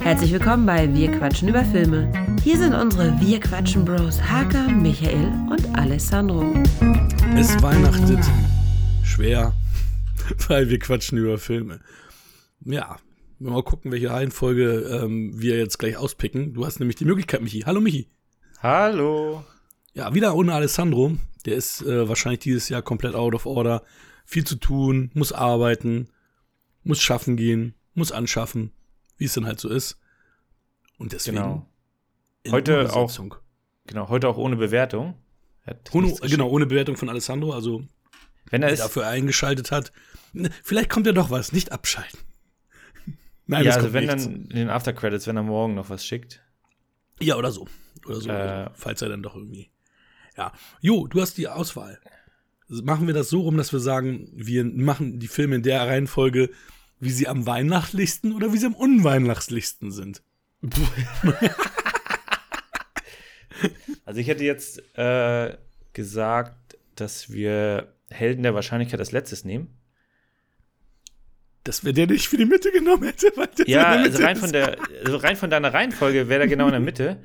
[0.00, 2.12] Herzlich willkommen bei Wir quatschen über Filme.
[2.42, 6.54] Hier sind unsere Wir quatschen Bros Haka, Michael und Alessandro.
[7.36, 8.24] Es weihnachtet
[9.02, 9.54] schwer,
[10.48, 11.80] weil wir quatschen über Filme.
[12.64, 12.98] Ja,
[13.38, 16.54] mal gucken, welche Reihenfolge ähm, wir jetzt gleich auspicken.
[16.54, 17.60] Du hast nämlich die Möglichkeit, Michi.
[17.60, 18.08] Hallo, Michi.
[18.62, 19.44] Hallo.
[19.94, 21.16] Ja, wieder ohne Alessandro.
[21.46, 23.82] Der ist äh, wahrscheinlich dieses Jahr komplett out of order.
[24.24, 26.08] Viel zu tun, muss arbeiten,
[26.84, 28.72] muss schaffen gehen, muss anschaffen,
[29.16, 29.98] wie es dann halt so ist.
[30.98, 31.36] Und deswegen.
[31.36, 31.66] Genau.
[32.50, 33.10] Heute auch.
[33.86, 35.14] Genau, heute auch ohne Bewertung.
[35.92, 37.86] Ohne, genau, ohne Bewertung von Alessandro, also
[38.50, 39.92] wenn er dafür eingeschaltet hat.
[40.62, 42.18] Vielleicht kommt ja doch was, nicht abschalten.
[43.46, 44.24] Nein, ja, also wenn nichts.
[44.24, 46.42] dann in den Aftercredits, wenn er morgen noch was schickt.
[47.20, 47.66] Ja, oder so.
[48.06, 49.70] Oder so, äh, falls er dann doch irgendwie.
[50.36, 50.52] Ja.
[50.80, 51.98] Jo, du hast die Auswahl.
[52.68, 56.50] Machen wir das so rum, dass wir sagen, wir machen die Filme in der Reihenfolge,
[57.00, 60.22] wie sie am weihnachtlichsten oder wie sie am unweihnachtlichsten sind.
[64.04, 65.56] also ich hätte jetzt äh,
[65.92, 69.76] gesagt, dass wir Helden der Wahrscheinlichkeit als letztes nehmen.
[71.64, 73.32] Dass wir der nicht für die Mitte genommen hätte.
[73.66, 76.80] ja, also rein, von der, also rein von deiner Reihenfolge wäre der genau in der
[76.80, 77.22] Mitte.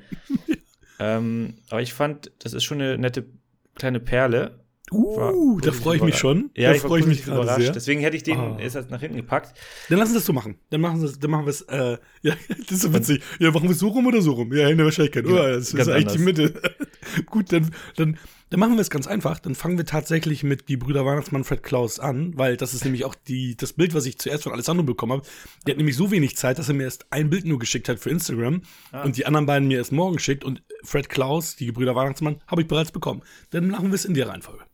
[0.98, 3.26] ähm, aber ich fand, das ist schon eine nette
[3.74, 4.64] kleine Perle.
[4.92, 6.50] Uh, da freue ich mich schon.
[6.56, 7.60] Ja, da ich freue ich mich überrascht.
[7.60, 7.72] Sehr.
[7.72, 8.56] Deswegen hätte ich den oh.
[8.58, 9.56] erst nach hinten gepackt.
[9.88, 10.56] Dann lassen wir das so machen.
[10.70, 13.22] Dann machen wir dann machen wir es, äh, ja, das ist so witzig.
[13.38, 14.52] Ja, machen wir es so rum oder so rum?
[14.52, 15.26] Ja, in der Wahrscheinlichkeit.
[15.26, 16.60] Ja, oh, das ist eigentlich die Mitte.
[17.26, 18.18] Gut, dann, dann,
[18.50, 19.38] dann machen wir es ganz einfach.
[19.38, 23.04] Dann fangen wir tatsächlich mit die Brüder Weihnachtsmann Fred Klaus an, weil das ist nämlich
[23.04, 25.22] auch die, das Bild, was ich zuerst von Alessandro bekommen habe.
[25.66, 28.00] Der hat nämlich so wenig Zeit, dass er mir erst ein Bild nur geschickt hat
[28.00, 29.02] für Instagram ah.
[29.02, 32.62] und die anderen beiden mir erst morgen schickt und Fred Klaus, die Brüder Weihnachtsmann, habe
[32.62, 33.22] ich bereits bekommen.
[33.50, 34.64] Dann machen wir es in der Reihenfolge.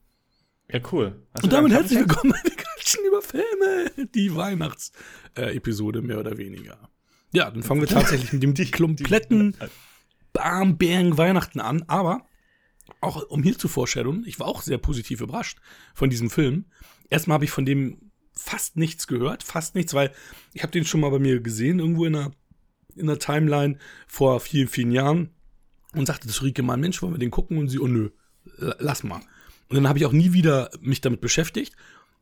[0.70, 1.22] Ja, cool.
[1.32, 4.08] Hast und damit herzlich willkommen bei Quatschen über Filme.
[4.14, 6.90] Die Weihnachtsepisode, mehr oder weniger.
[7.32, 9.56] Ja, dann fangen wir tatsächlich mit dem die, kompletten
[10.32, 11.84] Barmbären Weihnachten an.
[11.86, 12.26] Aber
[13.00, 15.58] auch um hier zu foreshadowen, ich war auch sehr positiv überrascht
[15.94, 16.64] von diesem Film.
[17.10, 20.12] Erstmal habe ich von dem fast nichts gehört, fast nichts, weil
[20.52, 22.32] ich habe den schon mal bei mir gesehen, irgendwo in der,
[22.96, 25.30] in der Timeline vor vielen, vielen Jahren
[25.94, 27.56] und sagte zu Rike mal, Mensch, wollen wir den gucken?
[27.56, 28.10] Und sie, oh nö,
[28.56, 29.20] lass mal.
[29.68, 31.74] Und dann habe ich auch nie wieder mich damit beschäftigt.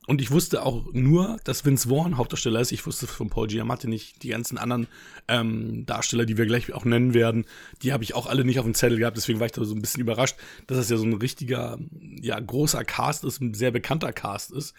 [0.06, 2.72] Und ich wusste auch nur, dass Vince Vaughn Hauptdarsteller ist.
[2.72, 4.22] Ich wusste von Paul Giamatti nicht.
[4.22, 4.86] Die ganzen anderen
[5.28, 7.46] ähm, Darsteller, die wir gleich auch nennen werden,
[7.82, 9.16] die habe ich auch alle nicht auf dem Zettel gehabt.
[9.16, 11.78] Deswegen war ich da so ein bisschen überrascht, dass das ja so ein richtiger,
[12.20, 14.74] ja, großer Cast ist, ein sehr bekannter Cast ist.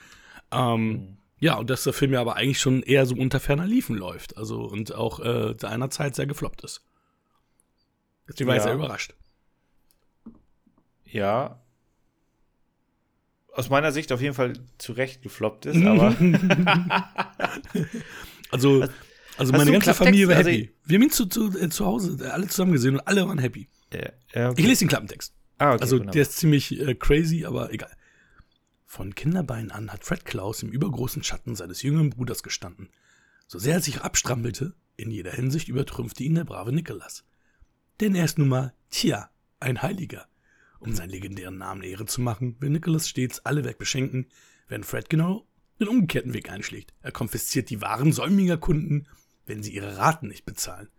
[0.51, 1.17] Ähm, mhm.
[1.39, 4.37] Ja, und dass der Film ja aber eigentlich schon eher so unter ferner Liefen läuft.
[4.37, 6.83] Also und auch äh, seinerzeit sehr gefloppt ist.
[8.27, 8.61] Deswegen war ja.
[8.61, 9.15] ich sehr überrascht.
[11.03, 11.59] Ja,
[13.55, 16.15] aus meiner Sicht auf jeden Fall zu Recht gefloppt ist, aber.
[18.51, 18.85] also,
[19.37, 20.61] also meine ganze Familie war also happy.
[20.61, 23.37] Also wir haben ihn zu, zu, äh, zu Hause alle zusammen gesehen und alle waren
[23.37, 23.69] happy.
[23.93, 24.61] Ja, ja, okay.
[24.61, 25.33] Ich lese den Klappentext.
[25.57, 27.91] Ah, okay, also, der ist ziemlich äh, crazy, aber egal.
[28.85, 32.89] Von Kinderbeinen an hat Fred Klaus im übergroßen Schatten seines jüngeren Bruders gestanden.
[33.47, 37.23] So sehr er sich abstrampelte, in jeder Hinsicht übertrümpfte ihn der brave Nikolas.
[37.99, 39.29] Denn er ist nun mal, tja,
[39.59, 40.27] ein Heiliger.
[40.85, 44.27] Um seinen legendären Namen Ehre zu machen, will Nicholas stets alle Weg beschenken,
[44.67, 45.47] während Fred genau
[45.79, 46.93] den umgekehrten Weg einschlägt.
[47.01, 49.07] Er konfisziert die Waren säumiger Kunden,
[49.45, 50.89] wenn sie ihre Raten nicht bezahlen.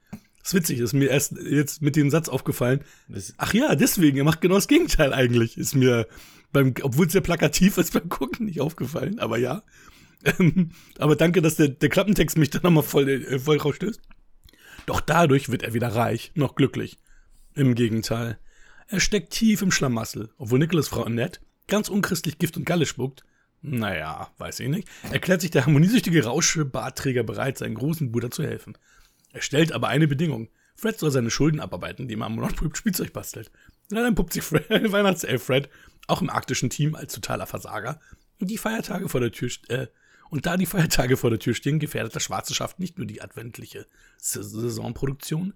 [0.41, 2.81] Das ist witzig, ist mir erst jetzt mit dem Satz aufgefallen.
[3.37, 5.57] Ach ja, deswegen, er macht genau das Gegenteil eigentlich.
[5.57, 6.07] Ist mir
[6.53, 9.63] beim, obwohl es sehr plakativ ist, beim Gucken nicht aufgefallen, aber ja.
[10.99, 14.01] aber danke, dass der, der Klappentext mich da nochmal voll, äh, voll rausstößt.
[14.87, 16.99] Doch dadurch wird er wieder reich, noch glücklich.
[17.55, 18.39] Im Gegenteil.
[18.89, 23.25] Er steckt tief im Schlamassel, obwohl Nicholas Frau Annette ganz unchristlich Gift und Galle spuckt.
[23.63, 24.89] Naja, weiß ich nicht.
[25.11, 28.79] Erklärt sich der harmoniesüchtige Rauschbartträger bereit, seinen großen Bruder zu helfen.
[29.33, 30.49] Er stellt aber eine Bedingung.
[30.77, 33.51] Fred soll seine Schulden abarbeiten, indem er am Monopoly Spielzeug bastelt.
[33.91, 35.69] Und dann puppt sich Fred, Weihnachtself Fred,
[36.07, 38.01] auch im arktischen Team, als totaler Versager.
[38.39, 39.87] Und die Feiertage vor der Tür, äh,
[40.31, 43.23] und da die Feiertage vor der Tür stehen, gefährdet das Schwarze Schaft nicht nur die
[43.23, 43.87] adventliche
[44.19, 45.55] Saisonproduktion,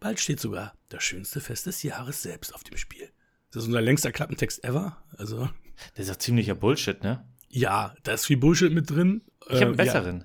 [0.00, 3.10] Bald steht sogar das schönste Fest des Jahres selbst auf dem Spiel.
[3.50, 5.02] Das ist unser längster Klappentext ever.
[5.16, 5.48] Also.
[5.94, 7.26] Das ist doch ziemlicher Bullshit, ne?
[7.48, 9.22] Ja, da ist viel Bullshit mit drin.
[9.48, 10.24] Ich habe einen äh, besseren.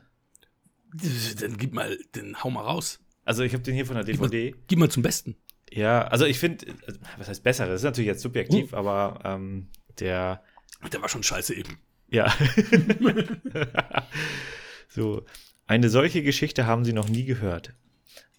[1.02, 1.40] Ja.
[1.40, 3.00] Dann gib mal, den hau mal raus.
[3.24, 4.52] Also ich habe den hier von der DVD.
[4.52, 5.36] Gib mal, gib mal zum Besten.
[5.72, 6.66] Ja, also ich finde,
[7.18, 7.70] was heißt bessere?
[7.70, 8.78] Das ist natürlich jetzt subjektiv, uh.
[8.78, 9.70] aber ähm,
[10.00, 10.44] der.
[10.92, 11.78] Der war schon scheiße eben.
[12.10, 12.34] Ja.
[14.90, 15.26] so.
[15.68, 17.74] Eine solche Geschichte haben Sie noch nie gehört.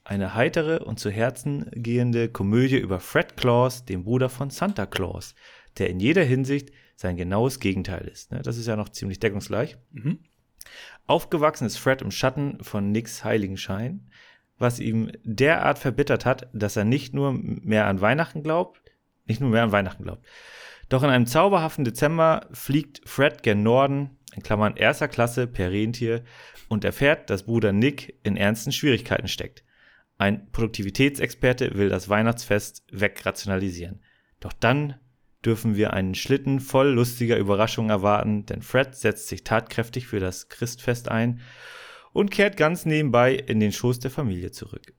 [0.04, 5.34] Eine heitere und zu Herzen gehende Komödie über Fred Claus, den Bruder von Santa Claus,
[5.78, 8.32] der in jeder Hinsicht sein genaues Gegenteil ist.
[8.32, 8.42] Ne?
[8.42, 9.76] Das ist ja noch ziemlich deckungsgleich.
[9.92, 10.18] Mhm.
[11.06, 14.08] Aufgewachsen ist Fred im Schatten von Nicks Heiligenschein,
[14.58, 18.80] was ihm derart verbittert hat, dass er nicht nur mehr an Weihnachten glaubt,
[19.26, 20.26] nicht nur mehr an Weihnachten glaubt.
[20.88, 26.22] Doch in einem zauberhaften Dezember fliegt Fred gen Norden, in Klammern erster Klasse per Rentier,
[26.68, 29.64] und erfährt, dass Bruder Nick in ernsten Schwierigkeiten steckt.
[30.18, 34.02] Ein Produktivitätsexperte will das Weihnachtsfest wegrationalisieren.
[34.40, 34.94] Doch dann
[35.44, 40.48] dürfen wir einen Schlitten voll lustiger Überraschungen erwarten, denn Fred setzt sich tatkräftig für das
[40.48, 41.40] Christfest ein
[42.12, 44.94] und kehrt ganz nebenbei in den Schoß der Familie zurück.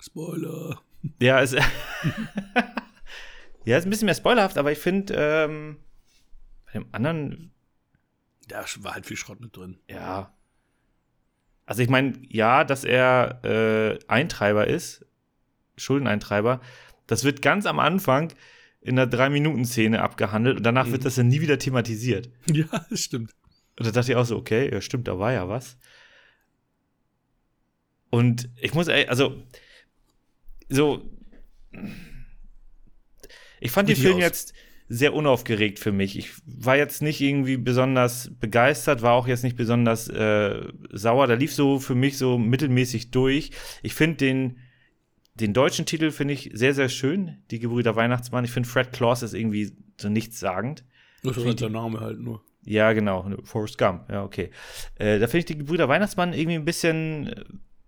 [0.00, 0.80] Spoiler.
[1.20, 1.52] Ja, es
[3.64, 5.78] ja, ist ein bisschen mehr spoilerhaft, aber ich finde, ähm,
[6.66, 7.52] bei dem anderen.
[8.48, 9.80] Da war halt viel Schrott mit drin.
[9.88, 10.35] Ja.
[11.66, 15.04] Also ich meine, ja, dass er äh, Eintreiber ist,
[15.76, 16.60] Schuldeneintreiber,
[17.06, 18.32] das wird ganz am Anfang
[18.80, 20.92] in der Drei-Minuten-Szene abgehandelt und danach mhm.
[20.92, 22.30] wird das dann nie wieder thematisiert.
[22.52, 23.32] Ja, das stimmt.
[23.78, 25.76] Und da dachte ich auch so, okay, ja, stimmt, da war ja was.
[28.10, 29.42] Und ich muss, also,
[30.68, 31.10] so,
[33.60, 34.22] ich fand den Film aus.
[34.22, 34.54] jetzt
[34.88, 36.16] sehr unaufgeregt für mich.
[36.16, 40.60] Ich war jetzt nicht irgendwie besonders begeistert, war auch jetzt nicht besonders äh,
[40.92, 41.26] sauer.
[41.26, 43.50] Da lief so für mich so mittelmäßig durch.
[43.82, 44.58] Ich finde den,
[45.34, 47.38] den deutschen Titel finde ich sehr, sehr schön.
[47.50, 48.44] Die Gebrüder Weihnachtsmann.
[48.44, 50.84] Ich finde Fred Claus ist irgendwie so nichtssagend.
[51.22, 52.42] Das ist halt der Name halt nur.
[52.64, 53.28] Ja, genau.
[53.44, 54.08] Forrest Gump.
[54.10, 54.50] Ja, okay.
[54.96, 57.32] Äh, da finde ich die Gebrüder Weihnachtsmann irgendwie ein bisschen,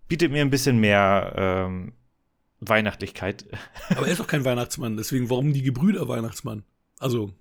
[0.08, 1.92] bietet mir ein bisschen mehr ähm,
[2.60, 3.46] Weihnachtlichkeit.
[3.90, 6.64] Aber er ist doch kein Weihnachtsmann, deswegen warum die Gebrüder Weihnachtsmann?
[6.98, 7.32] Also,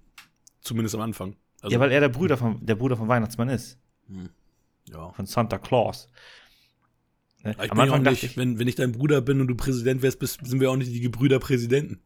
[0.61, 1.35] zumindest am Anfang.
[1.61, 3.77] Also, ja, weil er der Bruder vom, der Bruder vom Weihnachtsmann ist.
[4.07, 4.29] Hm.
[4.89, 5.11] Ja.
[5.11, 6.09] Von Santa Claus.
[7.43, 7.55] Ne?
[7.69, 10.45] Am Anfang dachte ich, wenn, wenn ich dein Bruder bin und du Präsident wärst, bist,
[10.45, 11.99] sind wir auch nicht die Gebrüder Präsidenten.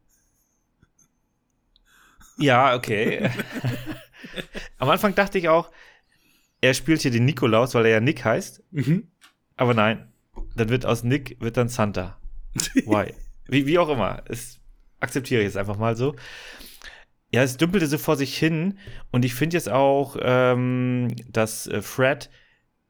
[2.38, 3.30] Ja, okay.
[4.77, 5.71] Am Anfang dachte ich auch,
[6.62, 8.63] er spielt hier den Nikolaus, weil er ja Nick heißt.
[8.71, 9.07] Mhm.
[9.57, 10.12] Aber nein,
[10.56, 12.18] dann wird aus Nick wird dann Santa.
[12.86, 13.13] Why?
[13.48, 14.24] wie, wie auch immer.
[14.27, 14.59] Das
[15.00, 16.15] akzeptiere ich jetzt einfach mal so.
[17.33, 18.78] Ja, es dümpelte so vor sich hin
[19.12, 22.30] und ich finde jetzt auch, ähm, dass äh, Fred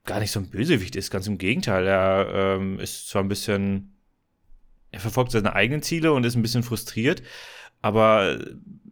[0.06, 1.86] gar nicht so ein Bösewicht ist, ganz im Gegenteil.
[1.86, 3.94] Er ähm, ist zwar ein bisschen,
[4.90, 7.22] er verfolgt seine eigenen Ziele und ist ein bisschen frustriert,
[7.84, 8.40] aber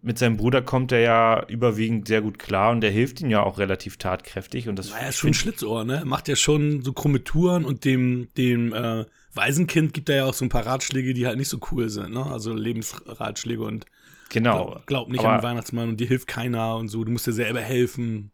[0.02, 3.44] mit seinem Bruder kommt er ja überwiegend sehr gut klar und der hilft ihm ja
[3.44, 4.70] auch relativ tatkräftig.
[4.70, 5.98] Und das naja, ist schon ein Schlitzohr, ne?
[5.98, 10.26] Er macht ja schon so krumme Touren und dem, dem äh, Waisenkind gibt er ja
[10.26, 12.26] auch so ein paar Ratschläge, die halt nicht so cool sind, ne?
[12.26, 13.86] Also Lebensratschläge und
[14.30, 14.66] genau.
[14.66, 17.28] glaub, glaub nicht aber, an den Weihnachtsmann und dir hilft keiner und so, du musst
[17.28, 18.32] dir selber helfen.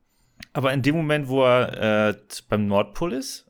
[0.54, 2.18] Aber in dem Moment, wo er äh,
[2.50, 3.46] beim Nordpol ist,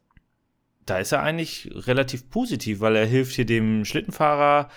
[0.86, 4.70] da ist er eigentlich relativ positiv, weil er hilft hier dem Schlittenfahrer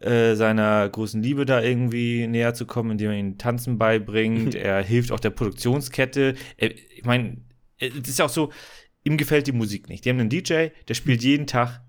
[0.00, 4.54] äh, seiner großen Liebe da irgendwie näher zu kommen, indem er ihn Tanzen beibringt.
[4.54, 6.34] er hilft auch der Produktionskette.
[6.56, 7.38] Er, ich meine,
[7.78, 8.52] es ist ja auch so,
[9.02, 10.04] ihm gefällt die Musik nicht.
[10.04, 11.80] Die haben einen DJ, der spielt jeden Tag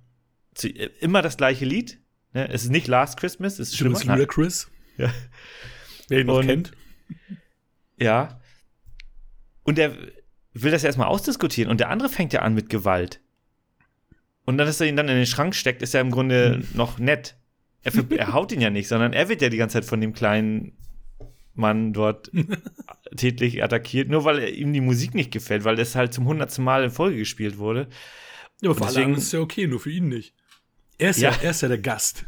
[0.53, 1.99] zu, äh, immer das gleiche Lied.
[2.33, 2.49] Ne?
[2.49, 3.77] Es ist nicht Last Christmas, es ist.
[3.77, 4.69] Schlimmer Chris.
[4.97, 5.13] Ja.
[6.07, 6.71] Wer ihn noch Und, kennt.
[7.99, 8.39] Ja.
[9.63, 9.95] Und er
[10.53, 13.19] will das erstmal ausdiskutieren und der andere fängt ja an mit Gewalt.
[14.45, 16.67] Und dann, dass er ihn dann in den Schrank steckt, ist ja im Grunde hm.
[16.73, 17.35] noch nett.
[17.81, 20.13] Er, er haut ihn ja nicht, sondern er wird ja die ganze Zeit von dem
[20.13, 20.77] kleinen
[21.53, 22.31] Mann dort
[23.15, 26.83] tätlich attackiert, nur weil ihm die Musik nicht gefällt, weil es halt zum hundertsten Mal
[26.83, 27.87] in Folge gespielt wurde.
[28.61, 30.33] Ja, aber für deswegen, alle ist ja okay, nur für ihn nicht.
[30.97, 32.25] Er ist ja, ja, er ist ja der Gast.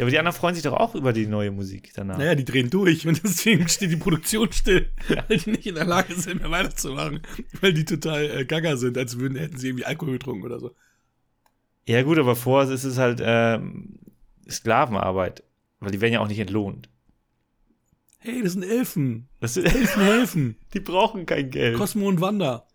[0.00, 2.16] Ja, aber die anderen freuen sich doch auch über die neue Musik danach.
[2.16, 5.84] Naja, die drehen durch und deswegen steht die Produktion still, weil die nicht in der
[5.84, 7.20] Lage sind, mehr weiterzumachen,
[7.60, 10.74] weil die total äh, gaga sind, als würden, hätten sie irgendwie Alkohol getrunken oder so.
[11.84, 13.98] Ja, gut, aber vorher ist es halt ähm,
[14.48, 15.42] Sklavenarbeit,
[15.80, 16.88] weil die werden ja auch nicht entlohnt.
[18.20, 19.28] Hey, das sind Elfen.
[19.38, 20.56] Das sind Elfen helfen.
[20.72, 21.76] Die brauchen kein Geld.
[21.76, 22.66] Cosmo und Wanda.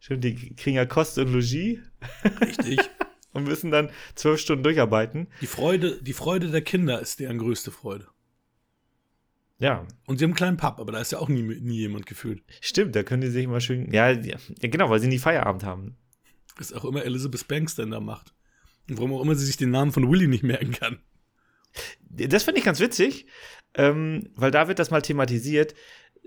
[0.00, 1.78] Stimmt, die kriegen ja Kost und Logis.
[2.42, 2.78] Richtig.
[3.38, 5.28] und müssen dann zwölf Stunden durcharbeiten.
[5.40, 8.06] Die Freude, die Freude der Kinder ist deren größte Freude.
[9.58, 9.86] Ja.
[10.06, 12.42] Und sie haben einen kleinen Pub, aber da ist ja auch nie, nie jemand gefühlt.
[12.60, 13.92] Stimmt, da können die sich immer schön.
[13.92, 15.96] Ja, ja, genau, weil sie nie Feierabend haben.
[16.58, 18.34] Ist auch immer Elizabeth Banks denn da macht.
[18.88, 20.98] Und warum auch immer sie sich den Namen von Willy nicht merken kann.
[22.08, 23.26] Das finde ich ganz witzig,
[23.74, 25.74] ähm, weil da wird das mal thematisiert,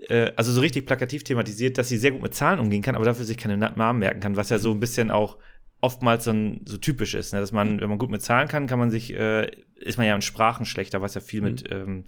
[0.08, 3.04] äh, also so richtig plakativ thematisiert, dass sie sehr gut mit Zahlen umgehen kann, aber
[3.04, 5.38] dafür sich keine Namen merken kann, was ja so ein bisschen auch
[5.82, 7.40] oftmals dann so typisch ist, ne?
[7.40, 10.14] dass man, wenn man gut mit Zahlen kann, kann man sich, äh, ist man ja
[10.14, 11.46] in Sprachen schlechter, was ja viel mhm.
[11.48, 12.04] mit ähm,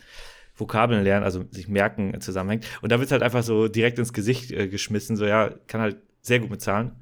[0.54, 2.66] Vokabeln lernen, also sich merken zusammenhängt.
[2.80, 5.96] Und da wird halt einfach so direkt ins Gesicht äh, geschmissen, so ja, kann halt
[6.22, 6.92] sehr gut mit Zahlen.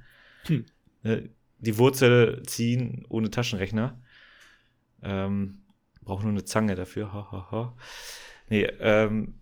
[0.46, 0.64] Hm.
[1.02, 1.28] Ne?
[1.58, 4.00] Die Wurzel ziehen ohne Taschenrechner.
[5.02, 5.60] Ähm,
[6.00, 7.12] braucht nur eine Zange dafür.
[7.12, 7.76] Ha, ha, ha.
[8.48, 9.34] Nee, ähm,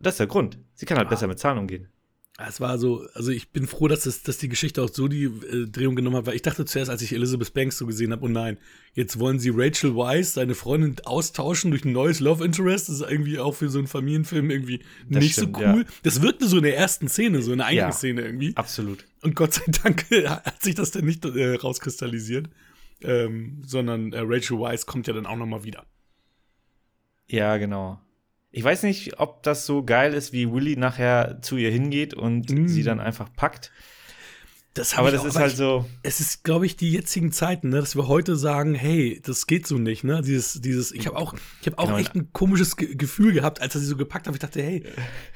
[0.00, 0.58] das ist der Grund.
[0.74, 1.10] Sie kann halt ah.
[1.10, 1.88] besser mit Zahlen umgehen.
[2.36, 5.24] Es war so, also ich bin froh, dass, das, dass die Geschichte auch so die
[5.24, 8.24] äh, Drehung genommen hat, weil ich dachte zuerst, als ich Elizabeth Banks so gesehen habe,
[8.24, 8.58] oh nein,
[8.92, 12.88] jetzt wollen sie Rachel Weisz, seine Freundin, austauschen durch ein neues Love Interest.
[12.88, 15.82] Das ist irgendwie auch für so einen Familienfilm irgendwie das nicht stimmt, so cool.
[15.82, 15.92] Ja.
[16.02, 18.56] Das wirkte so in der ersten Szene, so in der eigenen ja, Szene irgendwie.
[18.56, 19.04] Absolut.
[19.22, 22.48] Und Gott sei Dank hat sich das dann nicht äh, rauskristallisiert,
[23.00, 25.86] ähm, sondern äh, Rachel Weisz kommt ja dann auch nochmal wieder.
[27.28, 28.00] Ja, genau.
[28.56, 32.48] Ich weiß nicht, ob das so geil ist, wie Willy nachher zu ihr hingeht und
[32.48, 32.68] mm.
[32.68, 33.72] sie dann einfach packt.
[34.74, 35.86] Das aber das auch, ist halt so.
[36.04, 39.66] Es ist, glaube ich, die jetzigen Zeiten, ne, dass wir heute sagen, hey, das geht
[39.66, 40.22] so nicht, ne?
[40.22, 41.98] Dieses, dieses, ich habe auch, ich habe auch genau.
[41.98, 44.34] echt ein komisches Ge Gefühl gehabt, als er sie so gepackt hat.
[44.34, 44.84] Ich dachte, hey,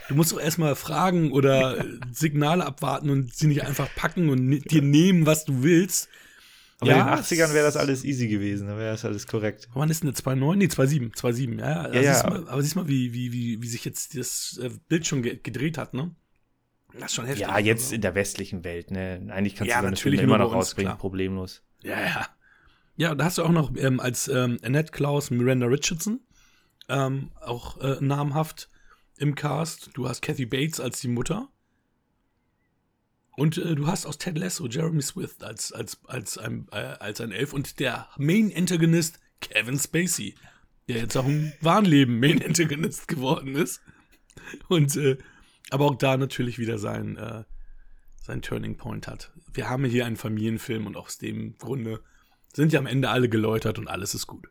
[0.08, 4.82] du musst doch erstmal fragen oder Signale abwarten und sie nicht einfach packen und dir
[4.82, 6.08] nehmen, was du willst.
[6.80, 9.68] Aber ja, in den 80ern wäre das alles easy gewesen, dann wäre das alles korrekt.
[9.75, 10.56] Wann ist denn 2,9?
[10.56, 11.12] Nee, 2,7.
[11.14, 11.80] 2,7, ja.
[11.82, 12.30] Also ja, ja.
[12.30, 15.38] Mal, aber siehst mal, wie, wie, wie, wie sich jetzt das äh, Bild schon ge
[15.42, 16.14] gedreht hat, ne?
[16.92, 17.47] Das ist schon heftig.
[17.47, 17.94] Ja, jetzt also.
[17.97, 19.26] in der westlichen Welt, ne?
[19.30, 20.99] Eigentlich kannst ja, du eine immer noch rausbringen, klar.
[20.99, 21.62] problemlos.
[21.82, 22.28] Ja, ja.
[22.97, 26.20] Ja, da hast du auch noch ähm, als ähm, Annette Klaus Miranda Richardson,
[26.88, 28.70] ähm, auch äh, namhaft
[29.18, 29.90] im Cast.
[29.94, 31.49] Du hast Kathy Bates als die Mutter.
[33.38, 37.21] Und äh, du hast aus Ted Lasso Jeremy Swift als, als, als, ein, äh, als
[37.21, 40.35] ein Elf und der Main Antagonist Kevin Spacey,
[40.88, 43.80] der jetzt auch im Wahnleben Main Antagonist geworden ist.
[44.66, 45.18] Und äh,
[45.71, 47.45] aber auch da natürlich wieder sein, äh,
[48.21, 49.30] sein Turning Point hat.
[49.52, 52.00] Wir haben hier einen Familienfilm und aus dem Grunde
[52.52, 54.49] sind ja am Ende alle geläutert und alles ist gut.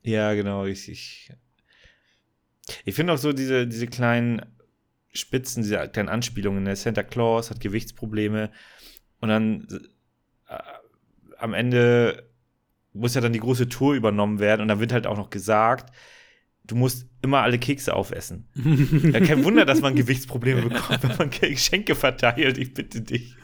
[0.00, 0.64] Ja, genau.
[0.64, 1.30] Ich, ich,
[2.86, 4.53] ich finde auch so diese, diese kleinen
[5.14, 6.64] Spitzen, diese kleinen Anspielungen.
[6.64, 6.76] Ne?
[6.76, 8.50] Santa Claus hat Gewichtsprobleme
[9.20, 9.68] und dann
[10.48, 10.58] äh,
[11.38, 12.30] am Ende
[12.92, 15.92] muss ja dann die große Tour übernommen werden und dann wird halt auch noch gesagt,
[16.64, 18.48] du musst immer alle Kekse aufessen.
[18.54, 23.36] ja, kein Wunder, dass man Gewichtsprobleme bekommt, wenn man Geschenke verteilt, ich bitte dich.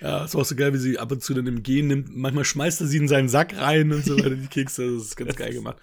[0.00, 2.14] Ja, es war auch so geil, wie sie ab und zu dann im Gehen nimmt.
[2.14, 4.94] Manchmal schmeißt er sie in seinen Sack rein und so weiter, die Kekse.
[4.94, 5.76] Das ist ganz geil gemacht.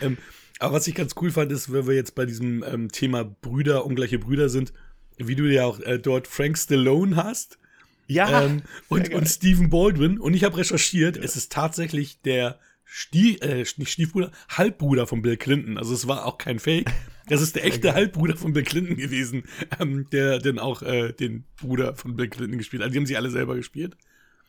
[0.00, 0.18] Ähm,
[0.62, 3.84] aber was ich ganz cool fand, ist, wenn wir jetzt bei diesem ähm, Thema Brüder,
[3.84, 4.72] ungleiche Brüder sind,
[5.18, 7.58] wie du ja auch äh, dort Frank Stallone hast.
[8.06, 8.44] Ja.
[8.44, 10.18] Ähm, und, und Stephen Baldwin.
[10.18, 11.22] Und ich habe recherchiert, ja.
[11.22, 15.78] es ist tatsächlich der Stie äh, nicht Stiefbruder, Halbbruder von Bill Clinton.
[15.78, 16.90] Also es war auch kein Fake.
[17.28, 19.44] Das ist der echte Halbbruder von Bill Clinton gewesen,
[19.80, 22.92] ähm, der dann auch äh, den Bruder von Bill Clinton gespielt hat.
[22.92, 23.96] Die haben sie alle selber gespielt.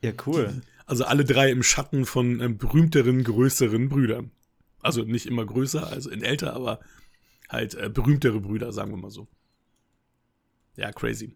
[0.01, 0.62] Ja, cool.
[0.86, 4.32] Also alle drei im Schatten von ähm, berühmteren, größeren Brüdern.
[4.84, 6.80] Also nicht immer größer, also in älter, aber
[7.50, 9.28] halt äh, berühmtere Brüder, sagen wir mal so.
[10.75, 11.36] Ja, crazy.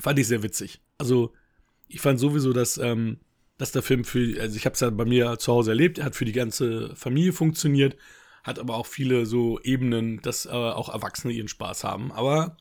[0.00, 0.80] Fand ich sehr witzig.
[0.98, 1.32] Also,
[1.88, 3.18] ich fand sowieso, dass, ähm,
[3.56, 6.06] dass der Film für, also ich habe es ja bei mir zu Hause erlebt, er
[6.06, 7.96] hat für die ganze Familie funktioniert,
[8.44, 12.12] hat aber auch viele so Ebenen, dass äh, auch Erwachsene ihren Spaß haben.
[12.12, 12.56] Aber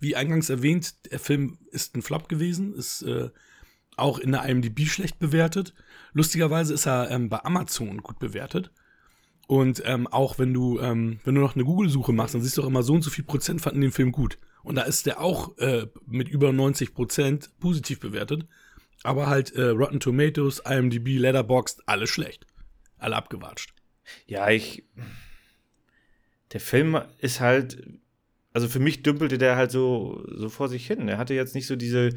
[0.00, 3.30] wie eingangs erwähnt, der Film ist ein Flop gewesen, ist äh,
[3.96, 5.74] auch in der IMDb schlecht bewertet.
[6.12, 8.72] Lustigerweise ist er ähm, bei Amazon gut bewertet.
[9.52, 12.62] Und ähm, auch wenn du, ähm, wenn du noch eine Google-Suche machst, dann siehst du
[12.62, 14.38] auch immer so und so viel Prozent fanden den Film gut.
[14.62, 18.46] Und da ist der auch äh, mit über 90 Prozent positiv bewertet.
[19.02, 22.46] Aber halt äh, Rotten Tomatoes, IMDb, Letterboxd, alles schlecht.
[22.96, 23.74] Alle abgewatscht.
[24.26, 24.84] Ja, ich.
[26.54, 27.76] Der Film ist halt.
[28.54, 31.08] Also für mich dümpelte der halt so, so vor sich hin.
[31.08, 32.08] Er hatte jetzt nicht so diese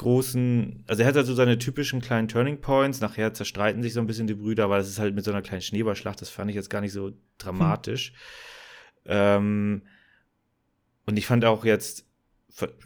[0.00, 3.00] großen, also er hat halt so seine typischen kleinen Turning Points.
[3.00, 5.42] Nachher zerstreiten sich so ein bisschen die Brüder, aber das ist halt mit so einer
[5.42, 6.20] kleinen Schneeballschlacht.
[6.20, 8.12] Das fand ich jetzt gar nicht so dramatisch.
[9.04, 9.12] Hm.
[9.12, 9.82] Ähm,
[11.06, 12.06] und ich fand auch jetzt,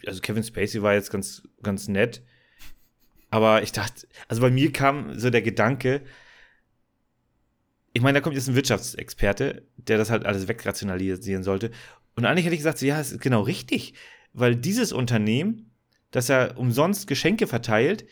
[0.06, 2.23] also Kevin Spacey war jetzt ganz, ganz nett.
[3.30, 6.02] Aber ich dachte, also bei mir kam so der Gedanke,
[7.92, 11.71] ich meine, da kommt jetzt ein Wirtschaftsexperte, der das halt alles wegrationalisieren sollte.
[12.16, 13.94] Und eigentlich hätte ich gesagt, ja, es ist genau richtig,
[14.33, 15.71] weil dieses Unternehmen,
[16.14, 18.06] das ja umsonst Geschenke verteilt,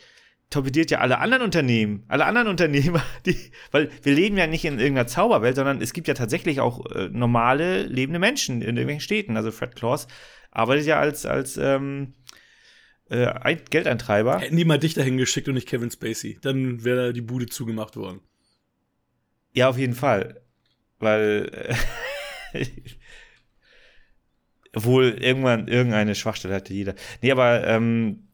[0.51, 3.37] torpediert ja alle anderen Unternehmen, alle anderen Unternehmer, die,
[3.71, 7.09] weil wir leben ja nicht in irgendeiner Zauberwelt, sondern es gibt ja tatsächlich auch äh,
[7.11, 9.37] normale, lebende Menschen in irgendwelchen Städten.
[9.37, 10.09] Also Fred Claus
[10.51, 12.15] arbeitet ja als, als ähm,
[13.09, 14.41] äh, Geldeintreiber.
[14.41, 17.97] Hätten die mal dich dahin geschickt und nicht Kevin Spacey, dann wäre die Bude zugemacht
[17.97, 18.21] worden.
[19.55, 20.43] Ja, auf jeden Fall.
[20.99, 21.77] Weil
[22.53, 22.65] äh,
[24.75, 26.95] obwohl irgendwann irgendeine Schwachstelle hatte jeder.
[27.21, 28.29] Nee, aber ähm,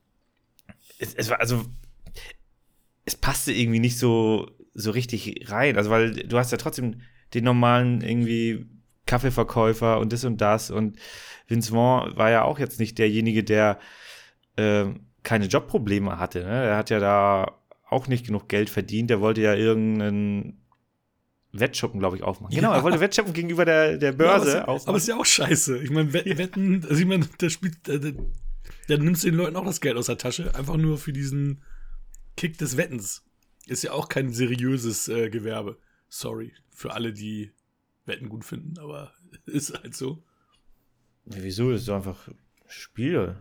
[0.99, 1.64] es, es war also
[3.09, 5.76] es passte irgendwie nicht so, so richtig rein.
[5.76, 7.00] Also, weil du hast ja trotzdem
[7.35, 8.66] den normalen irgendwie
[9.07, 10.71] Kaffeeverkäufer und das und das.
[10.71, 10.99] Und
[11.47, 13.78] Vince Vaughn war ja auch jetzt nicht derjenige, der
[14.57, 14.87] äh,
[15.23, 16.40] keine Jobprobleme hatte.
[16.40, 16.64] Ne?
[16.66, 19.09] Er hat ja da auch nicht genug Geld verdient.
[19.09, 20.61] Der wollte ja irgendeinen
[21.61, 22.55] Wettschuppen, glaube ich, aufmachen.
[22.55, 24.88] Genau, er wollte Wettschuppen gegenüber der, der Börse ja, aber, aufmachen.
[24.88, 25.79] Aber ist ja auch scheiße.
[25.79, 27.99] Ich meine, Wetten, also ich meine, der spielt, der,
[28.88, 31.62] dann nimmst den Leuten auch das Geld aus der Tasche, einfach nur für diesen
[32.37, 33.25] Kick des Wettens.
[33.67, 35.79] Ist ja auch kein seriöses äh, Gewerbe.
[36.09, 37.50] Sorry für alle, die
[38.07, 39.12] Wetten gut finden, aber
[39.47, 40.23] ist halt so.
[41.27, 41.73] Ja, wieso?
[41.73, 42.29] Das ist einfach
[42.69, 43.35] Spiel.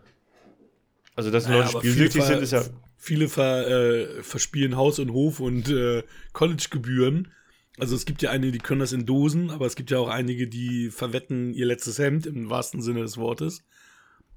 [1.16, 2.64] Also, dass naja, Leute spielsüchtig sind, ist ja.
[2.98, 7.32] Viele ver, äh, verspielen Haus und Hof und äh, Collegegebühren.
[7.80, 10.10] Also es gibt ja einige, die können das in Dosen, aber es gibt ja auch
[10.10, 13.64] einige, die verwetten ihr letztes Hemd im wahrsten Sinne des Wortes.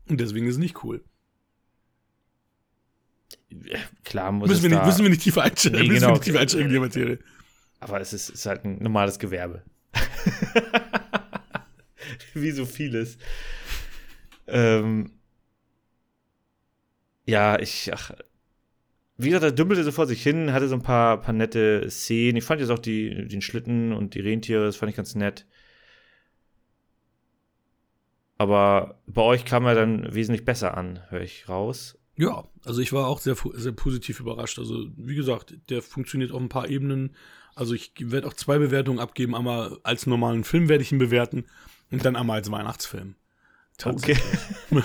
[0.09, 1.03] Und deswegen ist es nicht cool.
[4.05, 6.67] Klar muss müssen wir nicht, Müssen wir nicht tiefer einsteigen, nee, genau, nicht tiefer einsteigen
[6.67, 7.19] in die Materie.
[7.81, 9.65] Aber es ist, ist halt ein normales Gewerbe.
[12.35, 13.17] Wie so vieles.
[14.47, 15.13] Ähm,
[17.25, 18.13] ja, ich, ach,
[19.23, 22.37] wie gesagt, er dümpelte so vor sich hin, hatte so ein paar, paar nette Szenen.
[22.37, 25.47] Ich fand jetzt auch die, den Schlitten und die Rentiere, das fand ich ganz nett.
[28.39, 31.99] Aber bei euch kam er dann wesentlich besser an, höre ich raus.
[32.17, 34.59] Ja, also ich war auch sehr, sehr positiv überrascht.
[34.59, 37.15] Also, wie gesagt, der funktioniert auf ein paar Ebenen.
[37.55, 39.35] Also, ich werde auch zwei Bewertungen abgeben.
[39.35, 41.45] Einmal als normalen Film werde ich ihn bewerten
[41.91, 43.15] und dann einmal als Weihnachtsfilm.
[43.85, 44.17] Okay.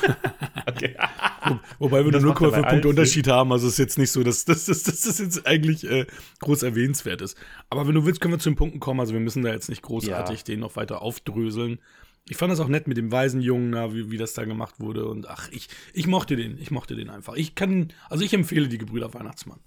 [0.65, 0.97] okay.
[1.45, 4.65] Wo, wobei wir nur 0,5 Punkte Unterschied haben, also ist jetzt nicht so, dass, dass,
[4.65, 6.05] dass, dass das jetzt eigentlich äh,
[6.39, 7.37] groß erwähnenswert ist.
[7.69, 8.99] Aber wenn du willst, können wir zu den Punkten kommen.
[8.99, 10.43] Also wir müssen da jetzt nicht großartig ja.
[10.45, 11.79] den noch weiter aufdröseln.
[12.27, 15.05] Ich fand das auch nett mit dem Waisenjungen, na, wie, wie das da gemacht wurde.
[15.07, 17.35] Und ach, ich, ich mochte den, ich mochte den einfach.
[17.35, 19.59] Ich kann, also ich empfehle die Gebrüder Weihnachtsmann.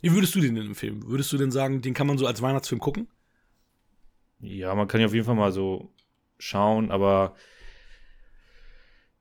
[0.00, 1.06] Wie würdest du den denn empfehlen?
[1.06, 3.08] Würdest du denn sagen, den kann man so als Weihnachtsfilm gucken?
[4.40, 5.92] Ja, man kann ja auf jeden Fall mal so
[6.38, 7.34] schauen, aber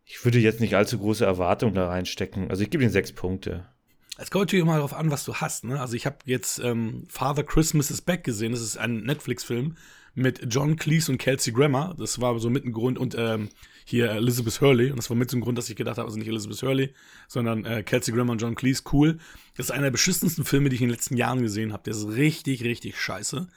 [0.09, 2.49] ich würde jetzt nicht allzu große Erwartungen da reinstecken.
[2.49, 3.65] Also ich gebe ihm sechs Punkte.
[4.17, 5.65] Es kommt natürlich immer darauf an, was du hast.
[5.65, 5.79] Ne?
[5.79, 8.53] Also ich habe jetzt ähm, Father Christmas is Back gesehen.
[8.53, 9.75] Das ist ein Netflix-Film
[10.15, 11.93] mit John Cleese und Kelsey Grammer.
[11.99, 13.49] Das war so mit ein Grund und ähm,
[13.83, 14.89] hier Elizabeth Hurley.
[14.89, 16.93] Und das war mit so ein Grund, dass ich gedacht habe, also nicht Elizabeth Hurley,
[17.27, 18.83] sondern äh, Kelsey Grammer und John Cleese.
[18.91, 19.19] Cool.
[19.57, 21.83] Das ist einer der beschissensten Filme, die ich in den letzten Jahren gesehen habe.
[21.83, 23.47] Der ist richtig, richtig scheiße.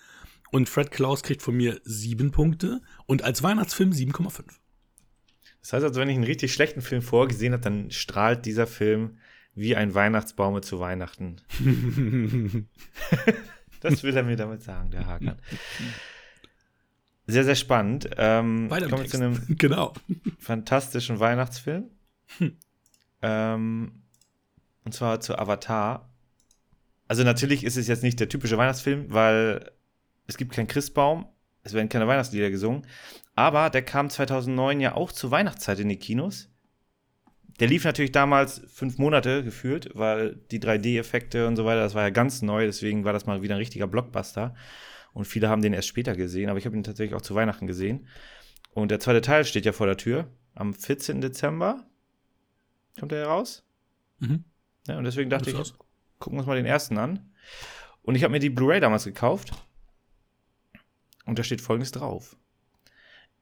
[0.51, 4.43] Und Fred Klaus kriegt von mir sieben Punkte und als Weihnachtsfilm 7,5.
[5.61, 9.19] Das heißt also, wenn ich einen richtig schlechten Film vorgesehen habe, dann strahlt dieser Film
[9.55, 11.41] wie ein Weihnachtsbaum zu Weihnachten.
[13.81, 15.37] das will er mir damit sagen, der Hakan.
[17.27, 18.11] Sehr, sehr spannend.
[18.17, 19.93] Ähm, kommen wir zu einem genau.
[20.39, 21.91] fantastischen Weihnachtsfilm.
[22.39, 22.57] Hm.
[23.23, 24.03] Ähm,
[24.85, 26.09] und zwar zu Avatar.
[27.07, 29.71] Also natürlich ist es jetzt nicht der typische Weihnachtsfilm, weil
[30.27, 31.27] es gibt keinen Christbaum,
[31.63, 32.87] es werden keine Weihnachtslieder gesungen.
[33.41, 36.51] Aber der kam 2009 ja auch zur Weihnachtszeit in die Kinos.
[37.59, 42.03] Der lief natürlich damals fünf Monate gefühlt, weil die 3D-Effekte und so weiter, das war
[42.03, 44.55] ja ganz neu, deswegen war das mal wieder ein richtiger Blockbuster.
[45.15, 47.67] Und viele haben den erst später gesehen, aber ich habe ihn tatsächlich auch zu Weihnachten
[47.67, 48.09] gesehen.
[48.75, 50.29] Und der zweite Teil steht ja vor der Tür.
[50.55, 51.23] Am 14.
[51.23, 51.87] Dezember
[52.99, 53.65] kommt er raus.
[54.19, 54.45] Mhm.
[54.87, 55.79] Ja, und deswegen dachte ich, aus.
[56.19, 57.33] gucken wir uns mal den ersten an.
[58.03, 59.53] Und ich habe mir die Blu-ray damals gekauft.
[61.25, 62.37] Und da steht folgendes drauf.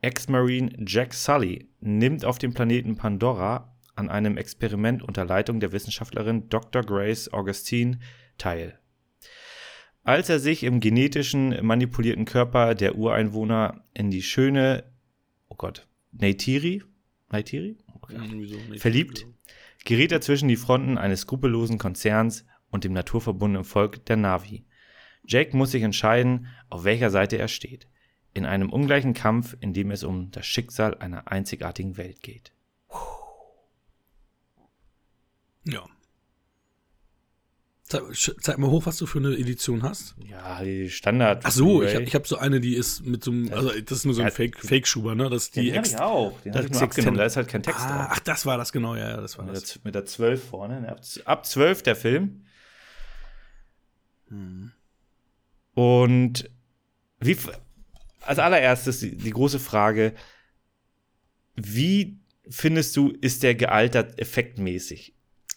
[0.01, 6.49] Ex-Marine Jack Sully nimmt auf dem Planeten Pandora an einem Experiment unter Leitung der Wissenschaftlerin
[6.49, 6.83] Dr.
[6.83, 7.99] Grace Augustine
[8.39, 8.79] teil.
[10.05, 14.85] Als er sich im genetischen manipulierten Körper der Ureinwohner in die schöne,
[15.49, 16.85] oh Gott, Neytiri,
[17.31, 17.77] Neytiri?
[17.95, 18.47] Okay.
[18.47, 19.27] So, verliebt,
[19.85, 24.65] gerät er zwischen die Fronten eines skrupellosen Konzerns und dem naturverbundenen Volk der Navi.
[25.25, 27.89] Jake muss sich entscheiden, auf welcher Seite er steht
[28.39, 32.53] in einem ungleichen Kampf, in dem es um das Schicksal einer einzigartigen Welt geht.
[35.65, 35.85] Ja.
[37.83, 40.15] Zeig, zeig, mal hoch, was du für eine Edition hast.
[40.23, 41.45] Ja, die Standard.
[41.45, 43.99] Ach so, ich habe ich hab so eine, die ist mit so einem, also das
[43.99, 45.31] ist nur so ein Fake, Fake-Schuber, ne?
[45.31, 46.39] Das die den hab ich auch.
[46.43, 48.07] Den habe ich nur abgenommen, da ist halt kein Text ah, drauf.
[48.11, 49.73] Ach, das war das, genau, ja, das war mit das.
[49.73, 50.89] Der, mit der 12 vorne, ne?
[50.91, 52.45] ab, ab 12 der Film.
[54.29, 54.73] Hm.
[55.73, 56.51] Und
[57.21, 57.37] wie,
[58.29, 60.13] als allererstes die, die große Frage,
[61.57, 65.15] wie findest du, ist der gealtert effektmäßig?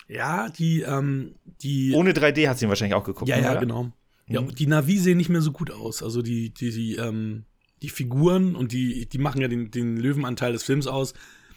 [0.07, 1.93] Ja, die, ähm, die.
[1.93, 3.29] Ohne 3D hat sie ihn wahrscheinlich auch geguckt.
[3.29, 3.59] Ja, ja, oder?
[3.59, 3.91] genau.
[4.27, 4.55] Ja, mhm.
[4.55, 6.01] die Navi sehen nicht mehr so gut aus.
[6.03, 7.43] Also die, die, die, ähm,
[7.81, 11.13] die Figuren und die, die machen ja den, den Löwenanteil des Films aus.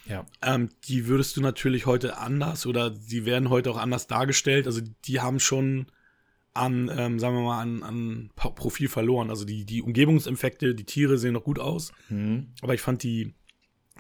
[0.07, 0.27] Ja.
[0.42, 4.66] Ähm, die würdest du natürlich heute anders oder die werden heute auch anders dargestellt.
[4.66, 5.87] Also die haben schon
[6.54, 9.28] an, ähm, sagen wir mal, an, an Profil verloren.
[9.28, 11.92] Also die, die Umgebungseffekte, die Tiere sehen noch gut aus.
[12.08, 12.52] Mhm.
[12.62, 13.34] Aber ich fand die,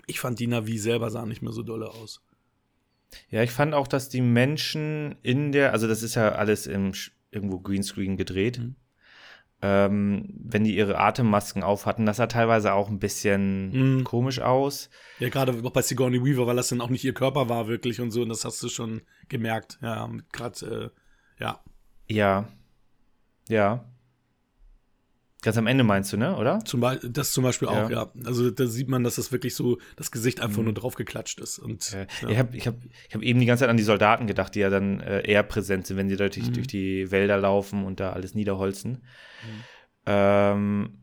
[0.06, 2.22] ich fand die Navi selber sahen nicht mehr so dolle aus.
[3.30, 6.92] Ja, ich fand auch, dass die Menschen in der, also das ist ja alles im
[7.30, 8.58] irgendwo Greenscreen gedreht.
[8.58, 8.76] Mhm.
[9.62, 14.04] ähm, wenn die ihre Atemmasken auf hatten, das sah teilweise auch ein bisschen mm.
[14.04, 14.90] komisch aus.
[15.18, 18.00] Ja, gerade auch bei Sigourney Weaver, weil das dann auch nicht ihr Körper war wirklich
[18.00, 19.78] und so, und das hast du schon gemerkt.
[19.80, 20.92] Ja, gerade,
[21.38, 21.62] äh, ja.
[22.08, 22.48] Ja.
[23.48, 23.84] Ja.
[25.42, 26.60] Ganz am Ende meinst du, ne, oder?
[26.64, 28.04] Zum Beispiel, das zum Beispiel auch, ja.
[28.04, 28.12] ja.
[28.24, 30.64] Also da sieht man, dass das wirklich so das Gesicht einfach mhm.
[30.64, 31.58] nur draufgeklatscht ist.
[31.58, 32.28] Und, äh, ja.
[32.30, 32.76] Ich habe ich hab,
[33.08, 35.42] ich hab eben die ganze Zeit an die Soldaten gedacht, die ja dann äh, eher
[35.42, 36.54] präsent sind, wenn sie durch, mhm.
[36.54, 38.92] durch die Wälder laufen und da alles niederholzen.
[38.92, 39.64] Mhm.
[40.06, 40.98] Ähm,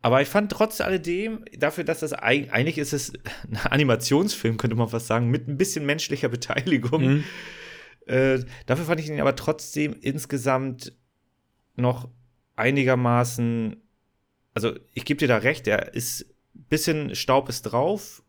[0.00, 3.12] aber ich fand trotz alledem, dafür, dass das eigentlich ist es
[3.50, 7.02] ein Animationsfilm, könnte man fast sagen, mit ein bisschen menschlicher Beteiligung.
[7.02, 7.24] Mhm.
[8.06, 10.92] Äh, dafür fand ich ihn aber trotzdem insgesamt
[11.76, 12.08] noch
[12.56, 13.76] einigermaßen,
[14.52, 16.22] also ich gebe dir da recht, er ist
[16.54, 18.22] ein bisschen Staub ist drauf,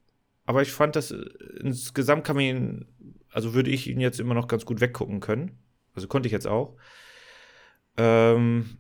[0.46, 1.12] aber ich fand das
[1.60, 2.86] insgesamt kann man ihn,
[3.32, 5.60] also würde ich ihn jetzt immer noch ganz gut weggucken können.
[5.94, 6.76] Also konnte ich jetzt auch.
[7.98, 8.78] Ähm,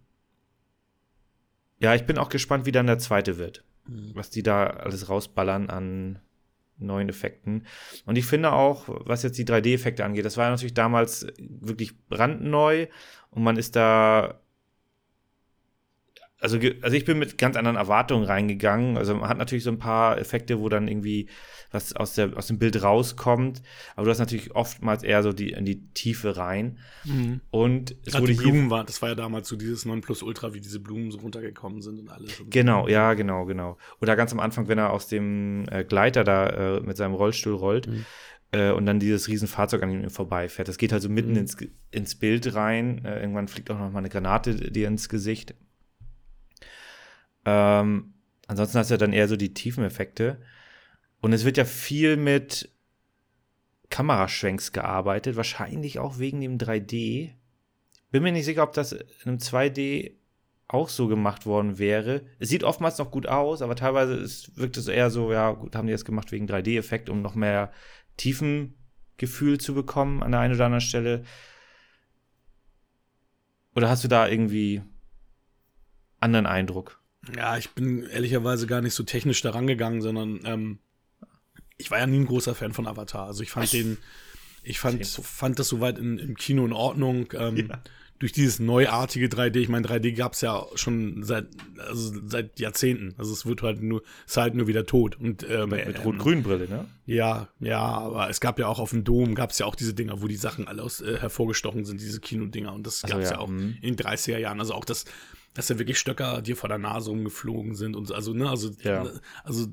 [1.80, 3.64] ja, ich bin auch gespannt, wie dann der zweite wird.
[3.88, 4.12] Mhm.
[4.14, 6.20] Was die da alles rausballern an
[6.78, 7.66] neuen Effekten.
[8.06, 12.88] Und ich finde auch, was jetzt die 3D-Effekte angeht, das war natürlich damals wirklich brandneu
[13.30, 14.40] und man ist da
[16.46, 18.98] also, also ich bin mit ganz anderen Erwartungen reingegangen.
[18.98, 21.28] Also man hat natürlich so ein paar Effekte, wo dann irgendwie
[21.72, 23.64] was aus, der, aus dem Bild rauskommt,
[23.96, 26.78] aber du hast natürlich oftmals eher so die, in die Tiefe rein.
[27.04, 27.42] Mhm.
[27.50, 30.80] Und es wurde die Blumen war, das war ja damals so dieses Nonplusultra, wie diese
[30.80, 32.40] Blumen so runtergekommen sind und alles.
[32.40, 32.90] Und genau, so.
[32.90, 33.78] ja, genau, genau.
[34.00, 37.56] Oder ganz am Anfang, wenn er aus dem äh, Gleiter da äh, mit seinem Rollstuhl
[37.56, 37.88] rollt.
[37.88, 38.06] Mhm
[38.52, 40.68] äh, und dann dieses Riesenfahrzeug an ihm vorbeifährt.
[40.68, 41.38] Das geht halt so mitten mhm.
[41.38, 41.58] ins,
[41.92, 43.04] ins Bild rein.
[43.04, 45.56] Äh, irgendwann fliegt auch noch mal eine Granate dir ins Gesicht.
[47.46, 48.14] Ähm,
[48.48, 50.42] ansonsten hast du ja dann eher so die Tiefeneffekte.
[51.22, 52.70] Und es wird ja viel mit
[53.90, 57.32] Kameraschwenks gearbeitet, wahrscheinlich auch wegen dem 3D.
[58.12, 60.14] Bin mir nicht sicher, ob das in einem 2D
[60.68, 62.26] auch so gemacht worden wäre.
[62.40, 65.76] Es sieht oftmals noch gut aus, aber teilweise ist, wirkt es eher so, ja, gut,
[65.76, 67.72] haben die das gemacht wegen 3D-Effekt, um noch mehr
[68.18, 71.24] Tiefengefühl zu bekommen an der einen oder anderen Stelle.
[73.76, 74.82] Oder hast du da irgendwie
[76.20, 77.00] anderen Eindruck?
[77.36, 80.80] Ja, ich bin ehrlicherweise gar nicht so technisch daran gegangen, sondern ähm,
[81.78, 83.28] ich war ja nie ein großer Fan von Avatar.
[83.28, 83.98] Also ich fand den,
[84.64, 87.28] ich fand, fand das soweit in, im Kino in Ordnung.
[87.34, 87.80] Ähm, ja.
[88.18, 93.14] Durch dieses neuartige 3D, ich meine, 3D gab es ja schon seit, also seit Jahrzehnten.
[93.18, 95.20] Also es wird halt nur, es ist halt nur wieder tot.
[95.20, 96.86] Und, ähm, mit, mit Rot-Grün-Brille, ne?
[97.06, 99.94] Ja, ja, aber es gab ja auch auf dem Dom, gab es ja auch diese
[99.94, 102.72] Dinger, wo die Sachen alle aus, äh, hervorgestochen sind, diese Kinodinger.
[102.72, 103.36] Und das gab es ja.
[103.36, 103.42] ja.
[103.42, 103.78] auch mhm.
[103.82, 104.62] in den 30er Jahren.
[104.62, 105.04] Also auch das,
[105.56, 108.70] dass ja wirklich Stöcker dir vor der Nase umgeflogen sind und so, also, ne, also,
[108.82, 109.08] ja.
[109.44, 109.68] also,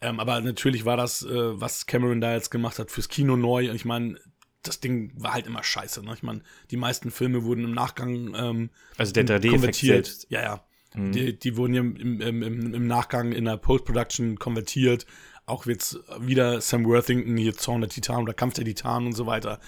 [0.00, 3.68] ähm, aber natürlich war das, äh, was Cameron da jetzt gemacht hat, fürs Kino neu.
[3.68, 4.18] Und ich meine,
[4.62, 6.04] das Ding war halt immer scheiße.
[6.04, 6.12] Ne?
[6.14, 10.26] Ich meine, die meisten Filme wurden im Nachgang ähm, also der 3D-Effekt selbst.
[10.30, 10.64] Ja, ja.
[10.94, 11.12] Mhm.
[11.12, 15.06] Die, die, wurden ja im, im, im, im Nachgang in der Post-Production konvertiert.
[15.46, 19.26] Auch jetzt wieder Sam Worthington, hier Zorn der Titan oder Kampf der Titan und so
[19.26, 19.60] weiter.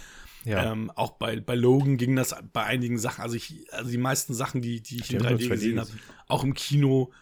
[0.47, 0.71] Ja.
[0.71, 4.33] Ähm, auch bei, bei Logan ging das bei einigen Sachen, also ich, also die meisten
[4.33, 5.91] Sachen, die, die ich in 3D gesehen habe,
[6.29, 7.13] auch im Kino,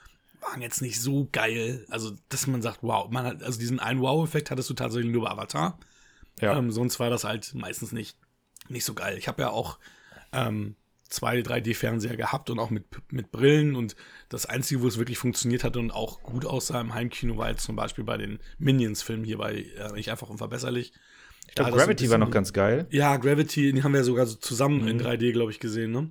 [0.42, 1.86] waren jetzt nicht so geil.
[1.88, 5.24] Also, dass man sagt, wow, man hat, also diesen einen Wow-Effekt hattest du tatsächlich nur
[5.24, 5.78] bei Avatar.
[6.38, 6.58] Ja.
[6.58, 8.18] Ähm, sonst war das halt meistens nicht,
[8.68, 9.16] nicht so geil.
[9.16, 9.78] Ich habe ja auch
[10.32, 10.76] ähm,
[11.08, 13.96] zwei 3D-Fernseher gehabt und auch mit, mit Brillen und
[14.28, 17.64] das Einzige, wo es wirklich funktioniert hat und auch gut aussah im Heimkino, war jetzt
[17.64, 20.92] zum Beispiel bei den Minions-Filmen hier bei äh, Nicht einfach unverbesserlich.
[21.48, 22.86] Ich glaube, Gravity war noch ganz geil.
[22.90, 24.88] Ja, Gravity, die haben wir ja sogar so zusammen mhm.
[24.88, 26.10] in 3D, glaube ich, gesehen, ne?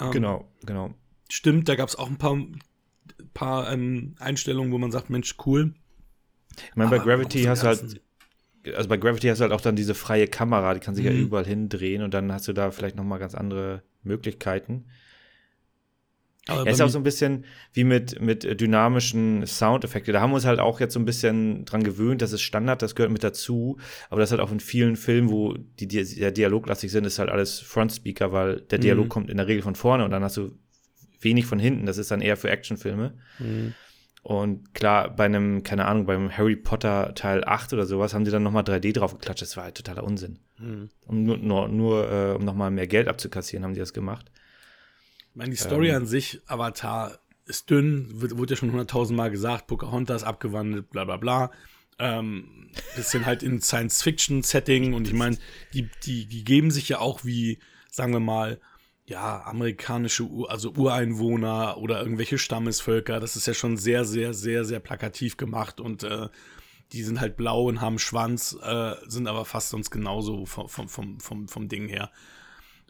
[0.00, 0.94] Ähm, genau, genau.
[1.28, 2.38] Stimmt, da gab es auch ein paar,
[3.34, 5.74] paar ähm, Einstellungen, wo man sagt, Mensch, cool.
[6.56, 8.00] Ich meine, bei Gravity hast du halt,
[8.74, 11.12] also bei Gravity hast du halt auch dann diese freie Kamera, die kann sich mhm.
[11.12, 14.86] ja überall hindrehen und dann hast du da vielleicht noch mal ganz andere Möglichkeiten.
[16.46, 20.14] Aber er ist auch so ein bisschen wie mit, mit dynamischen Soundeffekten.
[20.14, 22.82] Da haben wir uns halt auch jetzt so ein bisschen dran gewöhnt, das ist Standard,
[22.82, 23.78] das gehört mit dazu.
[24.08, 27.28] Aber das halt auch in vielen Filmen, wo die, die sehr dialoglastig sind, ist halt
[27.28, 29.10] alles Frontspeaker, weil der Dialog mhm.
[29.10, 30.52] kommt in der Regel von vorne und dann hast du
[31.20, 31.86] wenig von hinten.
[31.86, 33.14] Das ist dann eher für Actionfilme.
[33.38, 33.74] Mhm.
[34.22, 38.30] Und klar, bei einem, keine Ahnung, beim Harry Potter Teil 8 oder sowas haben die
[38.30, 39.42] dann nochmal 3D draufgeklatscht.
[39.42, 40.38] Das war halt totaler Unsinn.
[40.58, 40.90] Mhm.
[41.06, 44.30] Um nur, nur, nur äh, um nochmal mehr Geld abzukassieren, haben die das gemacht.
[45.30, 49.16] Ich meine, die Story ähm, an sich, Avatar, ist dünn, wird, wurde ja schon hunderttausend
[49.16, 51.50] Mal gesagt, Pocahontas abgewandelt, bla bla bla.
[51.98, 55.36] Ähm, bisschen halt in Science-Fiction-Setting und ich meine,
[55.74, 57.58] die, die, die geben sich ja auch wie,
[57.90, 58.60] sagen wir mal,
[59.04, 63.18] ja, amerikanische, also Ureinwohner oder irgendwelche Stammesvölker.
[63.18, 66.28] Das ist ja schon sehr, sehr, sehr, sehr plakativ gemacht und äh,
[66.92, 70.88] die sind halt blau und haben Schwanz, äh, sind aber fast sonst genauso vom, vom,
[70.88, 72.10] vom, vom, vom Ding her.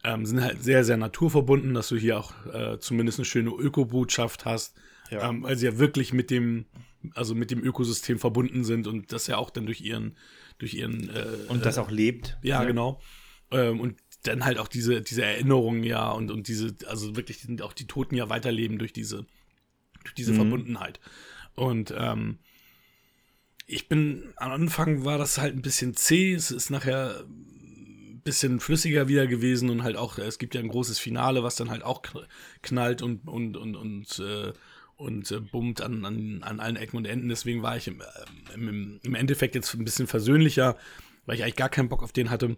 [0.04, 4.44] Ähm, sind halt sehr, sehr naturverbunden, dass du hier auch äh, zumindest eine schöne Ökobotschaft
[4.44, 4.74] hast,
[5.10, 5.28] ja.
[5.28, 6.66] ähm, weil sie ja wirklich mit dem,
[7.14, 10.16] also mit dem Ökosystem verbunden sind und das ja auch dann durch ihren,
[10.58, 12.38] durch ihren äh, und das auch lebt.
[12.42, 12.64] Ja, ja.
[12.66, 13.00] genau.
[13.50, 17.62] Ähm, und dann halt auch diese, diese Erinnerungen ja und, und diese, also wirklich sind
[17.62, 19.26] auch die Toten ja weiterleben durch diese,
[20.02, 20.36] durch diese mhm.
[20.36, 21.00] Verbundenheit.
[21.54, 22.38] Und ähm,
[23.66, 27.24] ich bin, am Anfang war das halt ein bisschen zäh, es ist nachher
[28.22, 31.70] bisschen flüssiger wieder gewesen und halt auch, es gibt ja ein großes Finale, was dann
[31.70, 32.02] halt auch
[32.62, 34.52] knallt und, und, und, und, äh,
[34.96, 37.28] und äh, bummt an, an, an allen Ecken und Enden.
[37.28, 40.76] Deswegen war ich im, äh, im, im Endeffekt jetzt ein bisschen versöhnlicher,
[41.26, 42.56] weil ich eigentlich gar keinen Bock auf den hatte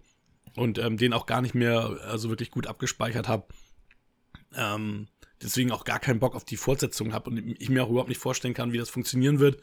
[0.56, 3.46] und ähm, den auch gar nicht mehr also wirklich gut abgespeichert habe.
[4.54, 5.08] Ähm,
[5.40, 8.20] deswegen auch gar keinen Bock auf die Fortsetzung habe und ich mir auch überhaupt nicht
[8.20, 9.60] vorstellen kann, wie das funktionieren wird.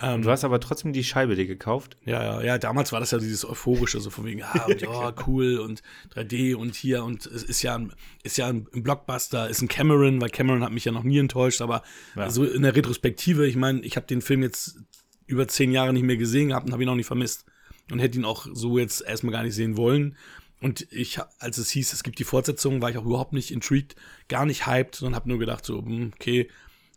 [0.00, 1.96] Ähm, du hast aber trotzdem die Scheibe dir gekauft.
[2.04, 5.14] Ja, ja, ja, damals war das ja dieses Euphorische, so von wegen, ah, und, ja,
[5.26, 5.82] cool und
[6.14, 7.92] 3D und hier und es ist ja ein,
[8.24, 11.60] ist ja ein Blockbuster, ist ein Cameron, weil Cameron hat mich ja noch nie enttäuscht,
[11.60, 11.82] aber
[12.16, 12.28] ja.
[12.28, 14.80] so in der Retrospektive, ich meine, ich habe den Film jetzt
[15.26, 17.46] über zehn Jahre nicht mehr gesehen gehabt und habe ihn auch nicht vermisst
[17.90, 20.16] und hätte ihn auch so jetzt erstmal gar nicht sehen wollen.
[20.60, 23.96] Und ich, als es hieß, es gibt die Fortsetzung, war ich auch überhaupt nicht intrigued,
[24.28, 26.48] gar nicht hyped, sondern habe nur gedacht, so, hm, okay,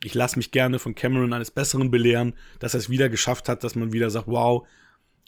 [0.03, 3.63] ich lasse mich gerne von Cameron eines Besseren belehren, dass er es wieder geschafft hat,
[3.63, 4.67] dass man wieder sagt, wow,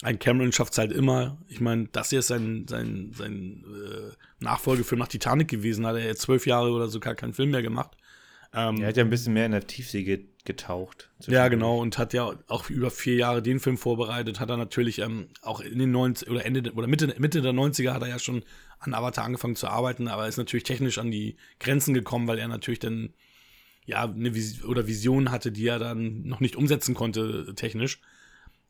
[0.01, 1.37] ein Cameron schafft es halt immer.
[1.47, 6.05] Ich meine, das hier ist sein, sein, sein äh, Nachfolgefilm nach Titanic gewesen, hat er
[6.05, 7.97] jetzt zwölf Jahre oder so gar keinen Film mehr gemacht.
[8.53, 11.09] Ähm, er hat ja ein bisschen mehr in der Tiefsee getaucht.
[11.27, 14.99] Ja, genau, und hat ja auch über vier Jahre den Film vorbereitet, hat er natürlich
[14.99, 18.17] ähm, auch in den 90 oder Ende oder Mitte, Mitte der 90er hat er ja
[18.17, 18.43] schon
[18.79, 22.47] an Avatar angefangen zu arbeiten, aber ist natürlich technisch an die Grenzen gekommen, weil er
[22.47, 23.13] natürlich dann
[23.89, 27.99] ja eine Vis oder Vision hatte, die er dann noch nicht umsetzen konnte technisch.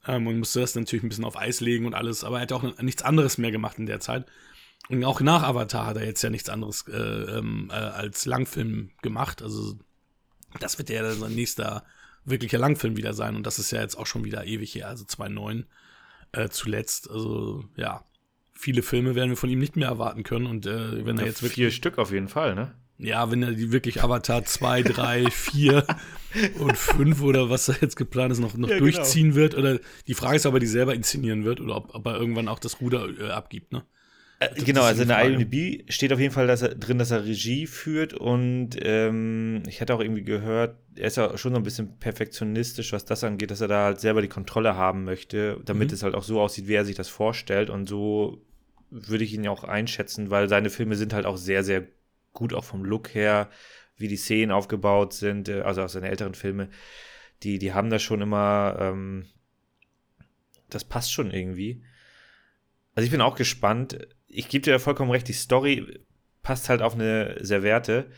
[0.08, 2.53] Ähm, und musste das natürlich ein bisschen auf Eis legen und alles, aber er hat
[2.53, 4.25] auch nichts anderes mehr gemacht in der Zeit.
[4.88, 8.91] Und auch nach Avatar hat er jetzt ja nichts anderes äh, ähm, äh, als Langfilm
[9.01, 9.41] gemacht.
[9.41, 9.77] Also
[10.60, 11.84] das wird ja sein nächster
[12.25, 13.36] wirklicher Langfilm wieder sein.
[13.36, 15.65] Und das ist ja jetzt auch schon wieder ewig her, also 2009
[16.32, 17.10] äh, zuletzt.
[17.10, 18.03] Also ja,
[18.53, 20.47] viele Filme werden wir von ihm nicht mehr erwarten können.
[20.47, 21.55] Und äh, wenn ja, er jetzt wirklich.
[21.55, 22.73] Vier Stück auf jeden Fall, ne?
[22.99, 25.85] Ja, wenn er die wirklich Avatar 2, 3, 4
[26.59, 28.91] und 5 oder was da jetzt geplant ist, noch, noch ja, genau.
[28.91, 29.35] durchziehen genau.
[29.38, 29.55] wird.
[29.55, 32.49] Oder die Frage ist, ob er die selber inszenieren wird oder ob, ob er irgendwann
[32.49, 33.83] auch das Ruder äh, abgibt, ne?
[34.39, 37.25] Äh, genau, also in der IMDb steht auf jeden Fall dass er, drin, dass er
[37.25, 41.63] Regie führt und ähm, ich hatte auch irgendwie gehört, er ist ja schon so ein
[41.63, 45.89] bisschen perfektionistisch, was das angeht, dass er da halt selber die Kontrolle haben möchte, damit
[45.89, 45.93] mhm.
[45.93, 48.41] es halt auch so aussieht, wie er sich das vorstellt und so
[48.91, 51.85] würde ich ihn ja auch einschätzen, weil seine Filme sind halt auch sehr, sehr
[52.33, 53.49] gut, auch vom Look her,
[53.97, 56.71] wie die Szenen aufgebaut sind, äh, also aus seinen älteren Filmen,
[57.43, 59.25] die, die haben da schon immer, ähm,
[60.69, 61.83] das passt schon irgendwie.
[62.95, 63.97] Also ich bin auch gespannt
[64.29, 65.99] ich gebe dir ja vollkommen recht, die Story
[66.43, 68.11] passt halt auf eine Serviette.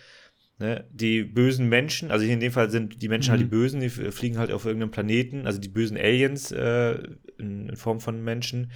[0.60, 0.86] Ne?
[0.92, 3.32] Die bösen Menschen, also hier in dem Fall sind die Menschen mhm.
[3.32, 3.62] halt die mhm.
[3.62, 7.00] Bösen, die fliegen halt auf irgendeinem Planeten, also die bösen Aliens äh,
[7.40, 8.72] in, in, Form von Menschen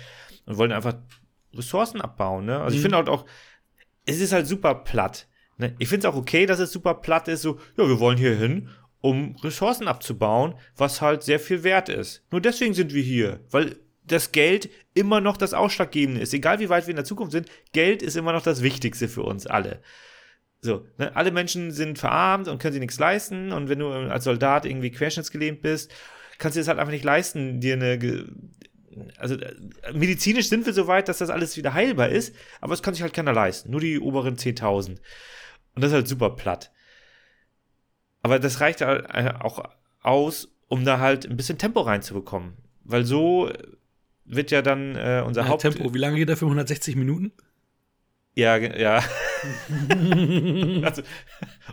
[0.45, 0.95] und wollen einfach
[1.53, 2.45] Ressourcen abbauen.
[2.45, 2.59] Ne?
[2.59, 2.75] Also mhm.
[2.75, 3.25] ich finde halt auch,
[4.05, 5.27] es ist halt super platt.
[5.57, 5.75] Ne?
[5.79, 8.35] Ich finde es auch okay, dass es super platt ist, so, ja, wir wollen hier
[8.35, 8.69] hin,
[9.01, 12.23] um Ressourcen abzubauen, was halt sehr viel wert ist.
[12.31, 16.33] Nur deswegen sind wir hier, weil das Geld immer noch das Ausschlaggebende ist.
[16.33, 19.23] Egal wie weit wir in der Zukunft sind, Geld ist immer noch das Wichtigste für
[19.23, 19.81] uns alle.
[20.61, 21.15] So, ne?
[21.15, 23.51] alle Menschen sind verarmt und können sich nichts leisten.
[23.51, 25.93] Und wenn du als Soldat irgendwie querschnittsgelähmt bist,
[26.37, 28.25] kannst du es halt einfach nicht leisten, dir eine.
[29.17, 29.37] Also
[29.93, 33.03] medizinisch sind wir so weit, dass das alles wieder heilbar ist, aber es kann sich
[33.03, 33.71] halt keiner leisten.
[33.71, 34.89] Nur die oberen 10.000.
[34.89, 34.99] Und
[35.75, 36.71] das ist halt super platt.
[38.21, 39.07] Aber das reicht halt
[39.41, 39.63] auch
[40.01, 42.53] aus, um da halt ein bisschen Tempo reinzubekommen.
[42.83, 43.51] Weil so
[44.25, 45.61] wird ja dann äh, unser ja, Haupt.
[45.61, 47.31] Tempo, wie lange geht der für 160 Minuten?
[48.33, 48.97] Ja, ja.
[50.83, 51.03] also,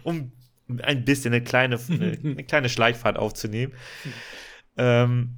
[0.04, 0.32] um
[0.82, 3.72] ein bisschen eine kleine, eine, eine kleine Schleichfahrt aufzunehmen.
[4.76, 5.36] Ähm,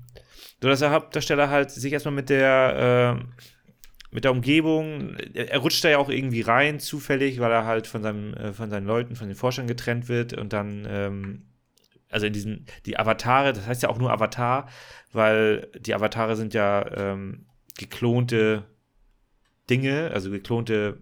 [0.65, 3.25] so dass der Hauptdarsteller halt sich erstmal mit der, äh,
[4.11, 8.03] mit der Umgebung, er rutscht da ja auch irgendwie rein, zufällig, weil er halt von,
[8.03, 11.43] seinem, äh, von seinen Leuten, von den Forschern getrennt wird und dann ähm,
[12.09, 14.71] also in diesen, die Avatare, das heißt ja auch nur Avatar,
[15.13, 17.45] weil die Avatare sind ja ähm,
[17.77, 18.65] geklonte
[19.69, 20.97] Dinge, also geklonte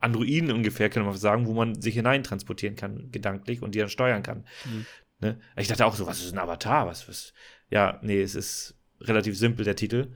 [0.00, 4.22] Androiden ungefähr, kann man sagen, wo man sich hineintransportieren kann, gedanklich, und die dann steuern
[4.22, 4.46] kann.
[4.64, 4.86] Mhm.
[5.24, 5.40] Ne?
[5.56, 6.86] Ich dachte auch so, was ist ein Avatar?
[6.86, 7.32] Was, was?
[7.70, 10.12] Ja, nee, es ist relativ simpel, der Titel.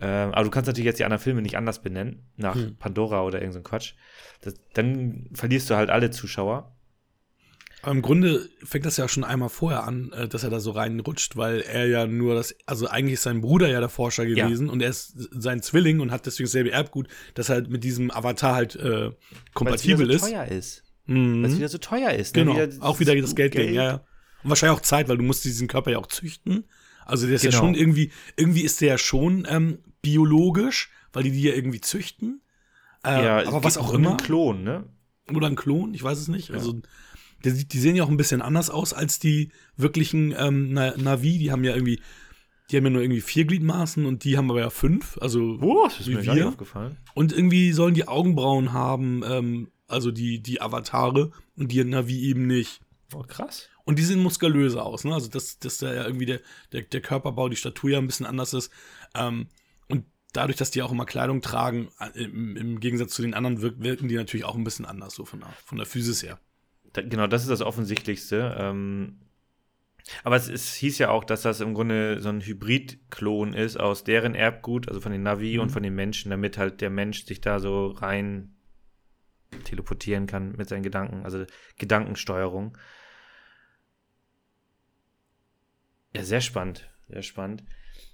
[0.00, 2.76] Ähm, aber du kannst natürlich jetzt die anderen Filme nicht anders benennen, nach hm.
[2.76, 3.92] Pandora oder irgendein so Quatsch.
[4.40, 6.74] Das, dann verlierst du halt alle Zuschauer.
[7.82, 10.70] Aber im Grunde fängt das ja schon einmal vorher an, äh, dass er da so
[10.70, 14.68] reinrutscht, weil er ja nur das, also eigentlich ist sein Bruder ja der Forscher gewesen
[14.68, 14.72] ja.
[14.72, 18.10] und er ist sein Zwilling und hat deswegen dasselbe Erbgut, dass er halt mit diesem
[18.10, 19.10] Avatar halt äh,
[19.52, 20.84] kompatibel Weil es wieder so teuer ist.
[21.10, 21.42] Mhm.
[21.42, 22.36] Weil es wieder so teuer ist.
[22.36, 22.44] Ne?
[22.44, 23.74] Genau, wieder auch wieder das Geld, Geld.
[23.74, 24.04] ja.
[24.42, 26.64] Und wahrscheinlich auch Zeit, weil du musst diesen Körper ja auch züchten.
[27.04, 27.54] Also der ist genau.
[27.54, 31.80] ja schon irgendwie, irgendwie ist der ja schon ähm, biologisch, weil die die ja irgendwie
[31.80, 32.42] züchten.
[33.04, 34.12] Äh, ja, aber was auch immer.
[34.12, 34.84] Ein Klon, ne?
[35.34, 36.50] Oder ein Klon, ich weiß es nicht.
[36.50, 36.54] Ja.
[36.54, 36.80] Also
[37.44, 41.38] die, die, sehen ja auch ein bisschen anders aus als die wirklichen ähm, Navi.
[41.38, 42.00] Die haben ja irgendwie,
[42.70, 45.18] die haben ja nur irgendwie vier Gliedmaßen und die haben aber ja fünf.
[45.20, 46.48] Also oh, das ist mir wir.
[46.48, 46.96] aufgefallen.
[47.14, 52.46] Und irgendwie sollen die Augenbrauen haben, ähm, also die, die Avatare und die Navi eben
[52.46, 52.80] nicht.
[53.14, 53.68] Oh, krass.
[53.84, 55.14] Und die sehen muskulöser aus, ne?
[55.14, 56.40] Also, dass, dass da ja irgendwie der,
[56.72, 58.70] der, der Körperbau, die Statur ja ein bisschen anders ist.
[59.14, 59.48] Ähm,
[59.88, 63.62] und dadurch, dass die auch immer Kleidung tragen, äh, im, im Gegensatz zu den anderen,
[63.62, 66.38] wirken, wirken die natürlich auch ein bisschen anders, so von der, von der Physis her.
[66.92, 68.54] Da, genau, das ist das Offensichtlichste.
[68.58, 69.18] Ähm,
[70.24, 74.04] aber es, es, hieß ja auch, dass das im Grunde so ein Hybrid-Klon ist aus
[74.04, 75.62] deren Erbgut, also von den Navi mhm.
[75.62, 78.54] und von den Menschen, damit halt der Mensch sich da so rein
[79.64, 81.44] teleportieren kann mit seinen Gedanken, also
[81.78, 82.76] Gedankensteuerung.
[86.14, 87.64] Ja, sehr spannend, sehr spannend.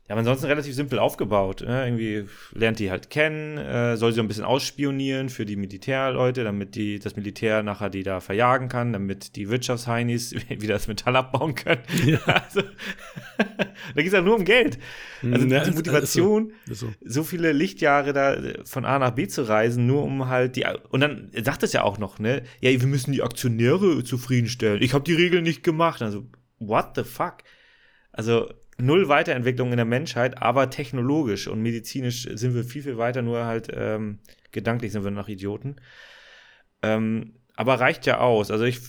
[0.09, 1.63] Ja, aber ansonsten relativ simpel aufgebaut.
[1.67, 1.85] Ne?
[1.85, 6.77] Irgendwie lernt die halt kennen, äh, soll sie ein bisschen ausspionieren für die Militärleute, damit
[6.77, 11.55] die, das Militär nachher die da verjagen kann, damit die Wirtschaftsheinis wieder das Metall abbauen
[11.55, 11.83] können.
[12.05, 12.19] Ja.
[12.47, 12.61] Also,
[13.39, 14.79] da geht es ja nur um Geld.
[15.23, 16.89] Also ja, die Motivation, ist so.
[16.89, 17.21] Ist so.
[17.21, 17.25] so.
[17.25, 20.65] viele Lichtjahre da von A nach B zu reisen, nur um halt die.
[20.91, 22.43] Und dann sagt es ja auch noch, ne?
[22.61, 24.83] Ja, wir müssen die Aktionäre zufriedenstellen.
[24.83, 26.03] Ich habe die Regeln nicht gemacht.
[26.03, 26.27] Also,
[26.59, 27.39] what the fuck?
[28.13, 33.23] Also, null Weiterentwicklung in der Menschheit, aber technologisch und medizinisch sind wir viel, viel weiter,
[33.23, 34.19] nur halt ähm,
[34.53, 35.77] gedanklich sind wir noch Idioten.
[36.83, 38.51] Ähm, aber reicht ja aus.
[38.51, 38.81] Also ich,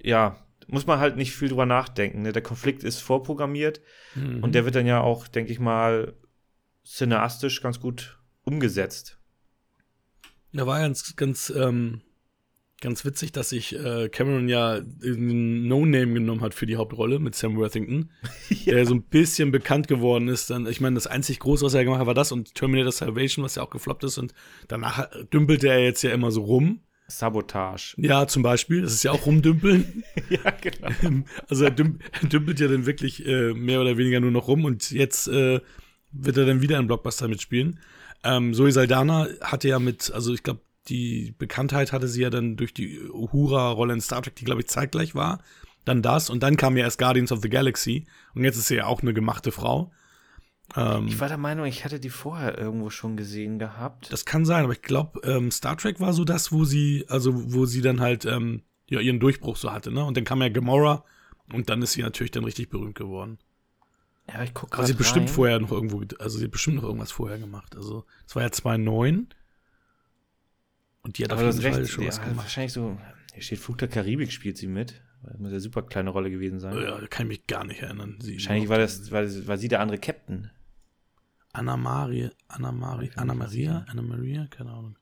[0.00, 0.36] ja,
[0.68, 2.22] muss man halt nicht viel drüber nachdenken.
[2.22, 2.32] Ne?
[2.32, 3.80] Der Konflikt ist vorprogrammiert
[4.14, 4.42] mhm.
[4.42, 6.14] und der wird dann ja auch, denke ich mal,
[6.84, 9.18] cineastisch ganz gut umgesetzt.
[10.52, 12.02] Da war ganz, ganz ähm,
[12.80, 17.56] ganz witzig, dass sich äh, Cameron ja No-Name genommen hat für die Hauptrolle mit Sam
[17.56, 18.10] Worthington,
[18.48, 18.74] ja.
[18.74, 20.50] der so ein bisschen bekannt geworden ist.
[20.50, 23.44] Dann, ich meine, das einzig Große, was er gemacht hat, war das und Terminator Salvation,
[23.44, 24.18] was ja auch gefloppt ist.
[24.18, 24.34] Und
[24.68, 26.80] danach dümpelte er jetzt ja immer so rum.
[27.08, 27.94] Sabotage.
[27.98, 28.82] Ja, zum Beispiel.
[28.82, 30.02] Das ist ja auch rumdümpeln.
[30.28, 31.24] ja, genau.
[31.48, 34.64] Also er, düm er, dümpelt ja dann wirklich äh, mehr oder weniger nur noch rum
[34.64, 35.60] und jetzt äh,
[36.10, 37.78] wird er dann wieder einen Blockbuster mitspielen.
[38.24, 42.56] Ähm, Zoe Saldana hatte ja mit, also ich glaube, die Bekanntheit hatte sie ja dann
[42.56, 45.42] durch die Uhura-Rolle in Star Trek, die, glaube ich, zeitgleich war.
[45.84, 48.06] Dann das und dann kam ja erst Guardians of the Galaxy.
[48.34, 49.92] Und jetzt ist sie ja auch eine gemachte Frau.
[50.74, 54.12] Ähm, ich war der Meinung, ich hatte die vorher irgendwo schon gesehen gehabt.
[54.12, 57.52] Das kann sein, aber ich glaube, ähm, Star Trek war so das, wo sie, also
[57.52, 60.04] wo sie dann halt ähm, ja, ihren Durchbruch so hatte, ne?
[60.04, 61.04] Und dann kam ja Gamora
[61.52, 63.38] und dann ist sie natürlich dann richtig berühmt geworden.
[64.28, 64.86] Ja, ich gucke gerade.
[64.86, 67.76] sie hat bestimmt vorher noch irgendwo, also sie hat bestimmt noch irgendwas vorher gemacht.
[67.76, 69.28] Also, es war ja 2009.
[71.06, 72.38] Und die hat Aber auf jeden Fall recht, schon was gemacht.
[72.38, 72.98] Wahrscheinlich so,
[73.32, 75.00] hier steht Flug der Karibik spielt sie mit.
[75.22, 76.74] Das muss ja super kleine Rolle gewesen sein.
[76.74, 78.18] Ja, da kann ich mich gar nicht erinnern.
[78.20, 80.50] Sie wahrscheinlich war das, war das, war sie der andere Captain.
[81.52, 84.96] Anna Maria, Anna Maria, Anna Maria, Anna Maria, keine Ahnung.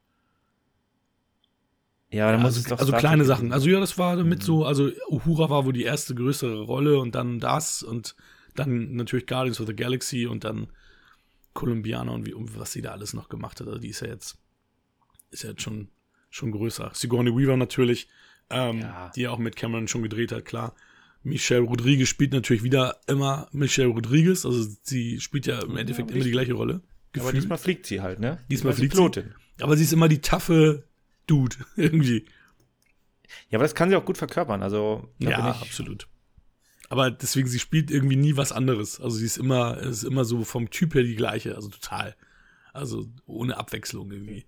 [2.11, 3.51] Ja, dann ja, muss also, es doch Also kleine Sachen.
[3.51, 4.45] Also ja, das war damit mhm.
[4.45, 8.14] so, also Uhura war wohl die erste größere Rolle und dann das und
[8.55, 10.69] dann natürlich Guardians of the Galaxy und dann
[11.55, 13.69] Columbianer und wie, was sie da alles noch gemacht hat.
[13.69, 14.37] Also die ist ja jetzt,
[15.31, 15.88] ist ja jetzt schon
[16.35, 16.90] schon größer.
[16.94, 18.09] Sigourney Weaver natürlich,
[18.51, 19.11] ähm, ja.
[19.14, 20.75] die ja auch mit Cameron schon gedreht hat, klar.
[21.23, 26.16] Michelle Rodriguez spielt natürlich wieder immer Michelle Rodriguez, also sie spielt ja im Endeffekt ja,
[26.16, 26.83] immer die gleiche Rolle.
[27.12, 27.31] Gefühlt.
[27.31, 28.40] Aber diesmal fliegt sie halt, ne?
[28.51, 29.33] Diesmal fliegt Pilotin.
[29.57, 29.62] sie.
[29.62, 30.85] Aber sie ist immer die taffe
[31.27, 32.27] Dude, irgendwie.
[33.49, 35.09] Ja, aber das kann sie auch gut verkörpern, also.
[35.18, 36.09] Ja, absolut.
[36.88, 39.01] Aber deswegen, sie spielt irgendwie nie was anderes.
[39.01, 42.14] Also sie ist immer, ist immer so vom Typ her die gleiche, also total.
[42.73, 44.44] Also ohne Abwechslung irgendwie.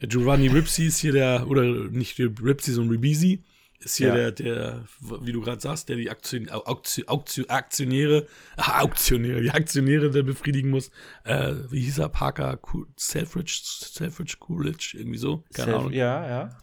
[0.00, 3.44] Giovanni Ripsy ist hier der, oder nicht Ripsy, sondern Ribisi,
[3.80, 4.14] ist hier ja.
[4.14, 9.50] der, der, wie du gerade sagst, der die Aktion, Auktion, Auktion, Aktionäre, ach, Auktionäre, die
[9.50, 10.90] Aktionäre der befriedigen muss.
[11.24, 12.10] Äh, wie hieß er?
[12.10, 12.60] Parker
[12.96, 15.44] Selfridge, Selfridge Coolidge, irgendwie so?
[15.54, 15.92] Keine Self, Ahnung.
[15.92, 16.58] Ja, ja.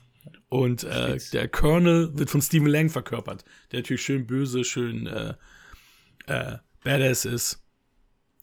[0.50, 5.33] Und äh, der Colonel wird von Stephen Lang verkörpert, der natürlich schön böse, schön äh,
[6.27, 7.63] äh, badass ist.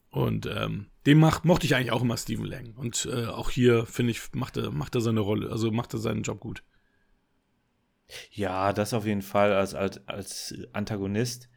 [0.09, 2.73] Und ähm, dem macht, mochte ich eigentlich auch immer Stephen Lang.
[2.75, 5.99] Und äh, auch hier, finde ich, macht er, macht er seine Rolle, also macht er
[5.99, 6.63] seinen Job gut.
[8.31, 11.49] Ja, das auf jeden Fall als, als, als Antagonist.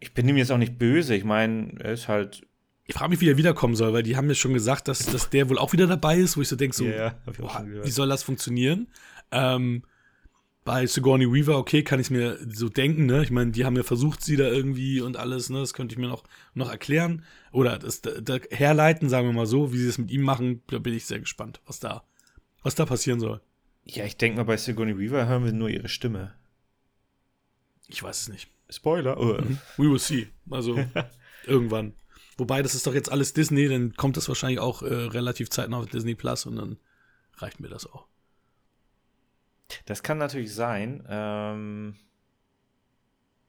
[0.00, 1.14] Ich bin ihm jetzt auch nicht böse.
[1.14, 2.46] Ich meine, er ist halt.
[2.84, 5.30] Ich frage mich, wie er wiederkommen soll, weil die haben mir schon gesagt, dass, dass
[5.30, 8.08] der wohl auch wieder dabei ist, wo ich so denke, so, yeah, boah, wie soll
[8.08, 8.88] das funktionieren?
[9.30, 9.84] Ähm,
[10.64, 13.22] bei Sigourney Weaver, okay, kann ich mir so denken, ne?
[13.22, 15.58] Ich meine, die haben ja versucht, sie da irgendwie und alles, ne?
[15.58, 16.22] Das könnte ich mir noch,
[16.54, 17.24] noch erklären.
[17.50, 20.62] Oder das, da, da herleiten, sagen wir mal so, wie sie es mit ihm machen,
[20.68, 22.04] da bin ich sehr gespannt, was da,
[22.62, 23.40] was da passieren soll.
[23.84, 26.34] Ja, ich denke mal, bei Sigourney Weaver hören wir nur ihre Stimme.
[27.88, 28.48] Ich weiß es nicht.
[28.70, 29.20] Spoiler.
[29.20, 29.38] Oh.
[29.76, 30.28] We will see.
[30.48, 30.78] Also
[31.46, 31.94] irgendwann.
[32.38, 35.78] Wobei, das ist doch jetzt alles Disney, dann kommt das wahrscheinlich auch äh, relativ zeitnah
[35.78, 36.78] auf Disney Plus und dann
[37.36, 38.06] reicht mir das auch.
[39.86, 41.04] Das kann natürlich sein.
[41.08, 41.94] Ähm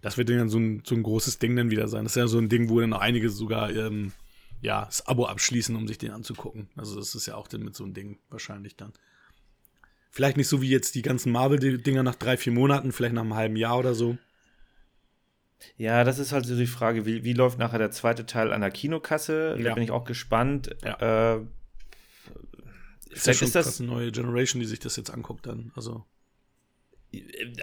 [0.02, 2.04] das wird dann so ein, so ein großes Ding dann wieder sein.
[2.04, 4.12] Das ist ja so ein Ding, wo dann auch einige sogar ähm,
[4.60, 6.70] ja, das Abo abschließen, um sich den anzugucken.
[6.76, 8.92] Also das ist ja auch dann mit so einem Ding wahrscheinlich dann.
[10.10, 13.36] Vielleicht nicht so wie jetzt die ganzen Marvel-Dinger nach drei, vier Monaten, vielleicht nach einem
[13.36, 14.18] halben Jahr oder so.
[15.78, 18.62] Ja, das ist halt so die Frage, wie, wie läuft nachher der zweite Teil an
[18.62, 19.58] der Kinokasse?
[19.62, 20.76] Da bin ich auch gespannt.
[20.84, 21.36] Ja.
[21.36, 21.42] Äh,
[23.10, 25.72] ist ja schon ist das eine neue Generation, die sich das jetzt anguckt dann.
[25.76, 26.06] Also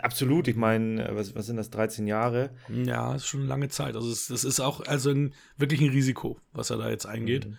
[0.03, 2.51] Absolut, ich meine, was, was sind das, 13 Jahre?
[2.69, 3.97] Ja, ist schon eine lange Zeit.
[3.97, 7.47] Also es, das ist auch also ein, wirklich ein Risiko, was er da jetzt eingeht.
[7.47, 7.57] Mhm.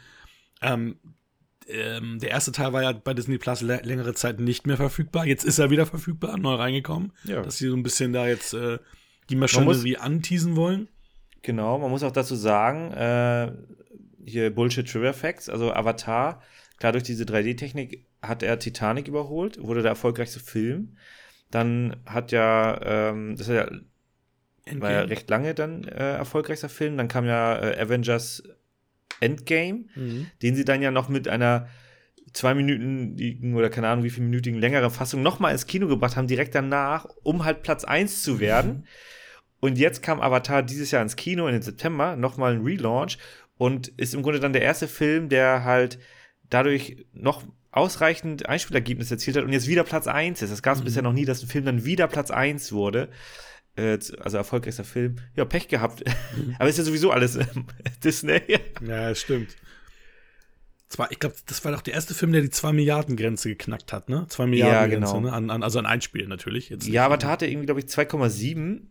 [0.61, 0.99] Ähm,
[1.67, 5.25] ähm, der erste Teil war ja bei Disney Plus längere Zeit nicht mehr verfügbar.
[5.25, 7.13] Jetzt ist er wieder verfügbar, neu reingekommen.
[7.23, 7.41] Ja.
[7.41, 8.79] Dass sie so ein bisschen da jetzt äh,
[9.29, 10.87] die Maschinerie anteasen wollen.
[11.41, 13.51] Genau, man muss auch dazu sagen, äh,
[14.25, 16.41] hier Bullshit Trivia Facts, also Avatar,
[16.77, 20.97] klar durch diese 3D-Technik hat er Titanic überholt, wurde der erfolgreichste Film.
[21.51, 23.69] Dann hat ja, ähm, das ist ja,
[24.79, 26.97] war ja recht lange dann äh, erfolgreichster Film.
[26.97, 28.43] Dann kam ja äh, Avengers
[29.19, 30.27] Endgame, mhm.
[30.41, 31.67] den sie dann ja noch mit einer
[32.33, 36.27] zwei Minuten oder keine Ahnung wie viel minütigen längeren Fassung nochmal ins Kino gebracht haben,
[36.27, 38.71] direkt danach, um halt Platz 1 zu werden.
[38.71, 38.83] Mhm.
[39.59, 43.17] Und jetzt kam Avatar dieses Jahr ins Kino in den September, nochmal ein Relaunch
[43.57, 45.99] und ist im Grunde dann der erste Film, der halt
[46.49, 50.51] dadurch noch ausreichend Einspielergebnis erzielt hat und jetzt wieder Platz 1 ist.
[50.51, 50.85] Das gab es mhm.
[50.85, 53.09] bisher noch nie, dass ein Film dann wieder Platz 1 wurde.
[53.75, 55.17] Äh, also erfolgreichster Film.
[55.35, 56.03] Ja, Pech gehabt.
[56.35, 56.55] Mhm.
[56.59, 57.67] Aber ist ja sowieso alles ähm,
[58.03, 58.41] Disney.
[58.85, 59.55] Ja, das stimmt.
[60.89, 63.93] Zwar, ich glaube, das war doch der erste Film, der die 2 Milliarden Grenze geknackt
[63.93, 64.25] hat, ne?
[64.27, 65.29] 2 Milliarden ja, Grenze, genau.
[65.29, 65.33] ne?
[65.33, 66.67] An, an, also ein Einspiel natürlich.
[66.67, 68.81] Jetzt ja, aber da hatte irgendwie, glaube ich, 2,7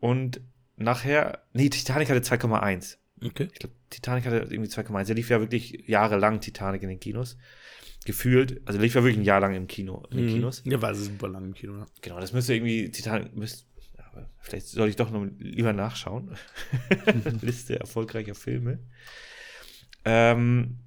[0.00, 0.40] und
[0.74, 2.96] nachher, nee, Titanic hatte 2,1.
[3.24, 3.48] Okay.
[3.52, 5.06] Ich glaube, Titanic hatte irgendwie 2,1.
[5.06, 7.36] Der lief ja wirklich jahrelang Titanic in den Kinos
[8.06, 10.34] gefühlt, also lief ja wirklich ein Jahr lang im Kino, in den mhm.
[10.34, 10.62] Kinos.
[10.64, 11.76] Ja, war super lang im Kino.
[11.76, 11.86] Ja.
[12.00, 13.66] Genau, das müsste irgendwie Titanic, müsste,
[14.40, 16.30] vielleicht soll ich doch noch lieber nachschauen.
[17.42, 18.78] Liste erfolgreicher Filme.
[20.04, 20.78] Ähm,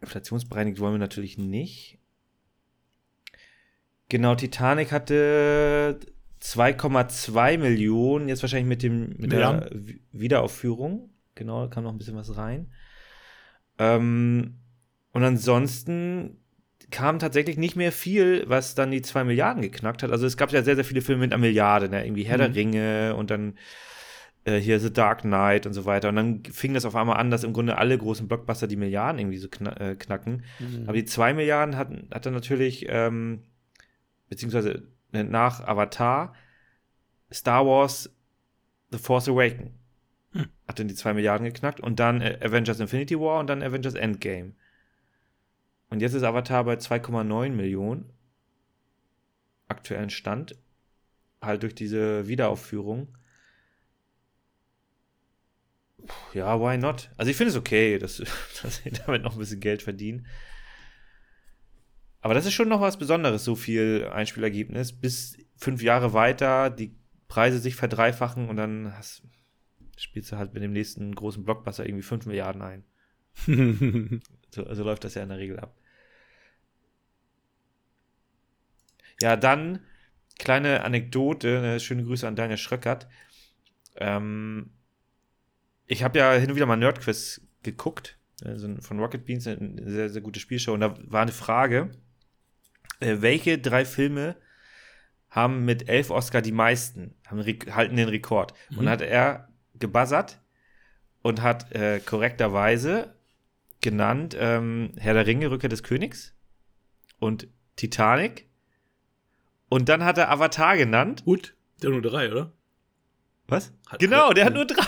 [0.00, 1.98] inflationsbereinigt wollen wir natürlich nicht.
[4.08, 5.98] Genau, Titanic hatte
[6.42, 9.54] 2,2 Millionen, jetzt wahrscheinlich mit dem mit ja.
[9.54, 9.70] der
[10.12, 11.10] Wiederaufführung.
[11.34, 12.70] Genau, da kam noch ein bisschen was rein.
[13.78, 14.58] Ähm,
[15.12, 16.38] und ansonsten
[16.90, 20.10] kam tatsächlich nicht mehr viel, was dann die zwei Milliarden geknackt hat.
[20.10, 22.04] Also es gab ja sehr, sehr viele Filme mit einer Milliarde, ne?
[22.04, 22.40] irgendwie Herr mhm.
[22.40, 23.54] der Ringe und dann
[24.44, 26.10] äh, hier The Dark Knight und so weiter.
[26.10, 29.18] Und dann fing das auf einmal an, dass im Grunde alle großen Blockbuster die Milliarden
[29.18, 30.44] irgendwie so kn äh, knacken.
[30.58, 30.84] Mhm.
[30.84, 33.42] Aber die zwei Milliarden hat, hat dann natürlich, ähm,
[34.28, 34.82] beziehungsweise
[35.12, 36.34] ne, nach Avatar,
[37.32, 38.14] Star Wars
[38.90, 39.70] The Force Awakens.
[40.32, 40.46] Hm.
[40.66, 43.94] Hat dann die zwei Milliarden geknackt und dann äh, Avengers Infinity War und dann Avengers
[43.94, 44.52] Endgame.
[45.92, 48.10] Und jetzt ist Avatar bei 2,9 Millionen
[49.68, 50.56] aktuellen Stand.
[51.42, 53.18] Halt durch diese Wiederaufführung.
[56.32, 57.10] Ja, why not?
[57.18, 58.22] Also ich finde es okay, dass,
[58.62, 60.26] dass sie damit noch ein bisschen Geld verdienen.
[62.22, 64.98] Aber das ist schon noch was Besonderes, so viel Einspielergebnis.
[64.98, 66.96] Bis fünf Jahre weiter, die
[67.28, 69.24] Preise sich verdreifachen und dann hast,
[69.98, 72.84] spielst du halt mit dem nächsten großen Blockbuster irgendwie 5 Milliarden ein.
[74.48, 75.76] so, so läuft das ja in der Regel ab.
[79.22, 79.80] Ja, dann
[80.38, 83.08] kleine Anekdote, ne, schöne Grüße an Daniel Schröckert.
[83.96, 84.70] Ähm,
[85.86, 90.10] ich habe ja hin und wieder mal Nerdquiz geguckt, also von Rocket Beans, eine sehr,
[90.10, 90.72] sehr gute Spielshow.
[90.72, 91.90] Und da war eine Frage,
[93.00, 94.36] äh, welche drei Filme
[95.30, 98.54] haben mit elf Oscar die meisten, haben, halten den Rekord.
[98.70, 98.78] Mhm.
[98.78, 99.48] Und hat er
[99.78, 100.40] gebuzzert
[101.22, 103.14] und hat äh, korrekterweise
[103.80, 106.34] genannt ähm, Herr der Ringe, Rückkehr des Königs
[107.18, 108.48] und Titanic
[109.72, 111.24] und dann hat er Avatar genannt.
[111.24, 112.52] Gut, der hat nur drei, oder?
[113.48, 113.72] Was?
[113.88, 114.84] Hat genau, der hat nur drei.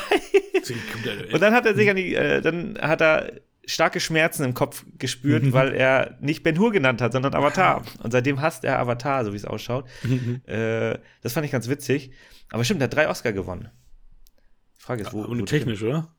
[1.33, 4.85] und dann hat er sich an die, äh, dann hat er starke Schmerzen im Kopf
[4.99, 5.53] gespürt, mhm.
[5.55, 7.83] weil er nicht Ben Hur genannt hat, sondern Avatar.
[8.03, 9.87] Und seitdem hasst er Avatar, so wie es ausschaut.
[10.03, 10.43] Mhm.
[10.45, 12.11] Äh, das fand ich ganz witzig.
[12.51, 13.71] Aber stimmt, er hat drei Oscar gewonnen.
[14.77, 15.23] Die Frage ist, wo.
[15.23, 16.15] Und technisch, oder?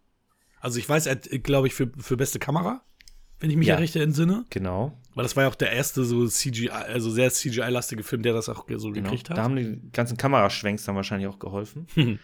[0.59, 2.81] Also ich weiß, er hat, glaube ich, für, für beste Kamera
[3.39, 4.45] wenn ich mich ja, recht entsinne.
[4.49, 4.97] Genau.
[5.13, 8.49] Weil das war ja auch der erste so CGI, also sehr CGI-lastige Film, der das
[8.49, 9.09] auch so genau.
[9.09, 9.37] gekriegt hat.
[9.37, 11.87] Da haben die ganzen Kameraschwenks dann wahrscheinlich auch geholfen.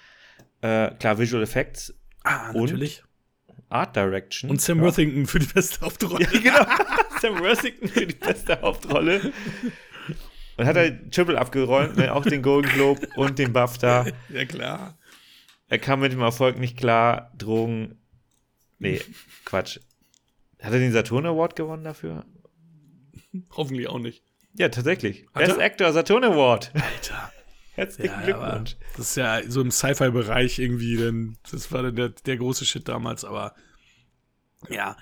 [0.61, 1.93] äh, klar, Visual Effects.
[2.23, 3.03] Ah, natürlich.
[3.69, 4.51] Art Direction.
[4.51, 4.83] Und Sam ja.
[4.83, 6.23] Worthington für die beste Hauptrolle.
[6.25, 6.65] Ja, genau.
[7.21, 9.31] Sam Worthington für die beste Hauptrolle.
[10.57, 12.13] Und hat er Triple abgeräumt, ne?
[12.13, 14.05] auch den Golden Globe und den BAFTA.
[14.29, 14.97] Ja, klar.
[15.69, 17.31] Er kam mit dem Erfolg nicht klar.
[17.37, 17.97] Drogen.
[18.77, 19.01] Nee,
[19.45, 19.79] Quatsch.
[20.61, 22.25] Hat er den Saturn Award gewonnen dafür?
[23.51, 24.23] Hoffentlich auch nicht.
[24.53, 25.25] Ja, tatsächlich.
[25.33, 25.65] Hat Best er?
[25.65, 26.71] Actor Saturn Award.
[26.75, 27.31] Alter.
[27.73, 28.75] Herzlichen ja, Glückwunsch.
[28.97, 33.23] Das ist ja so im Sci-Fi-Bereich irgendwie, denn das war der, der große Shit damals,
[33.23, 33.55] aber
[34.69, 34.97] ja.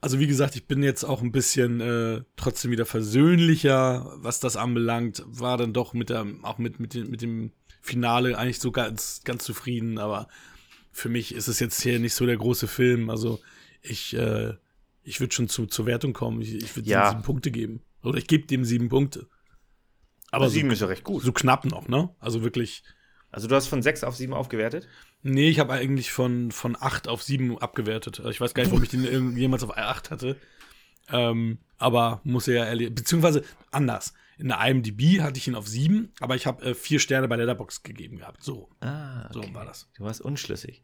[0.00, 4.56] Also wie gesagt, ich bin jetzt auch ein bisschen äh, trotzdem wieder versöhnlicher, was das
[4.56, 5.22] anbelangt.
[5.26, 7.52] War dann doch mit der, auch mit, mit, dem, mit dem
[7.82, 10.28] Finale eigentlich so ganz, ganz zufrieden, aber
[10.92, 13.10] für mich ist es jetzt hier nicht so der große Film.
[13.10, 13.40] Also
[13.80, 14.54] ich, äh,
[15.02, 16.40] ich würde schon zu, zur Wertung kommen.
[16.40, 17.10] Ich, ich würde ja.
[17.10, 17.82] sieben Punkte geben.
[18.02, 19.28] Oder ich gebe dem sieben Punkte.
[20.30, 21.22] Aber sieben so, ist ja recht gut.
[21.22, 22.10] So knapp noch, ne?
[22.18, 22.82] Also wirklich.
[23.30, 24.88] Also du hast von sechs auf sieben aufgewertet?
[25.22, 28.18] Nee, ich habe eigentlich von, von acht auf sieben abgewertet.
[28.18, 30.36] Also ich weiß gar nicht, warum ich den jemals auf acht hatte.
[31.08, 34.14] Ähm, aber muss er ja ehrlich, beziehungsweise anders.
[34.38, 37.36] In der IMDb hatte ich ihn auf sieben, aber ich habe äh, vier Sterne bei
[37.36, 38.42] Letterbox gegeben gehabt.
[38.42, 38.68] So.
[38.80, 39.46] Ah, okay.
[39.48, 39.88] so war das.
[39.96, 40.82] Du warst unschlüssig.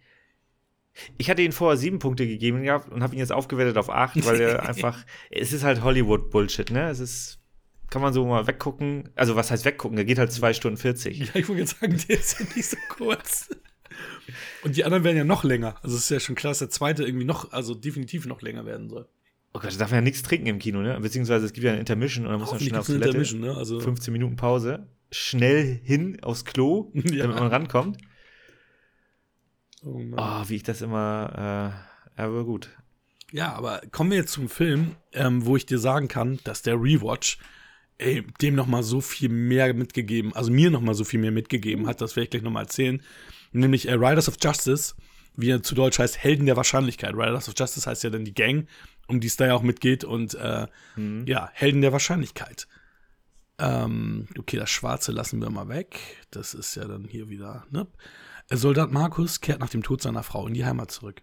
[1.16, 4.24] Ich hatte ihn vorher sieben Punkte gegeben gehabt und habe ihn jetzt aufgewertet auf acht,
[4.26, 6.88] weil er einfach, es ist halt Hollywood-Bullshit, ne?
[6.88, 7.38] Es ist,
[7.90, 9.08] kann man so mal weggucken.
[9.14, 9.96] Also, was heißt weggucken?
[9.96, 11.18] Der geht halt zwei Stunden 40.
[11.18, 13.48] Ja, ich wollte jetzt sagen, der ist ja nicht so kurz.
[14.62, 15.76] Und die anderen werden ja noch länger.
[15.82, 18.66] Also, es ist ja schon klar, dass der zweite irgendwie noch, also definitiv noch länger
[18.66, 19.08] werden soll.
[19.54, 20.98] Oh Gott, da darf man ja nichts trinken im Kino, ne?
[21.00, 23.36] Beziehungsweise es gibt ja eine Intermission und dann muss man schnell auf Toilette.
[23.36, 23.56] Ne?
[23.56, 24.86] Also 15 Minuten Pause.
[25.10, 27.22] Schnell hin aufs Klo, ja.
[27.22, 27.98] damit man rankommt.
[29.84, 31.74] Oh, oh, wie ich das immer,
[32.16, 32.70] äh, aber gut.
[33.30, 36.74] Ja, aber kommen wir jetzt zum Film, ähm, wo ich dir sagen kann, dass der
[36.74, 37.38] Rewatch
[37.98, 41.32] ey, dem noch mal so viel mehr mitgegeben, also mir noch mal so viel mehr
[41.32, 43.02] mitgegeben hat, das werde ich gleich noch mal erzählen.
[43.52, 44.94] Nämlich äh, Riders of Justice,
[45.36, 47.14] wie er zu Deutsch heißt, Helden der Wahrscheinlichkeit.
[47.14, 48.68] Riders of Justice heißt ja dann die Gang,
[49.08, 50.66] um die es da ja auch mitgeht und äh,
[50.96, 51.24] mhm.
[51.26, 52.68] ja, Helden der Wahrscheinlichkeit.
[53.58, 55.98] Ähm, okay, das Schwarze lassen wir mal weg.
[56.30, 57.86] Das ist ja dann hier wieder, ne?
[58.50, 61.22] Soldat Markus kehrt nach dem Tod seiner Frau in die Heimat zurück.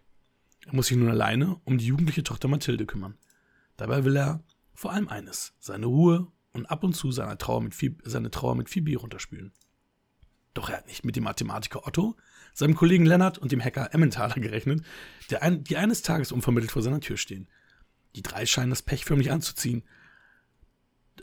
[0.65, 3.17] Er muss sich nun alleine um die jugendliche Tochter Mathilde kümmern.
[3.77, 7.73] Dabei will er vor allem eines, seine Ruhe und ab und zu seine Trauer mit
[7.73, 9.53] viel, seine Trauer mit viel Bier runterspülen.
[10.53, 12.15] Doch er hat nicht mit dem Mathematiker Otto,
[12.53, 14.85] seinem Kollegen Lennart und dem Hacker Emmentaler gerechnet,
[15.41, 17.47] ein, die eines Tages unvermittelt vor seiner Tür stehen.
[18.15, 19.83] Die drei scheinen das Pech förmlich anzuziehen.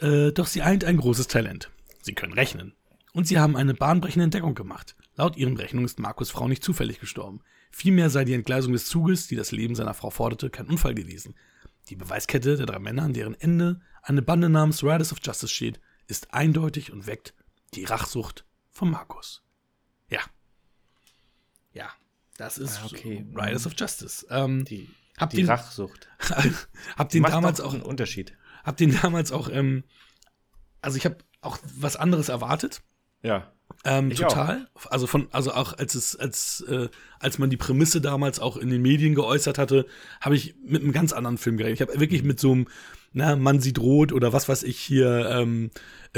[0.00, 1.70] Äh, doch sie eint ein großes Talent.
[2.02, 2.74] Sie können rechnen.
[3.12, 4.96] Und sie haben eine bahnbrechende Entdeckung gemacht.
[5.14, 7.40] Laut ihren Rechnungen ist Markus Frau nicht zufällig gestorben.
[7.70, 11.34] Vielmehr sei die Entgleisung des Zuges, die das Leben seiner Frau forderte, kein Unfall gewesen.
[11.88, 15.80] Die Beweiskette der drei Männer, an deren Ende eine Bande namens Riders of Justice steht,
[16.06, 17.34] ist eindeutig und weckt
[17.74, 19.42] die Rachsucht von Markus.
[20.08, 20.20] Ja.
[21.72, 21.90] Ja,
[22.36, 23.26] das ist ah, okay.
[23.34, 24.26] Riders of Justice.
[24.30, 24.88] Ähm, die
[25.30, 26.08] die den, Rachsucht.
[26.96, 28.36] hab den damals auch einen Unterschied.
[28.64, 29.84] Hab den damals auch ähm,
[30.82, 32.82] also ich habe auch was anderes erwartet.
[33.22, 33.52] Ja.
[33.84, 34.68] Ähm, total.
[34.74, 34.90] Auch.
[34.90, 38.70] Also von, also auch als es, als, äh, als man die Prämisse damals auch in
[38.70, 39.86] den Medien geäußert hatte,
[40.20, 41.80] habe ich mit einem ganz anderen Film gerechnet.
[41.80, 42.68] Ich habe wirklich mit so einem,
[43.12, 45.70] na, man sieht rot oder was weiß ich hier, ähm,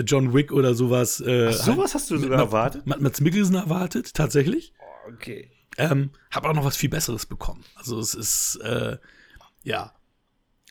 [0.04, 1.20] John Wick oder sowas.
[1.20, 2.86] Äh, Ach, sowas hast du sogar erwartet?
[2.86, 4.74] Matt, Mats Mikkelsen erwartet, tatsächlich.
[4.78, 5.50] Oh, okay.
[5.76, 7.64] Ähm, habe auch noch was viel Besseres bekommen.
[7.74, 8.98] Also es ist, äh,
[9.62, 9.92] ja,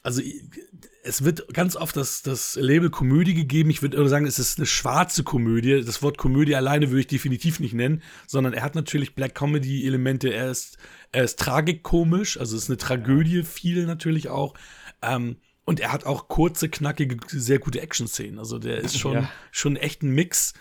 [0.04, 0.22] also
[1.04, 3.70] es wird ganz oft das, das Label Komödie gegeben.
[3.70, 5.82] Ich würde sagen, es ist eine schwarze Komödie.
[5.82, 10.34] Das Wort Komödie alleine würde ich definitiv nicht nennen, sondern er hat natürlich Black Comedy-Elemente.
[10.34, 10.78] Er ist,
[11.12, 14.56] er ist tragikomisch, also es ist eine Tragödie, viel natürlich auch.
[15.02, 18.40] Ähm, und er hat auch kurze, knackige, sehr gute Action-Szenen.
[18.40, 19.32] Also der ist schon, ja.
[19.52, 20.54] schon echt ein Mix.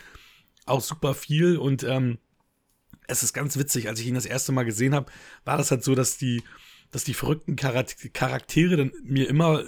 [0.66, 1.56] Auch super viel.
[1.56, 2.18] Und ähm,
[3.08, 5.10] es ist ganz witzig, als ich ihn das erste Mal gesehen habe,
[5.44, 6.42] war das halt so, dass die
[6.92, 9.64] dass die verrückten Charaktere dann mir immer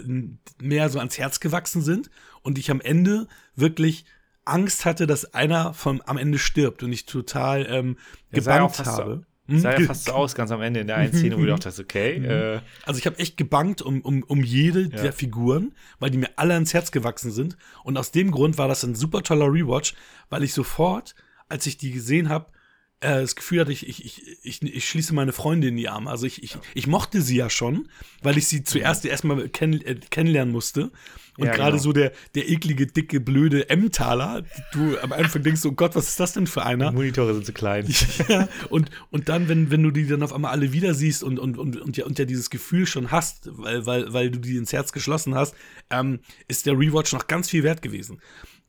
[0.60, 2.10] mehr so ans Herz gewachsen sind
[2.42, 4.04] und ich am Ende wirklich
[4.44, 7.96] Angst hatte, dass einer von am Ende stirbt und ich total ähm,
[8.30, 9.26] gebannt ja habe.
[9.48, 11.46] So, sah ja fast so aus, ganz am Ende in der einen Szene, wo du
[11.48, 12.18] dachtest, okay.
[12.18, 12.24] Mhm.
[12.26, 12.60] Äh.
[12.84, 14.88] Also ich habe echt gebankt um, um, um jede ja.
[14.88, 17.56] der Figuren, weil die mir alle ans Herz gewachsen sind.
[17.84, 19.94] Und aus dem Grund war das ein super toller Rewatch,
[20.28, 21.14] weil ich sofort,
[21.48, 22.46] als ich die gesehen habe,
[23.04, 26.10] äh, das Gefühl hatte, ich, ich, ich, ich, schließe meine Freunde in die Arme.
[26.10, 27.88] Also ich, ich, ich mochte sie ja schon,
[28.22, 30.90] weil ich sie zuerst erstmal kenn, äh, kennenlernen musste.
[31.36, 31.82] Und ja, gerade genau.
[31.82, 36.20] so der, der eklige, dicke, blöde Emmentaler, du am Anfang denkst, oh Gott, was ist
[36.20, 36.90] das denn für einer?
[36.90, 37.92] Die Monitore sind zu klein.
[38.28, 41.38] ja, und, und dann, wenn, wenn du die dann auf einmal alle wieder siehst und,
[41.38, 44.56] und, und, und, ja, und ja dieses Gefühl schon hast, weil, weil, weil du die
[44.56, 45.54] ins Herz geschlossen hast,
[45.90, 48.20] ähm, ist der Rewatch noch ganz viel wert gewesen.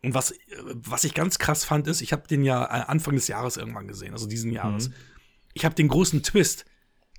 [0.03, 3.27] Und was, was ich ganz krass fand, ist, ich habe den ja äh, Anfang des
[3.27, 4.89] Jahres irgendwann gesehen, also diesen Jahres.
[4.89, 4.93] Mhm.
[5.53, 6.65] Ich habe den großen Twist,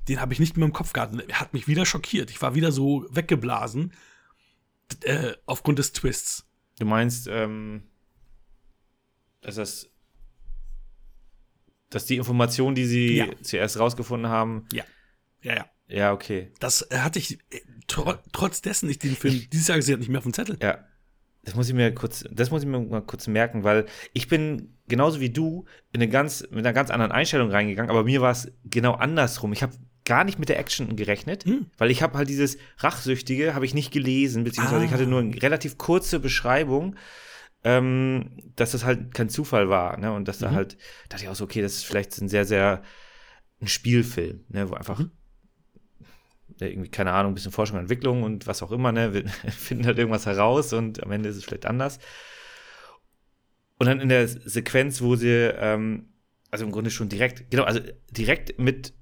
[0.08, 1.14] den habe ich nicht mehr im Kopf gehabt.
[1.28, 2.30] Er hat mich wieder schockiert.
[2.30, 3.92] Ich war wieder so weggeblasen
[5.02, 6.46] äh, aufgrund des Twists.
[6.78, 7.84] Du meinst, ähm,
[9.40, 9.90] dass das
[11.90, 13.26] dass die Information, die sie ja.
[13.42, 14.66] zuerst rausgefunden haben.
[14.72, 14.84] Ja.
[15.40, 15.70] Ja, ja.
[15.88, 16.52] Ja, okay.
[16.58, 20.08] Das hatte ich äh, tr trotz dessen ich den Film dieses Jahr gesehen habe, nicht
[20.08, 20.58] mehr auf dem Zettel.
[20.60, 20.84] Ja.
[21.46, 24.74] Das muss ich mir kurz, das muss ich mir mal kurz merken, weil ich bin
[24.88, 28.32] genauso wie du in eine ganz, mit einer ganz anderen Einstellung reingegangen, aber mir war
[28.32, 29.52] es genau andersrum.
[29.52, 29.72] Ich habe
[30.04, 31.66] gar nicht mit der Action gerechnet, hm.
[31.78, 34.84] weil ich habe halt dieses Rachsüchtige habe ich nicht gelesen, beziehungsweise ah.
[34.84, 36.96] ich hatte nur eine relativ kurze Beschreibung,
[37.62, 40.12] ähm, dass das halt kein Zufall war, ne?
[40.12, 40.44] Und dass mhm.
[40.44, 40.76] da halt,
[41.08, 42.82] dachte ich auch so, okay, das ist vielleicht ein sehr, sehr
[43.60, 44.68] ein Spielfilm, ne?
[44.68, 45.12] Wo einfach mhm
[46.58, 49.86] irgendwie, keine Ahnung, ein bisschen Forschung und Entwicklung und was auch immer, ne, wir finden
[49.86, 51.98] halt irgendwas heraus und am Ende ist es vielleicht anders.
[53.78, 56.08] Und dann in der Sequenz, wo sie, ähm,
[56.50, 57.80] also im Grunde schon direkt, genau, also
[58.10, 58.94] direkt mit,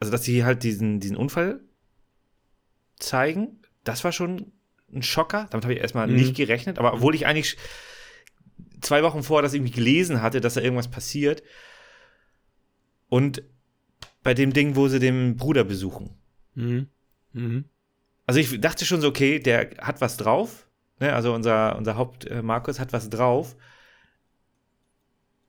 [0.00, 1.60] also dass sie halt diesen, diesen Unfall
[2.98, 4.52] zeigen, das war schon
[4.92, 5.46] ein Schocker.
[5.50, 6.16] Damit habe ich erstmal mhm.
[6.16, 7.56] nicht gerechnet, aber obwohl ich eigentlich
[8.80, 11.42] zwei Wochen vorher das irgendwie gelesen hatte, dass da irgendwas passiert.
[13.08, 13.42] Und
[14.22, 16.19] bei dem Ding, wo sie den Bruder besuchen.
[16.54, 16.88] Mhm.
[17.32, 17.64] Mhm.
[18.26, 20.68] Also ich dachte schon so, okay, der hat was drauf.
[21.00, 21.12] Ne?
[21.12, 23.56] Also unser, unser Haupt äh, Markus hat was drauf.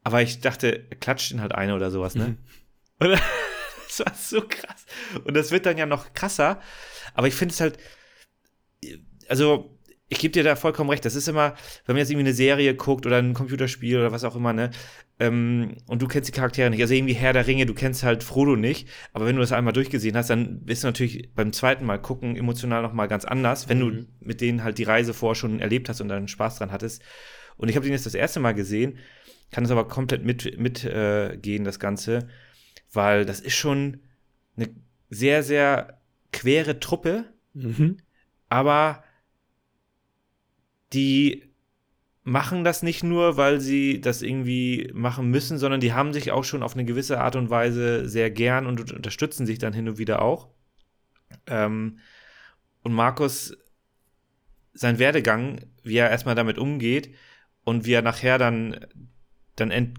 [0.04, 2.38] Aber ich dachte, er klatscht ihn halt eine oder sowas, ne?
[2.99, 3.08] Mhm.
[3.08, 3.10] Und
[3.88, 4.86] das war so krass.
[5.24, 6.62] Und das wird dann ja noch krasser.
[7.16, 7.80] Aber ich finde es halt,
[9.28, 9.76] also
[10.08, 11.06] ich gebe dir da vollkommen recht.
[11.06, 14.24] Das ist immer, wenn man jetzt irgendwie eine Serie guckt oder ein Computerspiel oder was
[14.24, 14.70] auch immer, ne?
[15.22, 16.82] Ähm, und du kennst die Charaktere nicht.
[16.82, 18.90] Also irgendwie Herr der Ringe, du kennst halt Frodo nicht.
[19.14, 22.36] Aber wenn du das einmal durchgesehen hast, dann bist du natürlich beim zweiten Mal gucken
[22.36, 23.82] emotional nochmal ganz anders, wenn mhm.
[23.82, 27.04] du mit denen halt die Reise vorher schon erlebt hast und dann Spaß dran hattest.
[27.56, 28.98] Und ich habe den jetzt das erste Mal gesehen,
[29.52, 32.28] kann es aber komplett mitgehen, mit, äh, gehen, das Ganze,
[32.92, 34.00] weil das ist schon
[34.58, 34.70] eine
[35.12, 36.02] sehr, sehr
[36.34, 37.26] quere Truppe.
[37.54, 37.98] Mhm.
[38.50, 39.04] Aber
[40.94, 41.51] die
[42.24, 46.44] machen das nicht nur, weil sie das irgendwie machen müssen, sondern die haben sich auch
[46.44, 49.98] schon auf eine gewisse Art und Weise sehr gern und unterstützen sich dann hin und
[49.98, 50.50] wieder auch.
[51.48, 51.98] Ähm,
[52.84, 53.58] und Markus,
[54.74, 57.14] sein Werdegang, wie er erstmal damit umgeht
[57.64, 58.86] und wie er nachher dann,
[59.56, 59.98] dann ent,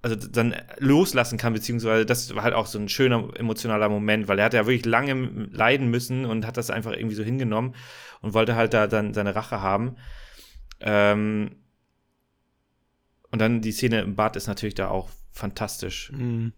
[0.00, 4.38] also dann loslassen kann, beziehungsweise das war halt auch so ein schöner emotionaler Moment, weil
[4.38, 7.74] er hat ja wirklich lange leiden müssen und hat das einfach irgendwie so hingenommen
[8.20, 9.96] und wollte halt da dann seine Rache haben.
[10.80, 11.56] Ähm
[13.30, 16.10] und dann die Szene im Bad ist natürlich da auch fantastisch.
[16.12, 16.52] Mhm.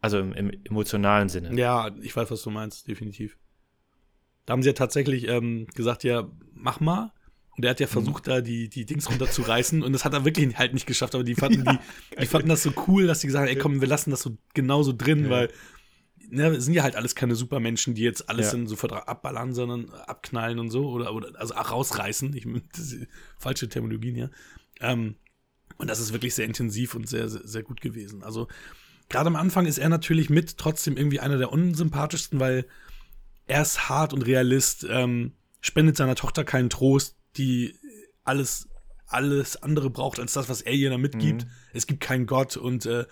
[0.00, 1.58] Also im, im, emotionalen Sinne.
[1.58, 3.38] Ja, ich weiß, was du meinst, definitiv.
[4.44, 7.12] Da haben sie ja tatsächlich ähm, gesagt, ja, mach mal.
[7.56, 7.92] Und er hat ja mhm.
[7.92, 8.30] versucht, mhm.
[8.30, 11.34] da die, die Dings runterzureißen und das hat er wirklich halt nicht geschafft, aber die
[11.34, 13.88] fanden, ja, die, die fanden das so cool, dass sie gesagt haben, ey komm, wir
[13.88, 15.30] lassen das so genauso drin, ja.
[15.30, 15.50] weil
[16.30, 18.66] ne, sind ja halt alles keine Supermenschen, die jetzt alles ja.
[18.66, 22.34] sofort abballern, sondern abknallen und so oder, oder also rausreißen.
[22.34, 22.46] Ich,
[23.38, 24.30] falsche Terminologien ja.
[24.80, 25.16] Ähm,
[25.76, 28.22] und das ist wirklich sehr intensiv und sehr, sehr, sehr gut gewesen.
[28.22, 28.48] Also
[29.08, 32.66] gerade am Anfang ist er natürlich mit trotzdem irgendwie einer der unsympathischsten, weil
[33.46, 37.74] er ist hart und Realist, ähm, spendet seiner Tochter keinen Trost, die
[38.22, 38.68] alles,
[39.06, 41.44] alles andere braucht als das, was er ihr da mitgibt.
[41.44, 41.50] Mhm.
[41.72, 43.04] Es gibt keinen Gott und, äh,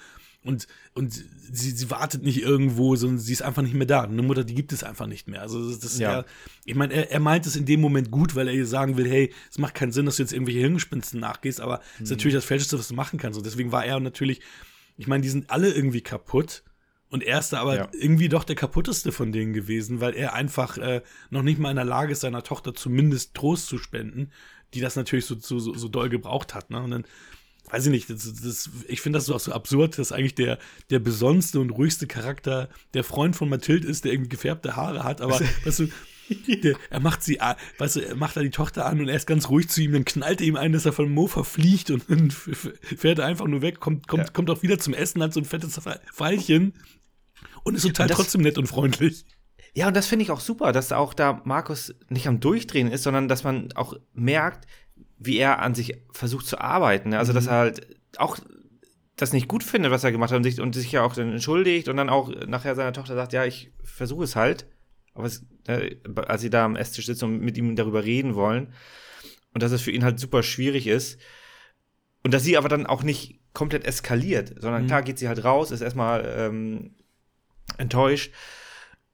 [0.44, 4.02] und, und sie, sie wartet nicht irgendwo, sondern sie ist einfach nicht mehr da.
[4.02, 5.40] Eine Mutter, die gibt es einfach nicht mehr.
[5.40, 6.12] Also, das, das ja.
[6.12, 6.24] ja
[6.64, 9.08] ich meine, er, er meint es in dem Moment gut, weil er ihr sagen will,
[9.08, 12.04] hey, es macht keinen Sinn, dass du jetzt irgendwelche Hirngespinsten nachgehst, aber es mhm.
[12.04, 13.38] ist natürlich das Falscheste, was du machen kannst.
[13.38, 14.40] Und deswegen war er natürlich,
[14.96, 16.64] ich meine, die sind alle irgendwie kaputt.
[17.08, 17.88] Und er ist da aber ja.
[17.92, 21.76] irgendwie doch der kaputteste von denen gewesen, weil er einfach äh, noch nicht mal in
[21.76, 24.32] der Lage ist, seiner Tochter zumindest Trost zu spenden,
[24.72, 26.70] die das natürlich so, so, so doll gebraucht hat.
[26.70, 26.82] Ne?
[26.82, 27.04] Und dann,
[27.72, 30.58] weiß ich nicht, das, das, ich finde das so, auch so absurd, dass eigentlich der,
[30.90, 35.22] der besonnenste und ruhigste Charakter der Freund von Mathilde ist, der irgendwie gefärbte Haare hat,
[35.22, 35.88] aber weißt du,
[36.62, 37.38] der, er macht sie,
[37.78, 39.92] weißt du, er macht da die Tochter an und er ist ganz ruhig zu ihm,
[39.92, 43.46] dann knallt er ihm ein, dass er von Mofa fliegt und dann fährt er einfach
[43.46, 44.32] nur weg, kommt, kommt, ja.
[44.32, 45.80] kommt auch wieder zum Essen, hat so ein fettes
[46.12, 46.74] Pfeilchen
[47.64, 49.24] und ist total und das, trotzdem nett und freundlich.
[49.74, 53.04] Ja, und das finde ich auch super, dass auch da Markus nicht am Durchdrehen ist,
[53.04, 54.66] sondern dass man auch merkt,
[55.24, 57.14] wie er an sich versucht zu arbeiten.
[57.14, 57.36] Also, mhm.
[57.36, 58.38] dass er halt auch
[59.16, 61.32] das nicht gut findet, was er gemacht hat und sich, und sich ja auch dann
[61.32, 64.66] entschuldigt und dann auch nachher seiner Tochter sagt, ja, ich versuche es halt.
[65.14, 65.96] Aber es, äh,
[66.26, 68.72] als sie da am Esstisch sitzen und mit ihm darüber reden wollen
[69.52, 71.20] und dass es für ihn halt super schwierig ist
[72.24, 74.86] und dass sie aber dann auch nicht komplett eskaliert, sondern mhm.
[74.86, 76.94] klar geht sie halt raus, ist erstmal ähm,
[77.76, 78.32] enttäuscht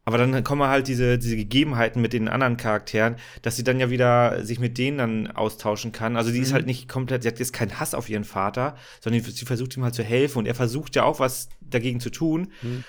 [0.08, 3.90] aber dann kommen halt diese, diese Gegebenheiten mit den anderen Charakteren, dass sie dann ja
[3.90, 6.16] wieder sich mit denen dann austauschen kann.
[6.16, 6.44] Also die mhm.
[6.44, 9.76] ist halt nicht komplett, sie hat jetzt keinen Hass auf ihren Vater, sondern sie versucht
[9.76, 12.50] ihm halt zu helfen und er versucht ja auch was dagegen zu tun.
[12.62, 12.84] Mhm.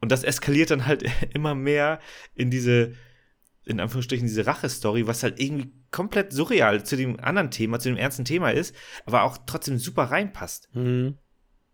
[0.00, 1.04] Und das eskaliert dann halt
[1.34, 2.00] immer mehr
[2.34, 2.94] in diese,
[3.66, 7.98] in Anführungsstrichen, diese Rache-Story, was halt irgendwie komplett surreal zu dem anderen Thema, zu dem
[7.98, 8.74] ernsten Thema ist,
[9.04, 10.70] aber auch trotzdem super reinpasst.
[10.72, 11.18] Mhm.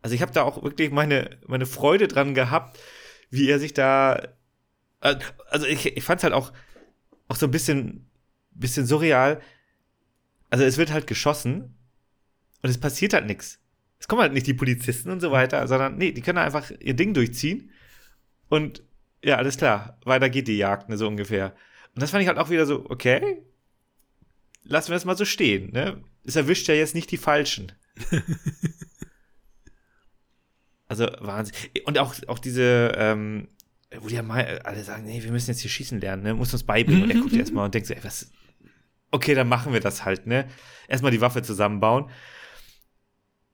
[0.02, 2.76] Also ich habe da auch wirklich meine, meine Freude dran gehabt,
[3.30, 4.20] wie er sich da
[5.00, 6.52] also ich, ich fand es halt auch,
[7.28, 8.06] auch so ein bisschen,
[8.50, 9.40] bisschen surreal.
[10.50, 11.76] Also es wird halt geschossen
[12.62, 13.60] und es passiert halt nichts.
[13.98, 16.94] Es kommen halt nicht die Polizisten und so weiter, sondern nee, die können einfach ihr
[16.94, 17.70] Ding durchziehen
[18.48, 18.82] und
[19.22, 21.54] ja, alles klar, weiter geht die Jagd, ne, so ungefähr.
[21.94, 23.42] Und das fand ich halt auch wieder so, okay,
[24.62, 26.02] lassen wir es mal so stehen, ne?
[26.24, 27.72] Es erwischt ja jetzt nicht die Falschen.
[30.88, 31.54] also Wahnsinn.
[31.84, 33.48] Und auch, auch diese, ähm,
[34.00, 36.34] wo die ja mal alle sagen, nee, wir müssen jetzt hier schießen lernen, ne?
[36.34, 37.04] Muss uns beibringen.
[37.04, 38.30] Und er guckt erstmal und denkt so, ey, was.
[39.10, 40.46] Okay, dann machen wir das halt, ne?
[40.88, 42.04] Erstmal die Waffe zusammenbauen.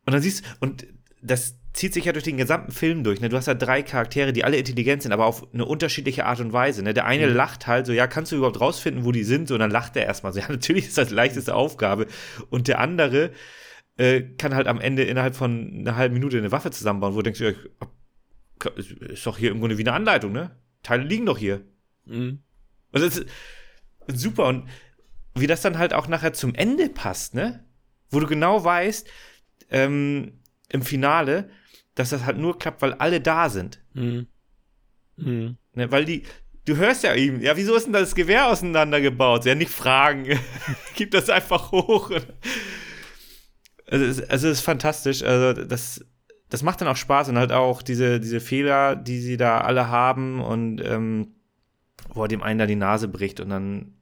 [0.07, 0.87] Und dann siehst und
[1.23, 3.29] das zieht sich ja durch den gesamten Film durch, ne?
[3.29, 6.53] Du hast ja drei Charaktere, die alle intelligent sind, aber auf eine unterschiedliche Art und
[6.53, 6.95] Weise, ne?
[6.95, 7.35] Der eine mhm.
[7.35, 9.47] lacht halt so, ja, kannst du überhaupt rausfinden, wo die sind?
[9.49, 12.07] So, und dann lacht er erstmal so, ja, natürlich ist das die leichteste Aufgabe.
[12.51, 13.31] Und der andere
[13.97, 17.31] äh, kann halt am Ende innerhalb von einer halben Minute eine Waffe zusammenbauen, wo du
[17.31, 17.53] denkst, ja,
[19.09, 20.57] ist doch hier im Grunde wie eine Anleitung, ne?
[20.83, 21.63] Teile liegen doch hier.
[22.05, 22.43] Mhm.
[22.93, 23.29] Und das ist
[24.09, 24.47] super.
[24.47, 24.69] Und
[25.35, 27.65] wie das dann halt auch nachher zum Ende passt, ne?
[28.11, 29.09] Wo du genau weißt,
[29.71, 31.51] ähm, im Finale,
[31.95, 33.83] dass das halt nur klappt, weil alle da sind.
[33.95, 34.27] Mhm.
[35.17, 35.57] Mhm.
[35.75, 36.25] Ne, weil die,
[36.65, 39.45] du hörst ja ihm, ja, wieso ist denn das Gewehr auseinandergebaut?
[39.45, 40.39] Ja, nicht fragen.
[40.95, 42.11] Gib das einfach hoch.
[43.87, 45.23] Also, also, es ist fantastisch.
[45.23, 46.05] Also, das,
[46.51, 49.89] das macht dann auch Spaß und halt auch diese, diese Fehler, die sie da alle
[49.89, 51.35] haben und ähm,
[52.09, 53.95] wo er dem einen da die Nase bricht und dann,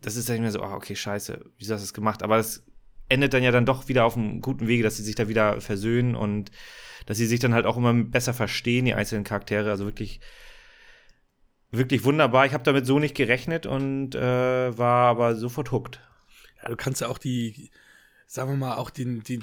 [0.00, 2.22] das ist dann nicht mehr so, oh, okay, scheiße, wieso hast du das gemacht?
[2.22, 2.64] Aber das
[3.08, 5.60] endet dann ja dann doch wieder auf einem guten Wege, dass sie sich da wieder
[5.60, 6.50] versöhnen und
[7.06, 9.70] dass sie sich dann halt auch immer besser verstehen, die einzelnen Charaktere.
[9.70, 10.20] Also wirklich,
[11.70, 12.46] wirklich wunderbar.
[12.46, 16.00] Ich habe damit so nicht gerechnet und äh, war aber sofort hooked.
[16.62, 17.70] Ja, du kannst ja auch die,
[18.26, 19.42] sagen wir mal, auch den, den,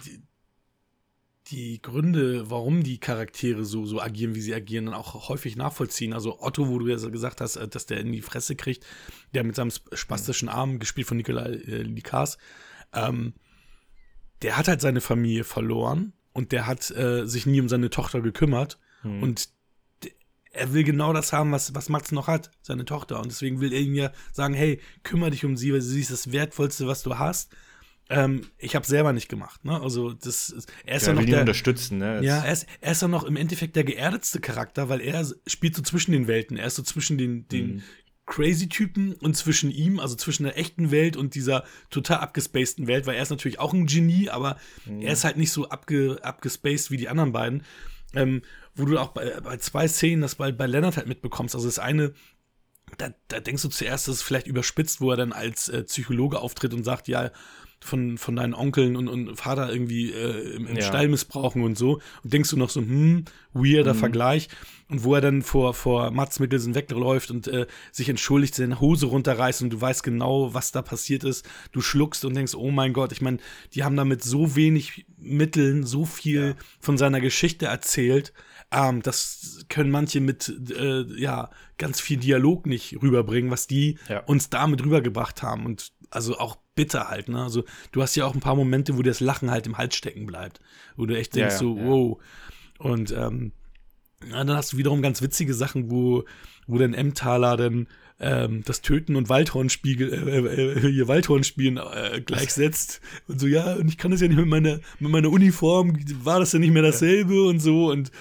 [1.51, 6.13] die Gründe, warum die Charaktere so, so agieren, wie sie agieren, dann auch häufig nachvollziehen.
[6.13, 8.85] Also Otto, wo du ja gesagt hast, äh, dass der in die Fresse kriegt,
[9.33, 12.37] der mit seinem spastischen Arm, gespielt von Nikolai äh, Likas,
[12.93, 13.33] ähm,
[14.41, 18.21] der hat halt seine Familie verloren und der hat äh, sich nie um seine Tochter
[18.21, 18.79] gekümmert.
[19.03, 19.23] Mhm.
[19.23, 19.49] Und
[20.51, 23.19] er will genau das haben, was, was Max noch hat, seine Tochter.
[23.19, 26.11] Und deswegen will er ihm ja sagen, hey, kümmere dich um sie, weil sie ist
[26.11, 27.51] das Wertvollste, was du hast.
[28.09, 29.63] Ähm, ich habe selber nicht gemacht.
[29.63, 29.79] Ne?
[29.79, 31.99] Also das, er ist ja, ja noch der, unterstützen.
[31.99, 32.21] Ne?
[32.23, 35.75] Ja, er ist, er ist ja noch im Endeffekt der geerdetste Charakter, weil er spielt
[35.75, 36.57] so zwischen den Welten.
[36.57, 37.83] Er ist so zwischen den, den mhm.
[38.25, 43.15] Crazy-Typen und zwischen ihm, also zwischen der echten Welt und dieser total abgespaceden Welt, weil
[43.15, 45.01] er ist natürlich auch ein Genie, aber mhm.
[45.01, 47.63] er ist halt nicht so abge, abgespaced wie die anderen beiden.
[48.15, 48.41] Ähm,
[48.73, 51.53] wo du auch bei, bei zwei Szenen das bei, bei Leonard halt mitbekommst.
[51.53, 52.13] Also das eine,
[52.97, 56.39] da, da denkst du zuerst, das ist vielleicht überspitzt, wo er dann als äh, Psychologe
[56.39, 57.31] auftritt und sagt, ja,
[57.81, 60.81] von, von deinen Onkeln und, und Vater irgendwie äh, im, im ja.
[60.81, 62.01] Stall missbrauchen und so.
[62.23, 63.99] Und denkst du noch so, hm, weirder mhm.
[63.99, 64.49] Vergleich.
[64.89, 69.05] Und wo er dann vor, vor Mats Mikkelsen wegläuft und äh, sich entschuldigt, seine Hose
[69.05, 71.47] runterreißt und du weißt genau, was da passiert ist.
[71.71, 73.37] Du schluckst und denkst, oh mein Gott, ich meine,
[73.73, 76.63] die haben da mit so wenig Mitteln so viel ja.
[76.79, 78.33] von seiner Geschichte erzählt.
[78.71, 84.19] Ähm, das können manche mit äh, ja ganz viel Dialog nicht rüberbringen, was die ja.
[84.21, 85.65] uns damit rübergebracht haben.
[85.65, 87.43] Und also auch bitter halt, ne?
[87.43, 90.25] Also du hast ja auch ein paar Momente, wo das Lachen halt im Hals stecken
[90.25, 90.59] bleibt,
[90.95, 92.21] wo du echt denkst ja, so, wow.
[92.77, 93.51] Und ähm,
[94.29, 96.25] ja, dann hast du wiederum ganz witzige Sachen, wo,
[96.67, 97.87] wo dann Emmentaler dann
[98.19, 103.01] ähm, das Töten und Waldhornspiegel, äh, äh, hier Waldhornspielen äh, gleichsetzt.
[103.27, 106.39] Und so, ja, und ich kann das ja nicht mit meiner, mit meiner Uniform, war
[106.39, 108.11] das ja nicht mehr dasselbe und so und,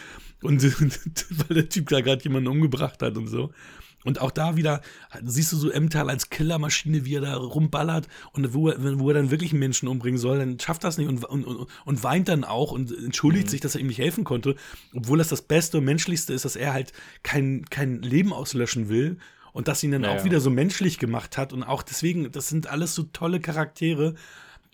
[0.43, 0.63] und
[1.49, 3.53] weil der Typ da gerade jemanden umgebracht hat und so.
[4.05, 4.81] Und auch da wieder
[5.25, 9.15] siehst du so Emmental als Killermaschine, wie er da rumballert und wo er, wo er
[9.15, 12.71] dann wirklich Menschen umbringen soll, dann schafft das nicht und, und, und, weint dann auch
[12.71, 13.51] und entschuldigt mhm.
[13.51, 14.55] sich, dass er ihm nicht helfen konnte,
[14.95, 16.93] obwohl das das Beste und Menschlichste ist, dass er halt
[17.25, 19.19] kein, kein Leben auslöschen will
[19.53, 22.49] und das ihn dann ja, auch wieder so menschlich gemacht hat und auch deswegen, das
[22.49, 24.15] sind alles so tolle Charaktere,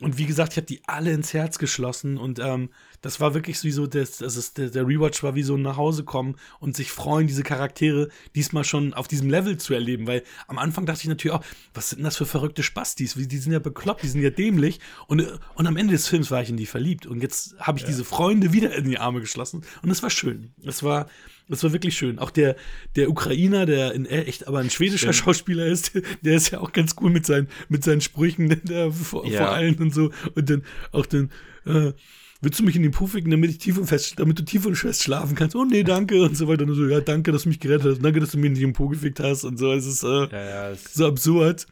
[0.00, 2.70] Und wie gesagt, ich habe die alle ins Herz geschlossen und ähm,
[3.00, 5.62] das war wirklich wie so, das, das ist, der, der Rewatch war wie so ein
[5.62, 10.06] nach Hause kommen und sich freuen, diese Charaktere diesmal schon auf diesem Level zu erleben,
[10.06, 13.14] weil am Anfang dachte ich natürlich auch, was sind denn das für verrückte Spastis?
[13.14, 15.22] Die sind ja bekloppt, die sind ja dämlich und,
[15.54, 17.88] und am Ende des Films war ich in die verliebt und jetzt habe ich ja.
[17.88, 20.52] diese Freunde wieder in die Arme geschlossen und es war schön.
[20.64, 21.06] Es war,
[21.48, 22.18] das war wirklich schön.
[22.18, 22.56] Auch der,
[22.96, 25.36] der Ukrainer, der in echt aber ein schwedischer Stimmt.
[25.36, 25.92] Schauspieler ist,
[26.22, 29.38] der ist ja auch ganz cool mit seinen, mit seinen Sprüchen der, vor, ja.
[29.38, 30.10] vor allen und so.
[30.34, 31.30] Und dann auch den,
[31.66, 31.92] äh,
[32.40, 34.64] willst du mich in den Puff wicken, damit ich tief und fest, damit du tief
[34.66, 35.54] und fest schlafen kannst?
[35.54, 36.64] Oh nee, danke und so weiter.
[36.64, 38.04] Und so, ja, danke, dass du mich gerettet hast.
[38.04, 39.72] Danke, dass du mich nicht im Po gefickt hast und so.
[39.72, 41.66] Es ist äh, ja, ja, so absurd.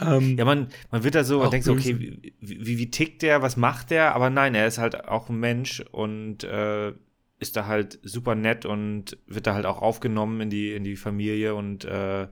[0.00, 3.20] Ähm, ja, man, man wird da so, man denkt so, okay, wie, wie, wie tickt
[3.20, 4.14] der, was macht der?
[4.14, 6.92] Aber nein, er ist halt auch ein Mensch und äh,
[7.42, 10.96] ist da halt super nett und wird da halt auch aufgenommen in die, in die
[10.96, 12.28] Familie und äh,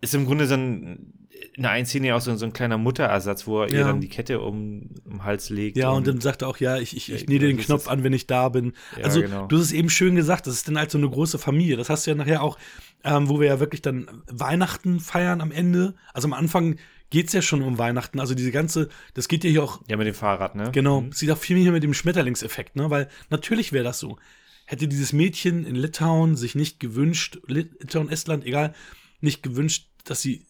[0.00, 3.46] ist im Grunde so ein, in der einen Szene auch so, so ein kleiner Mutterersatz,
[3.46, 3.78] wo er ja.
[3.78, 5.76] ihr dann die Kette um, um den Hals legt.
[5.76, 8.04] Ja, und, und dann sagt er auch, ja, ich, ich, ich nähe den Knopf an,
[8.04, 8.72] wenn ich da bin.
[8.96, 9.46] Ja, also, genau.
[9.46, 11.76] du hast es eben schön gesagt, das ist dann halt so eine große Familie.
[11.76, 12.58] Das hast du ja nachher auch,
[13.04, 15.94] ähm, wo wir ja wirklich dann Weihnachten feiern am Ende.
[16.12, 16.76] Also am Anfang
[17.10, 18.20] geht es ja schon um Weihnachten.
[18.20, 19.80] Also diese ganze, das geht ja hier auch.
[19.88, 20.70] Ja, mit dem Fahrrad, ne?
[20.72, 21.02] Genau.
[21.02, 21.12] Mhm.
[21.12, 22.90] Sieht auch viel mehr mit dem Schmetterlingseffekt, ne?
[22.90, 24.18] Weil natürlich wäre das so.
[24.66, 28.74] Hätte dieses Mädchen in Litauen sich nicht gewünscht, Litauen, Estland, egal,
[29.20, 30.46] nicht gewünscht, dass sie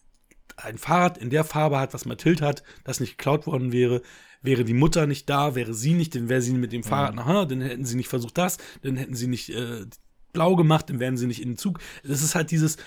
[0.57, 4.01] ein Fahrrad in der Farbe hat, was Mathilde hat, das nicht geklaut worden wäre,
[4.41, 7.17] wäre die Mutter nicht da, wäre sie nicht, dann wäre sie mit dem Fahrrad mhm.
[7.17, 9.85] nachher, dann hätten sie nicht versucht das, dann hätten sie nicht äh,
[10.33, 11.79] blau gemacht, dann wären sie nicht in den Zug.
[12.03, 12.77] Das ist halt dieses,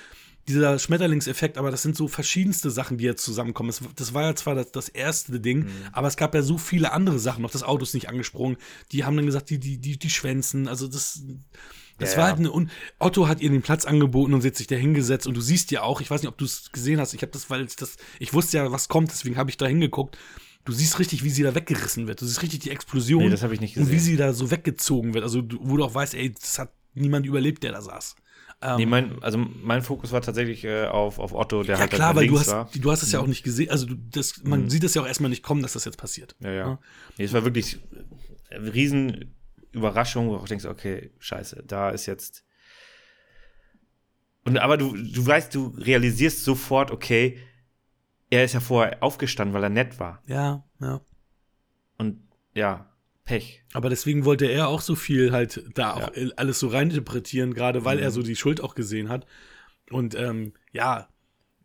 [0.49, 3.69] dieser Schmetterlingseffekt, aber das sind so verschiedenste Sachen, die jetzt zusammenkommen.
[3.69, 5.71] Das, das war ja zwar das, das erste Ding, mhm.
[5.93, 7.51] aber es gab ja so viele andere Sachen noch.
[7.51, 8.57] Das Auto ist nicht angesprungen.
[8.91, 10.67] Die haben dann gesagt, die, die, die, die schwänzen.
[10.67, 11.23] Also das,
[11.99, 12.51] das ja, war halt eine.
[12.51, 15.27] Und Otto hat ihr den Platz angeboten und sie hat sich da hingesetzt.
[15.27, 17.15] Und du siehst ja auch, ich weiß nicht, ob du es gesehen hast.
[17.15, 20.19] Ich habe das, weil das, ich wusste ja, was kommt, deswegen habe ich da hingeguckt.
[20.65, 22.21] Du siehst richtig, wie sie da weggerissen wird.
[22.21, 23.25] Du siehst richtig die Explosion.
[23.25, 23.89] Nee, das habe ich nicht gesehen.
[23.89, 25.25] Und wie sie da so weggezogen wird.
[25.25, 28.17] Also, wo du auch weißt, ey, das hat niemand überlebt, der da saß.
[28.63, 31.91] Ähm, nee, mein, also mein Fokus war tatsächlich äh, auf, auf Otto, der ja, halt
[31.91, 32.71] klar, weil du hast, war.
[32.73, 33.71] du hast es ja auch nicht gesehen.
[33.71, 34.71] Also du, das, man mhm.
[34.71, 36.37] sieht es ja auch erstmal nicht kommen, dass das jetzt passiert.
[36.41, 36.67] Ja, ja.
[36.69, 36.79] ja?
[37.19, 37.81] Nee, es war wirklich
[38.51, 39.35] eine riesen
[39.73, 42.45] Überraschung, wo du denkst, okay, scheiße, da ist jetzt.
[44.45, 47.39] Und aber du, du weißt, du realisierst sofort, okay,
[48.31, 50.23] er ist ja vorher aufgestanden, weil er nett war.
[50.27, 51.01] Ja, ja.
[51.99, 52.23] Und
[52.55, 52.92] ja,
[53.25, 53.63] Pech.
[53.73, 56.29] Aber deswegen wollte er auch so viel halt da auch ja.
[56.37, 58.03] alles so reininterpretieren, gerade weil mhm.
[58.03, 59.27] er so die Schuld auch gesehen hat.
[59.91, 61.09] Und ähm, ja,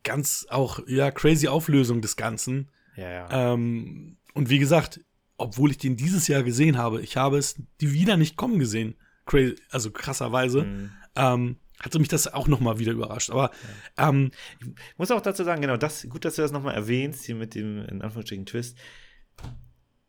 [0.03, 2.69] ganz auch, ja, crazy Auflösung des Ganzen.
[2.95, 3.53] Ja, ja.
[3.53, 5.01] Ähm, und wie gesagt,
[5.37, 8.95] obwohl ich den dieses Jahr gesehen habe, ich habe es die wieder nicht kommen gesehen.
[9.25, 10.63] Crazy, also krasserweise.
[10.63, 10.91] Mhm.
[11.15, 13.29] Ähm, hat mich das auch nochmal wieder überrascht.
[13.29, 13.51] Aber
[13.97, 14.09] ja.
[14.09, 17.35] ähm, ich muss auch dazu sagen, genau, das, gut, dass du das nochmal erwähnst, hier
[17.35, 18.77] mit dem, in Anführungsstrichen, Twist.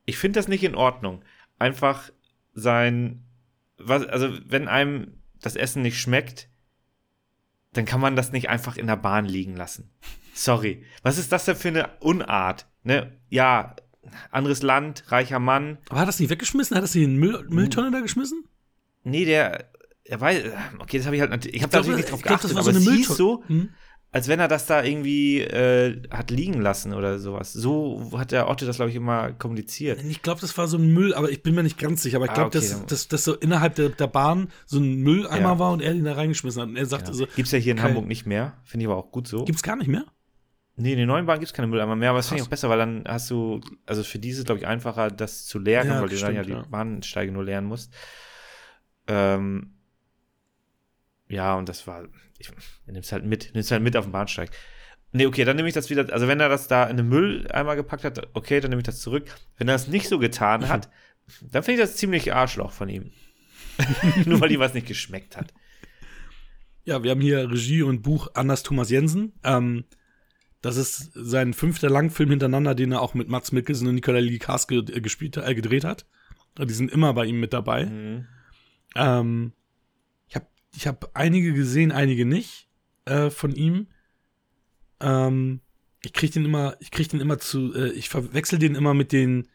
[0.07, 1.22] Ich finde das nicht in Ordnung
[1.59, 2.11] einfach
[2.54, 3.24] sein,
[3.78, 6.48] was, also wenn einem das Essen nicht schmeckt,
[7.72, 9.90] dann kann man das nicht einfach in der Bahn liegen lassen.
[10.34, 10.84] Sorry.
[11.02, 12.66] Was ist das denn für eine Unart?
[12.82, 13.18] Ne?
[13.28, 13.76] Ja,
[14.30, 15.78] anderes Land, reicher Mann.
[15.90, 16.76] Aber hat das nicht weggeschmissen?
[16.76, 18.44] Hat das nicht in Müll, Mülltonne da geschmissen?
[19.04, 19.70] Nee, der,
[20.04, 20.44] er weiß,
[20.78, 22.72] okay, das habe ich halt, ich habe da natürlich nicht drauf geachtet, glaub, das war
[22.72, 23.70] so aber eine es hieß so, hm?
[24.11, 27.52] Als wenn er das da irgendwie äh, hat liegen lassen oder sowas.
[27.52, 30.02] So hat der Otto das, glaube ich, immer kommuniziert.
[30.02, 32.16] Ich glaube, das war so ein Müll, aber ich bin mir nicht ganz sicher.
[32.16, 35.02] Aber ich glaube, ah, okay, dass, dass, dass so innerhalb der, der Bahn so ein
[35.02, 35.59] Mülleimer ja.
[35.59, 36.68] war und er ihn da reingeschmissen hat.
[36.70, 37.14] Und er sagte ja.
[37.14, 37.26] so.
[37.36, 38.54] Gibt's ja hier in Hamburg nicht mehr.
[38.64, 39.44] Finde ich aber auch gut so.
[39.44, 40.06] Gibt's gar nicht mehr?
[40.76, 42.50] Nee, in den neuen Bahnen gibt es keine Mülleimer mehr, aber das finde ich auch
[42.50, 46.00] besser, weil dann hast du, also für diese glaube ich einfacher, das zu leeren, ja,
[46.00, 46.56] weil du dann ja die.
[46.70, 47.92] Bahnsteige nur leeren musst.
[49.09, 49.77] Ähm,
[51.28, 52.08] ja, und das war,
[52.38, 52.50] ich,
[52.86, 54.50] nimmst halt mit, nimmst halt mit auf den Bahnsteig.
[55.12, 57.76] Nee, okay, dann nehme ich das wieder, also wenn er das da in den Mülleimer
[57.76, 59.34] gepackt hat, okay, dann nehme ich das zurück.
[59.56, 60.90] Wenn er das nicht so getan hat,
[61.40, 63.12] dann finde ich das ziemlich Arschloch von ihm.
[64.26, 65.54] Nur weil ihm was nicht geschmeckt hat.
[66.84, 69.34] Ja, wir haben hier Regie und Buch Anders Thomas Jensen.
[69.44, 69.84] Ähm,
[70.60, 74.66] das ist sein fünfter Langfilm hintereinander, den er auch mit Mats Mikkelsen und Nikolai Likas
[74.70, 76.06] äh, gespielt, äh, gedreht hat.
[76.58, 77.86] Die sind immer bei ihm mit dabei.
[77.86, 78.26] Mhm.
[78.96, 79.52] Ähm,
[80.74, 82.68] ich habe einige gesehen, einige nicht
[83.04, 83.88] äh, von ihm.
[85.00, 85.60] Ähm,
[86.02, 89.12] ich kriege den immer, ich kriege den immer zu, äh, ich verwechsel den immer mit
[89.12, 89.48] den,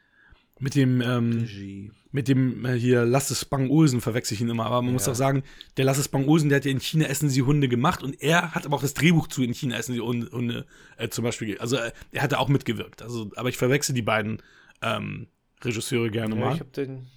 [0.60, 4.66] mit dem, ähm, mit dem äh, hier Lasse Spang Olsen verwechsel ich ihn immer.
[4.66, 4.94] Aber man ja.
[4.94, 5.44] muss auch sagen,
[5.78, 8.54] der Lasse Spang Olsen, der hat ja in China essen sie Hunde gemacht und er
[8.54, 10.66] hat aber auch das Drehbuch zu in China essen sie Hunde,
[10.98, 11.58] äh, zum Beispiel.
[11.58, 13.02] Also äh, er hat da auch mitgewirkt.
[13.02, 14.42] Also, aber ich verwechsel die beiden
[14.82, 15.28] ähm,
[15.62, 16.54] Regisseure gerne ja, mal.
[16.54, 17.08] Ich habe den,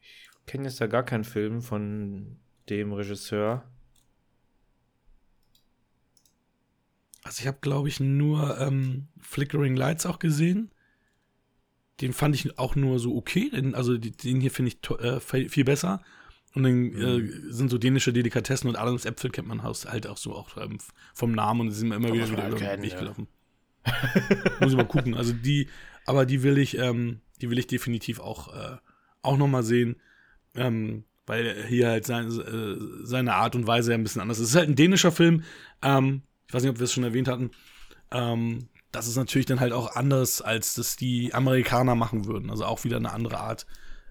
[0.00, 2.38] ich kenne jetzt da gar keinen Film von
[2.68, 3.64] dem Regisseur?
[7.22, 10.70] Also ich habe, glaube ich, nur ähm, Flickering Lights auch gesehen.
[12.00, 13.50] den fand ich auch nur so okay.
[13.50, 16.02] Den, also den hier finde ich äh, viel besser.
[16.54, 17.52] Und dann äh, mhm.
[17.52, 20.78] sind so dänische Delikatessen und Adams Äpfel kennt man halt auch so auch ähm,
[21.14, 23.28] vom Namen und sind immer wieder, wieder über den Weg gelaufen.
[24.60, 25.14] Muss ich mal gucken.
[25.14, 25.68] Also die,
[26.06, 28.76] aber die will ich, ähm, die will ich definitiv auch, äh,
[29.22, 29.96] auch nochmal sehen.
[30.54, 34.44] Ähm, weil hier halt sein, äh, seine Art und Weise ja ein bisschen anders ist.
[34.44, 35.42] Es ist halt ein dänischer Film.
[35.82, 37.50] Ähm, ich weiß nicht, ob wir es schon erwähnt hatten.
[38.12, 42.50] Ähm, das ist natürlich dann halt auch anders, als das die Amerikaner machen würden.
[42.50, 43.66] Also auch wieder eine andere Art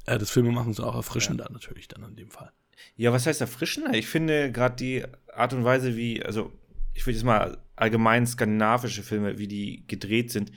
[0.05, 1.51] äh, des Filmemachens und auch erfrischender ja.
[1.51, 2.51] natürlich dann in dem Fall.
[2.97, 3.93] Ja, was heißt erfrischender?
[3.93, 5.03] Ich finde gerade die
[5.34, 6.51] Art und Weise, wie, also
[6.93, 10.51] ich würde jetzt mal allgemein skandinavische Filme, wie die gedreht sind,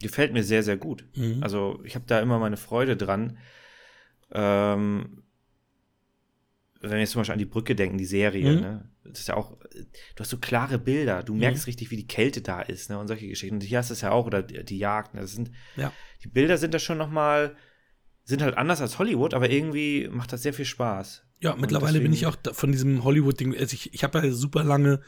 [0.00, 1.04] gefällt mir sehr, sehr gut.
[1.14, 1.42] Mhm.
[1.42, 3.38] Also ich habe da immer meine Freude dran.
[4.32, 5.23] Ähm,
[6.84, 8.60] wenn wir jetzt zum Beispiel an die Brücke denken, die Serie, mhm.
[8.60, 8.90] ne?
[9.04, 11.68] Das ist ja auch, du hast so klare Bilder, du merkst mhm.
[11.68, 12.98] richtig, wie die Kälte da ist, ne?
[12.98, 13.56] Und solche Geschichten.
[13.56, 15.20] Und hier hast du es ja auch, oder die, die Jagd, ne?
[15.20, 15.92] Das sind, ja.
[16.22, 17.56] die Bilder sind da schon nochmal
[18.24, 21.24] sind halt anders als Hollywood, aber irgendwie macht das sehr viel Spaß.
[21.40, 24.64] Ja, und mittlerweile bin ich auch von diesem Hollywood-Ding, also ich, ich habe ja super
[24.64, 25.00] lange,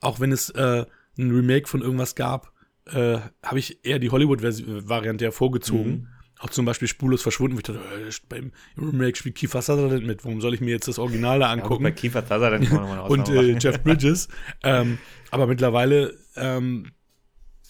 [0.00, 0.86] auch wenn es äh,
[1.18, 2.52] ein Remake von irgendwas gab,
[2.86, 5.92] äh, habe ich eher die Hollywood-Variante hervorgezogen.
[5.92, 6.08] Mhm.
[6.38, 7.56] Auch zum Beispiel spurlos verschwunden.
[7.56, 10.24] Ich dachte, äh, beim Remake spielt Kiefer Sutherland mit.
[10.24, 11.84] Warum soll ich mir jetzt das Originale angucken?
[11.84, 14.28] Ja, bei Kiefer Sutherland kann man Und äh, Jeff Bridges.
[14.62, 14.98] ähm,
[15.30, 16.92] aber mittlerweile ähm,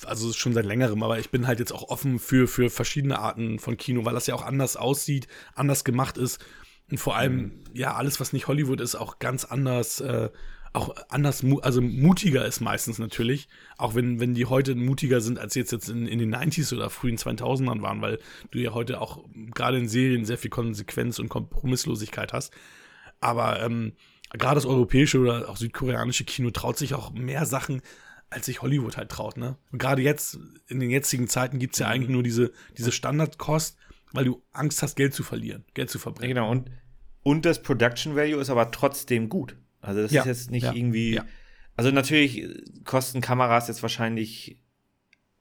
[0.04, 3.58] also schon seit längerem, aber ich bin halt jetzt auch offen für, für verschiedene Arten
[3.58, 6.44] von Kino, weil das ja auch anders aussieht, anders gemacht ist.
[6.90, 7.64] Und vor allem, mhm.
[7.72, 10.30] ja, alles, was nicht Hollywood ist, auch ganz anders, äh,
[10.76, 13.48] auch anders, also mutiger ist meistens natürlich.
[13.78, 16.90] Auch wenn, wenn die heute mutiger sind, als jetzt, jetzt in, in den 90s oder
[16.90, 18.18] frühen 2000ern waren, weil
[18.50, 19.24] du ja heute auch
[19.54, 22.52] gerade in Serien sehr viel Konsequenz und Kompromisslosigkeit hast.
[23.20, 23.94] Aber ähm,
[24.32, 27.82] gerade das europäische oder auch südkoreanische Kino traut sich auch mehr Sachen
[28.28, 29.56] als sich Hollywood halt traut, ne?
[29.70, 33.78] Und gerade jetzt, in den jetzigen Zeiten gibt es ja eigentlich nur diese, diese Standardkost,
[34.12, 36.34] weil du Angst hast, Geld zu verlieren, Geld zu verbrennen.
[36.34, 36.70] genau, und,
[37.22, 39.56] und das Production Value ist aber trotzdem gut.
[39.86, 40.22] Also das ja.
[40.22, 40.72] ist jetzt nicht ja.
[40.72, 41.14] irgendwie.
[41.14, 41.24] Ja.
[41.76, 42.48] Also natürlich
[42.84, 44.62] kosten Kameras jetzt wahrscheinlich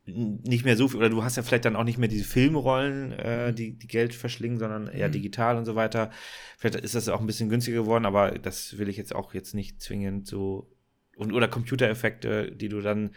[0.07, 3.11] nicht mehr so viel, oder du hast ja vielleicht dann auch nicht mehr diese Filmrollen,
[3.13, 5.13] äh, die, die Geld verschlingen, sondern eher mhm.
[5.13, 6.11] digital und so weiter.
[6.57, 9.55] Vielleicht ist das auch ein bisschen günstiger geworden, aber das will ich jetzt auch jetzt
[9.55, 10.71] nicht zwingend so
[11.17, 13.11] und, oder Computereffekte, die du dann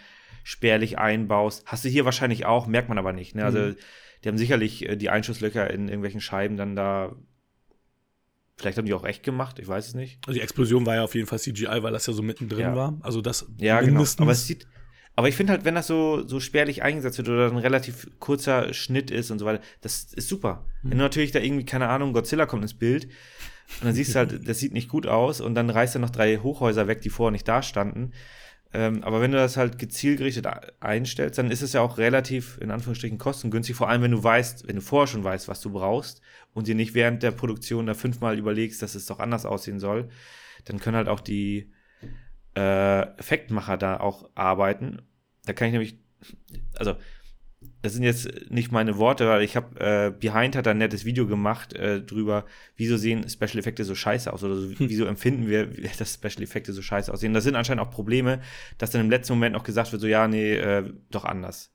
[0.45, 1.65] spärlich einbaust.
[1.67, 3.35] Hast du hier wahrscheinlich auch, merkt man aber nicht.
[3.35, 3.45] Ne?
[3.45, 3.77] Also, mhm.
[4.25, 7.17] die haben sicherlich äh, die Einschusslöcher in irgendwelchen Scheiben dann da.
[8.59, 10.19] Vielleicht haben die auch echt gemacht, ich weiß es nicht.
[10.27, 12.77] Also die Explosion war ja auf jeden Fall CGI, weil das ja so mittendrin ja.
[12.77, 12.99] war.
[13.01, 14.17] Also das ja, mindestens.
[14.17, 14.25] Genau.
[14.25, 14.67] Aber es sieht,
[15.15, 18.75] aber ich finde halt, wenn das so, so spärlich eingesetzt wird oder ein relativ kurzer
[18.75, 20.65] Schnitt ist und so weiter, das ist super.
[20.83, 20.91] Mhm.
[20.91, 23.09] Wenn natürlich da irgendwie, keine Ahnung, Godzilla kommt ins Bild,
[23.81, 26.11] und dann siehst du halt, das sieht nicht gut aus und dann reißt er noch
[26.11, 28.13] drei Hochhäuser weg, die vorher nicht da standen.
[28.75, 30.47] Ähm, aber wenn du das halt gezielgerichtet
[30.81, 34.69] einstellst, dann ist es ja auch relativ, in Anführungsstrichen, kostengünstig, vor allem wenn du weißt,
[34.69, 36.21] wenn du vorher schon weißt, was du brauchst
[36.53, 40.11] und dir nicht während der Produktion da fünfmal überlegst, dass es doch anders aussehen soll,
[40.67, 41.73] dann können halt auch die
[42.57, 45.01] äh, Effektmacher da auch arbeiten.
[45.47, 45.99] Da kann ich nämlich,
[46.77, 46.97] also
[47.83, 51.27] das sind jetzt nicht meine Worte, weil ich habe, äh, Behind hat ein nettes Video
[51.27, 52.45] gemacht äh, drüber,
[52.77, 54.89] wieso sehen Special Effekte so scheiße aus oder so, hm.
[54.89, 55.67] wieso empfinden wir,
[55.99, 57.35] dass Special Effekte so scheiße aussehen.
[57.35, 58.41] Das sind anscheinend auch Probleme,
[58.79, 61.71] dass dann im letzten Moment noch gesagt wird, so ja, nee, äh, doch anders.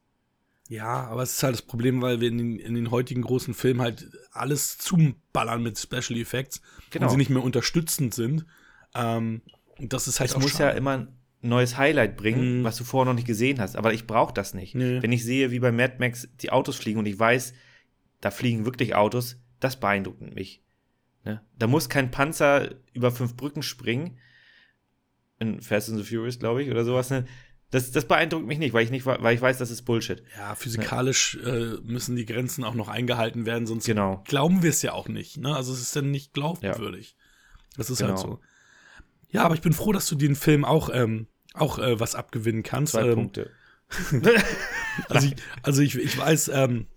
[0.70, 3.54] Ja, aber es ist halt das Problem, weil wir in den, in den heutigen großen
[3.54, 7.06] Filmen halt alles zumballern mit Special Effects genau.
[7.06, 8.46] und sie nicht mehr unterstützend sind.
[8.96, 9.42] Ähm,
[9.78, 10.66] und das ist halt es muss schade.
[10.66, 11.08] ja immer
[11.44, 12.64] neues Highlight bringen, mhm.
[12.64, 13.76] was du vorher noch nicht gesehen hast.
[13.76, 14.76] Aber ich brauche das nicht.
[14.76, 15.02] Nee.
[15.02, 17.54] Wenn ich sehe, wie bei Mad Max die Autos fliegen und ich weiß,
[18.22, 20.64] da fliegen wirklich Autos, das beeindruckt mich.
[21.26, 21.42] Ne?
[21.58, 24.18] Da muss kein Panzer über fünf Brücken springen.
[25.40, 27.10] In Fast and the Furious, glaube ich, oder sowas.
[27.10, 27.26] Ne?
[27.72, 30.24] Das, das beeindruckt mich nicht, weil ich nicht, weil ich weiß, das ist Bullshit.
[30.38, 31.80] Ja, physikalisch ne?
[31.84, 34.24] äh, müssen die Grenzen auch noch eingehalten werden, sonst genau.
[34.26, 35.38] glauben wir es ja auch nicht.
[35.38, 35.56] Ne?
[35.56, 37.16] Also es ist dann nicht glaubwürdig.
[37.18, 37.78] Ja.
[37.78, 38.22] Das ist halt genau.
[38.22, 38.42] halt so.
[39.30, 42.64] Ja, aber ich bin froh, dass du den Film auch ähm, auch äh, was abgewinnen
[42.64, 42.94] kannst.
[42.94, 43.52] Zwei ähm, Punkte.
[45.10, 46.88] also, ich, also ich, ich weiß, ähm,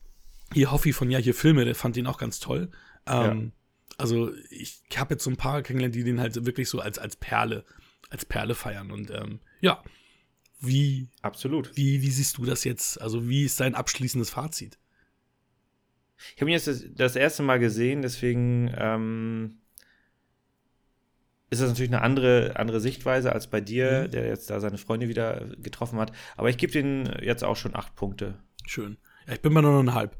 [0.52, 2.70] hier Hoffi von Ja, hier Filme, der fand den auch ganz toll.
[3.06, 3.52] Ähm, ja.
[3.98, 7.16] Also ich habe jetzt so ein paar kennengelernt, die den halt wirklich so als, als
[7.16, 7.64] Perle,
[8.10, 8.90] als Perle feiern.
[8.90, 9.82] Und ähm, ja,
[10.60, 11.08] wie.
[11.22, 11.76] Absolut.
[11.76, 13.00] Wie, wie siehst du das jetzt?
[13.00, 14.78] Also, wie ist dein abschließendes Fazit?
[16.34, 19.58] Ich habe ihn jetzt das, das, erste Mal gesehen, deswegen ähm,
[21.50, 24.10] ist das natürlich eine andere, andere Sichtweise als bei dir, mhm.
[24.10, 26.12] der jetzt da seine Freunde wieder getroffen hat.
[26.36, 28.34] Aber ich gebe den jetzt auch schon acht Punkte.
[28.66, 28.96] Schön.
[29.26, 30.16] Ja, ich bin bei neuneinhalb.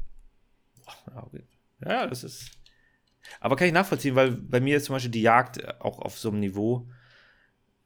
[1.83, 2.51] Ja, das ist.
[3.41, 6.29] Aber kann ich nachvollziehen, weil bei mir ist zum Beispiel die Jagd auch auf so
[6.29, 6.87] einem Niveau,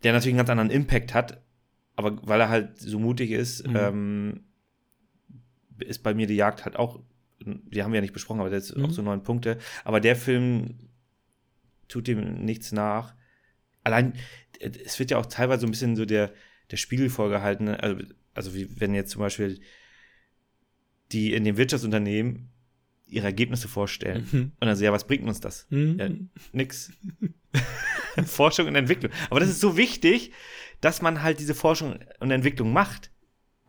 [0.03, 1.41] der natürlich einen ganz anderen Impact hat,
[1.95, 3.75] aber weil er halt so mutig ist, mhm.
[3.75, 4.43] ähm,
[5.79, 6.99] ist bei mir die Jagd halt auch
[7.45, 8.85] die haben wir ja nicht besprochen, aber der ist mhm.
[8.85, 9.57] auch so neun Punkte.
[9.83, 10.75] Aber der Film
[11.87, 13.15] tut dem nichts nach.
[13.83, 14.13] Allein,
[14.59, 16.33] es wird ja auch teilweise so ein bisschen so der,
[16.69, 17.65] der Spiegel vorgehalten.
[17.65, 17.81] Ne?
[17.81, 18.03] Also,
[18.33, 19.59] also wie wenn jetzt zum Beispiel
[21.11, 22.49] die in dem Wirtschaftsunternehmen
[23.07, 24.27] ihre Ergebnisse vorstellen.
[24.31, 24.51] Mhm.
[24.59, 25.67] Und dann so, ja, was bringt uns das?
[25.69, 25.99] Mhm.
[25.99, 26.09] Ja,
[26.53, 26.91] nix.
[28.25, 29.11] Forschung und Entwicklung.
[29.29, 30.31] Aber das ist so wichtig,
[30.79, 33.11] dass man halt diese Forschung und Entwicklung macht.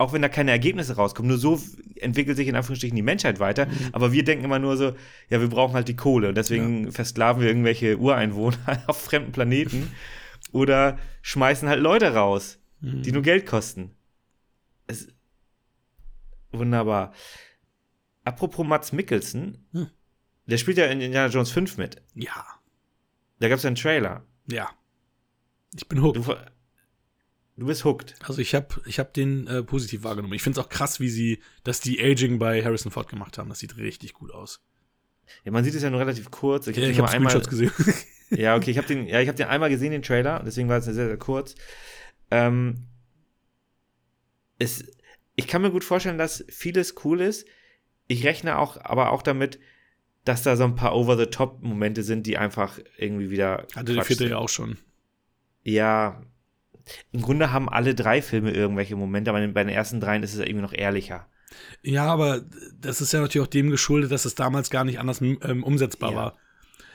[0.02, 1.28] Auch wenn da keine Ergebnisse rauskommen.
[1.28, 1.60] Nur so
[1.96, 3.66] entwickelt sich in Anführungsstrichen die Menschheit weiter.
[3.66, 3.88] Mhm.
[3.92, 4.92] Aber wir denken immer nur so,
[5.30, 6.28] ja, wir brauchen halt die Kohle.
[6.28, 6.90] Und deswegen ja.
[6.90, 9.92] versklaven wir irgendwelche Ureinwohner auf fremden Planeten.
[10.52, 13.14] oder schmeißen halt Leute raus, die mhm.
[13.14, 13.92] nur Geld kosten.
[14.86, 15.08] Es,
[16.50, 17.12] wunderbar.
[18.24, 19.88] Apropos Mats Mikkelsen, hm.
[20.46, 22.02] der spielt ja in Indiana Jones 5 mit.
[22.14, 22.44] Ja.
[23.40, 24.24] Da gab es ja einen Trailer.
[24.46, 24.70] Ja.
[25.74, 26.26] Ich bin hooked.
[26.26, 26.34] Du,
[27.62, 28.16] du bist hooked.
[28.26, 30.34] Also ich habe ich hab den äh, positiv wahrgenommen.
[30.34, 33.48] Ich finde es auch krass, wie sie, dass die Aging bei Harrison Ford gemacht haben.
[33.48, 34.60] Das sieht richtig gut aus.
[35.44, 36.66] Ja, man sieht es ja nur relativ kurz.
[36.66, 37.70] Ich ja, habe hab einmal gesehen.
[38.30, 40.42] ja, okay, ich habe den, ja, ich habe den einmal gesehen, den Trailer.
[40.44, 41.54] Deswegen war es sehr, sehr kurz.
[42.32, 42.88] Ähm,
[44.58, 44.84] es,
[45.36, 47.46] ich kann mir gut vorstellen, dass vieles cool ist.
[48.08, 49.60] Ich rechne auch, aber auch damit,
[50.24, 53.68] dass da so ein paar Over-the-Top-Momente sind, die einfach irgendwie wieder.
[53.76, 54.78] Hatte der vierte ja auch schon.
[55.62, 56.22] Ja.
[57.12, 60.40] Im Grunde haben alle drei Filme irgendwelche Momente, aber bei den ersten dreien ist es
[60.40, 61.26] irgendwie noch ehrlicher.
[61.82, 62.42] Ja, aber
[62.80, 66.10] das ist ja natürlich auch dem geschuldet, dass es damals gar nicht anders ähm, umsetzbar
[66.10, 66.16] ja.
[66.16, 66.36] war.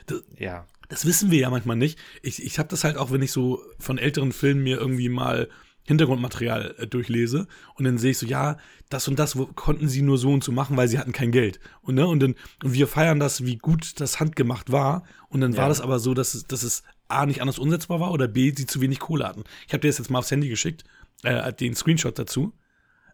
[0.06, 0.66] Das, ja.
[0.88, 1.98] Das wissen wir ja manchmal nicht.
[2.22, 5.48] Ich, ich habe das halt auch, wenn ich so von älteren Filmen mir irgendwie mal
[5.84, 8.58] Hintergrundmaterial äh, durchlese und dann sehe ich so, ja,
[8.88, 11.60] das und das konnten sie nur so und so machen, weil sie hatten kein Geld.
[11.82, 15.04] Und, ne, und dann und wir feiern das, wie gut das handgemacht war.
[15.28, 15.58] Und dann ja.
[15.58, 18.52] war das aber so, dass es, dass es A nicht anders umsetzbar war oder B,
[18.54, 19.44] sie zu wenig Kohle hatten.
[19.66, 20.84] Ich habe dir das jetzt mal aufs Handy geschickt,
[21.22, 22.52] äh, den Screenshot dazu.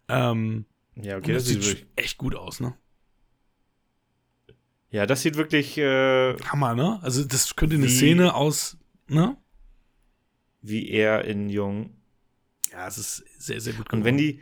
[0.08, 0.66] Ähm,
[0.96, 2.74] ja, okay, das, das sieht echt gut aus, ne?
[4.90, 7.00] Ja, das sieht wirklich äh, Hammer, ne?
[7.02, 8.76] Also das könnte eine Szene aus,
[9.08, 9.36] ne?
[10.60, 11.90] Wie er in Jung
[12.74, 14.00] ja, es ist sehr, sehr gut geworden.
[14.00, 14.40] Und wenn die,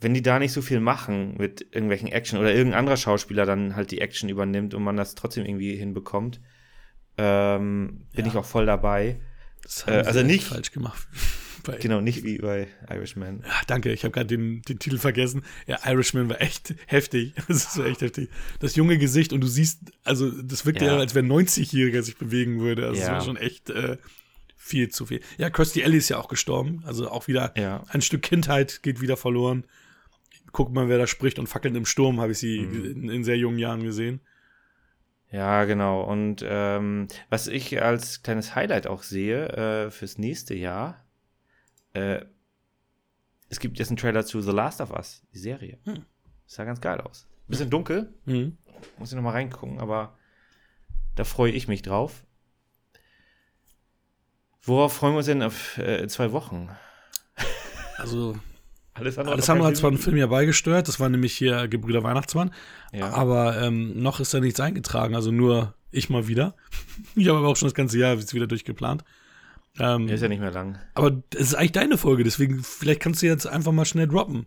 [0.00, 3.76] wenn die da nicht so viel machen mit irgendwelchen Action oder irgendein anderer Schauspieler dann
[3.76, 6.40] halt die Action übernimmt und man das trotzdem irgendwie hinbekommt,
[7.18, 8.30] ähm, bin ja.
[8.30, 9.20] ich auch voll dabei.
[9.62, 11.06] Das haben äh, also nicht falsch gemacht.
[11.80, 13.42] genau, nicht wie bei Irishman.
[13.44, 15.42] Ja, danke, ich habe gerade den, den Titel vergessen.
[15.66, 17.34] Ja, Irishman war echt heftig.
[17.48, 18.30] Das ist echt heftig.
[18.60, 22.02] Das junge Gesicht und du siehst, also das wirkt ja, ja als wenn ein 90-Jähriger
[22.02, 22.86] sich bewegen würde.
[22.86, 23.08] Also ja.
[23.08, 23.96] das war schon echt äh,
[24.56, 25.20] viel zu viel.
[25.38, 26.82] Ja, Kirstie Ellie ist ja auch gestorben.
[26.84, 27.84] Also auch wieder ja.
[27.88, 29.64] ein Stück Kindheit geht wieder verloren.
[30.52, 32.84] Guck mal, wer da spricht und fackelnd im Sturm habe ich sie mhm.
[32.84, 34.20] in, in, sehr jungen Jahren gesehen.
[35.30, 36.02] Ja, genau.
[36.02, 41.04] Und ähm, was ich als kleines Highlight auch sehe äh, fürs nächste Jahr,
[41.92, 42.24] äh,
[43.50, 45.78] es gibt jetzt einen Trailer zu The Last of Us, die Serie.
[45.84, 46.04] Hm.
[46.46, 47.26] Sah ganz geil aus.
[47.46, 48.12] Bisschen dunkel.
[48.26, 48.56] Mhm.
[48.98, 50.16] Muss ich noch mal reingucken, aber
[51.14, 52.24] da freue ich mich drauf.
[54.62, 56.68] Worauf freuen wir uns denn auf äh, zwei Wochen?
[57.96, 58.38] Also,
[58.98, 62.52] Alessandro, Alessandro hat zwar einen Film ja beigesteuert, das war nämlich hier Gebrüder Weihnachtsmann,
[62.92, 63.10] ja.
[63.10, 66.54] aber ähm, noch ist da nichts eingetragen, also nur ich mal wieder.
[67.14, 69.04] ich habe aber auch schon das ganze Jahr wieder durchgeplant.
[69.78, 70.78] Ähm, Der ist ja nicht mehr lang.
[70.94, 74.46] Aber es ist eigentlich deine Folge, deswegen vielleicht kannst du jetzt einfach mal schnell droppen.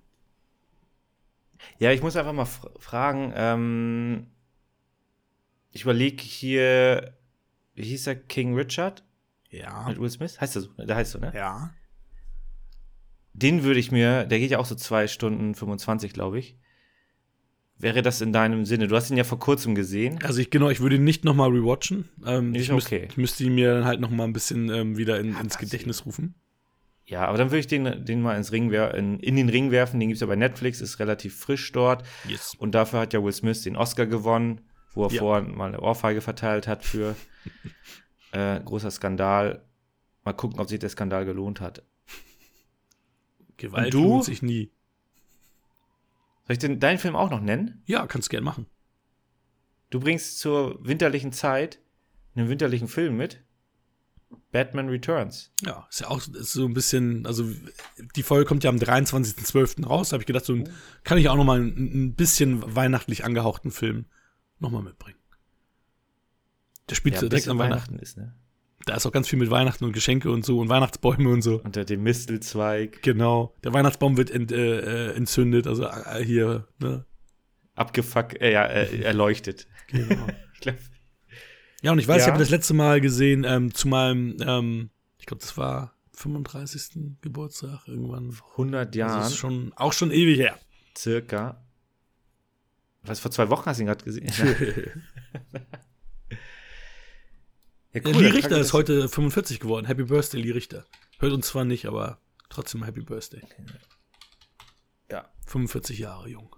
[1.80, 2.48] Ja, ich muss einfach mal
[2.80, 4.28] fragen, ähm,
[5.72, 7.14] ich überlege hier,
[7.76, 9.04] wie hieß der King Richard?
[9.50, 9.88] Ja.
[9.88, 10.40] Mit Will Smith?
[10.40, 10.70] Heißt der so?
[10.78, 11.32] Der heißt so, ne?
[11.36, 11.72] Ja.
[13.34, 16.58] Den würde ich mir, der geht ja auch so zwei Stunden 25, glaube ich.
[17.78, 18.88] Wäre das in deinem Sinne?
[18.88, 20.20] Du hast ihn ja vor kurzem gesehen.
[20.24, 22.10] Also ich genau, ich würde ihn nicht nochmal rewatchen.
[22.26, 23.08] Ähm, ich, okay.
[23.10, 26.06] ich müsste ihn mir dann halt nochmal ein bisschen ähm, wieder in, ja, ins Gedächtnis
[26.06, 26.36] rufen.
[27.06, 30.00] Ja, aber dann würde ich den, den mal ins Ring in, in den Ring werfen.
[30.00, 32.04] Den gibt es ja bei Netflix, ist relativ frisch dort.
[32.28, 32.54] Yes.
[32.58, 34.62] Und dafür hat ja Will Smith den Oscar gewonnen,
[34.94, 35.20] wo er ja.
[35.20, 37.16] vorher mal eine Ohrfeige verteilt hat für.
[38.34, 39.66] Äh, großer Skandal.
[40.24, 41.84] Mal gucken, ob sich der Skandal gelohnt hat.
[43.62, 44.72] Gewalt lohnt sich nie.
[46.48, 47.82] Soll ich den, deinen Film auch noch nennen?
[47.86, 48.66] Ja, kannst du gern machen.
[49.90, 51.80] Du bringst zur winterlichen Zeit
[52.36, 53.44] einen winterlichen Film mit.
[54.52, 55.52] Batman Returns.
[55.62, 57.50] Ja, ist ja auch ist so ein bisschen, also
[58.16, 59.86] die Folge kommt ja am 23.12.
[59.86, 60.10] raus.
[60.10, 60.62] Da habe ich gedacht, so
[61.04, 64.06] kann ich auch noch mal ein, ein bisschen weihnachtlich angehauchten Film
[64.60, 65.20] noch mal mitbringen.
[66.90, 67.94] Der spielt ja, direkt an Weihnachten.
[67.94, 68.34] Weihnachten ist, ne?
[68.86, 71.62] Da ist auch ganz viel mit Weihnachten und Geschenke und so und Weihnachtsbäume und so.
[71.64, 73.02] Unter dem Mistelzweig.
[73.02, 73.54] Genau.
[73.64, 77.06] Der Weihnachtsbaum wird ent, äh, äh entzündet, also äh, hier, ne?
[77.76, 79.68] Abgefuckt, äh, ja, äh, erleuchtet.
[79.88, 80.28] Genau.
[80.62, 80.76] glaub,
[81.82, 82.24] ja, und ich weiß, ja.
[82.24, 87.18] ich habe das letzte Mal gesehen, ähm, zu meinem, ähm, ich glaube, das war 35.
[87.22, 88.36] Geburtstag irgendwann.
[88.52, 89.22] 100 Jahren.
[89.22, 90.58] Das ist schon, auch schon ewig her.
[90.96, 91.64] Circa.
[93.04, 94.32] Was, vor zwei Wochen hast du ihn gerade gesehen?
[97.94, 99.86] ja, cool, Lee Richter ist heute 45 geworden.
[99.86, 100.86] Happy Birthday, Lee Richter.
[101.20, 102.20] Hört uns zwar nicht, aber
[102.50, 103.42] trotzdem Happy Birthday.
[105.10, 105.30] Ja.
[105.46, 106.56] 45 Jahre jung.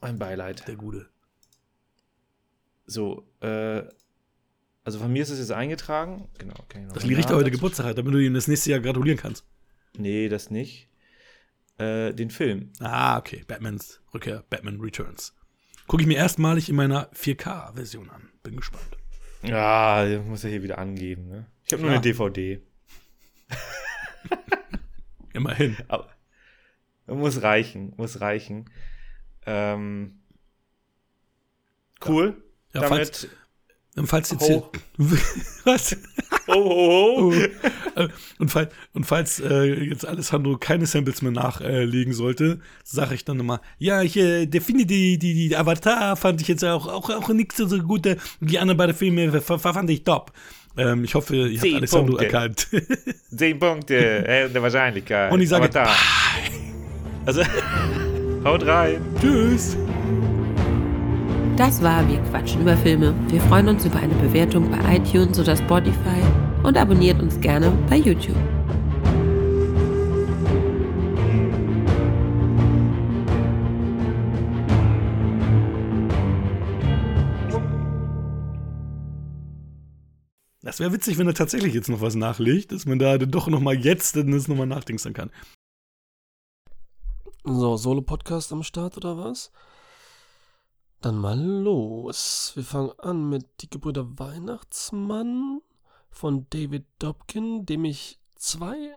[0.00, 0.66] Ein Beileid.
[0.66, 1.08] Der Gute.
[2.86, 3.82] So, äh,
[4.84, 6.28] also von mir ist es jetzt eingetragen.
[6.38, 6.86] Genau, okay.
[6.92, 9.44] Dass Lee Richter heute Geburtstag hat, damit du ihm das nächste Jahr gratulieren kannst.
[9.96, 10.88] Nee, das nicht.
[11.78, 12.72] Äh, den Film.
[12.80, 13.44] Ah, okay.
[13.46, 15.34] Batmans Rückkehr, Batman Returns.
[15.86, 18.30] Gucke ich mir erstmalig in meiner 4K-Version an.
[18.42, 18.96] Bin gespannt.
[19.44, 21.46] Ja, muss er hier wieder angeben, ne?
[21.64, 21.96] Ich habe nur ja.
[21.96, 22.60] eine DVD.
[25.32, 25.76] Immerhin.
[25.88, 26.08] Aber
[27.06, 28.70] muss reichen, muss reichen.
[29.46, 30.20] Ähm,
[32.06, 32.42] cool.
[32.72, 33.28] Ja, Damit
[33.94, 34.70] falls, falls jetzt hier,
[35.64, 35.96] was?
[36.46, 37.32] Oh, oh,
[37.96, 38.06] oh.
[38.38, 43.24] und, fall, und falls äh, jetzt Alessandro keine Samples mehr nachlegen äh, sollte, sage ich
[43.24, 47.10] dann immer, ja, ich äh, finde die, die, die Avatar fand ich jetzt auch, auch,
[47.10, 48.04] auch nicht so, gut.
[48.40, 50.32] Die anderen beiden Filme fand ich top.
[50.76, 52.24] Ähm, ich hoffe, ihr habt Alessandro Punkte.
[52.24, 52.68] erkannt.
[53.36, 55.32] Zehn Punkte äh, der Wahrscheinlichkeit.
[55.32, 55.94] Und ich sage, Avatar.
[57.26, 57.42] Also,
[58.44, 59.00] haut rein.
[59.20, 59.76] Tschüss.
[61.56, 63.14] Das war Wir quatschen über Filme.
[63.28, 66.20] Wir freuen uns über eine Bewertung bei iTunes oder Spotify
[66.64, 68.34] und abonniert uns gerne bei YouTube.
[80.62, 83.60] Das wäre witzig, wenn er tatsächlich jetzt noch was nachlegt, dass man da doch noch
[83.60, 85.30] mal jetzt das nochmal nachdenken kann.
[87.44, 89.52] So, Solo-Podcast am Start oder was?
[91.04, 92.52] Dann mal los.
[92.54, 95.60] Wir fangen an mit Die Gebrüder Weihnachtsmann
[96.08, 98.96] von David Dobkin, dem ich zwei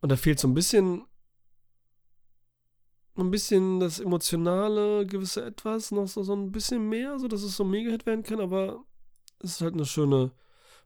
[0.00, 1.04] Und da fehlt so ein bisschen
[3.20, 7.56] ein bisschen das emotionale gewisse Etwas, noch so, so ein bisschen mehr, so dass es
[7.56, 8.84] so Mega-Hit werden kann, aber
[9.40, 10.32] es ist halt eine schöne,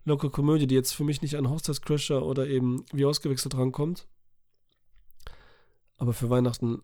[0.04, 4.06] lockere Komödie, die jetzt für mich nicht an Hochzeitscrasher oder eben wie ausgewechselt rankommt,
[5.96, 6.82] aber für Weihnachten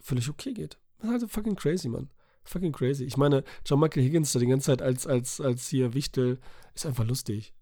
[0.00, 0.78] völlig okay geht.
[0.98, 2.10] Das ist halt fucking crazy, Mann.
[2.44, 3.04] Fucking crazy.
[3.04, 6.40] Ich meine, John Michael Higgins da die ganze Zeit als, als, als hier Wichtel
[6.74, 7.54] ist einfach lustig.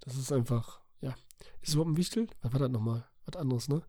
[0.00, 1.14] Das ist einfach, ja.
[1.60, 2.28] Ist überhaupt ein Wichtel?
[2.42, 3.06] Was war das nochmal?
[3.26, 3.82] Was anderes, ne?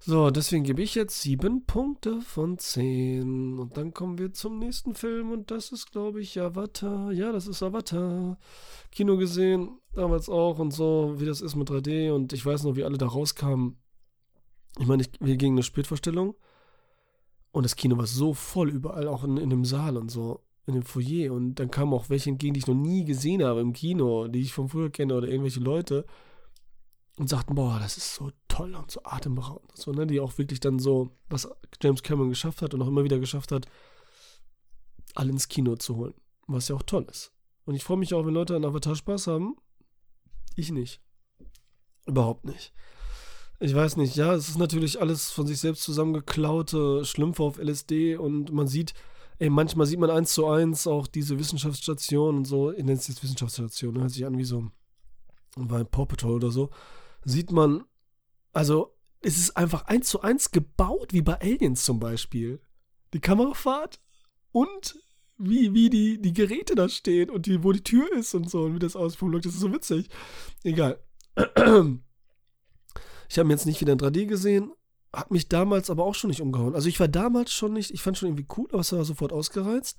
[0.00, 3.58] So, deswegen gebe ich jetzt sieben Punkte von zehn.
[3.58, 7.12] Und dann kommen wir zum nächsten Film und das ist, glaube ich, Avatar.
[7.12, 8.38] Ja, das ist Avatar.
[8.92, 12.12] Kino gesehen, damals auch und so, wie das ist mit 3D.
[12.12, 13.76] Und ich weiß noch, wie alle da rauskamen.
[14.78, 16.36] Ich meine, ich, wir gingen eine Spätvorstellung
[17.50, 20.74] und das Kino war so voll überall, auch in, in dem Saal und so, in
[20.74, 21.32] dem Foyer.
[21.32, 24.42] Und dann kamen auch welche entgegen, die ich noch nie gesehen habe im Kino, die
[24.42, 26.04] ich von früher kenne oder irgendwelche Leute
[27.18, 29.76] und sagten, boah, das ist so toll und so atemberaubend.
[29.76, 30.06] So, ne?
[30.06, 31.48] Die auch wirklich dann so, was
[31.82, 33.66] James Cameron geschafft hat und auch immer wieder geschafft hat,
[35.14, 36.14] alle ins Kino zu holen.
[36.46, 37.32] Was ja auch toll ist.
[37.64, 39.56] Und ich freue mich auch, wenn Leute an Avatar Spaß haben.
[40.54, 41.00] Ich nicht.
[42.06, 42.72] Überhaupt nicht.
[43.60, 48.16] Ich weiß nicht, ja, es ist natürlich alles von sich selbst zusammengeklaute Schlümpfe auf LSD
[48.16, 48.94] und man sieht,
[49.40, 53.08] ey, manchmal sieht man eins zu eins auch diese Wissenschaftsstation und so, ich nenne es
[53.08, 54.70] jetzt Wissenschaftsstation, hört sich an wie so
[55.56, 56.70] bei Paw Patrol oder so
[57.24, 57.84] sieht man,
[58.52, 62.60] also es ist einfach eins zu eins gebaut, wie bei Aliens zum Beispiel.
[63.12, 64.00] Die Kamerafahrt
[64.52, 64.98] und
[65.38, 68.62] wie, wie die, die Geräte da stehen und die, wo die Tür ist und so
[68.62, 69.20] und wie das aussieht.
[69.44, 70.08] Das ist so witzig.
[70.64, 71.00] Egal.
[73.28, 74.72] Ich habe ihn jetzt nicht wieder in 3D gesehen,
[75.12, 76.74] hat mich damals aber auch schon nicht umgehauen.
[76.74, 79.32] Also ich war damals schon nicht, ich fand schon irgendwie cool, aber es war sofort
[79.32, 79.98] ausgereizt.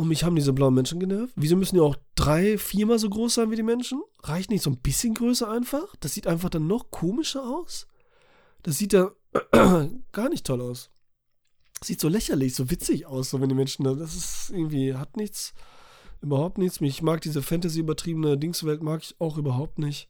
[0.00, 1.34] Und mich haben diese blauen Menschen genervt.
[1.36, 4.00] Wieso müssen die auch drei, viermal so groß sein wie die Menschen?
[4.22, 5.94] Reicht nicht so ein bisschen größer einfach?
[6.00, 7.86] Das sieht einfach dann noch komischer aus.
[8.62, 9.10] Das sieht ja
[10.12, 10.90] gar nicht toll aus.
[11.84, 13.92] Sieht so lächerlich, so witzig aus, so wenn die Menschen da.
[13.92, 15.52] Das ist irgendwie, hat nichts,
[16.22, 16.80] überhaupt nichts.
[16.80, 20.08] Ich mag diese Fantasy-übertriebene Dingswelt, mag ich auch überhaupt nicht.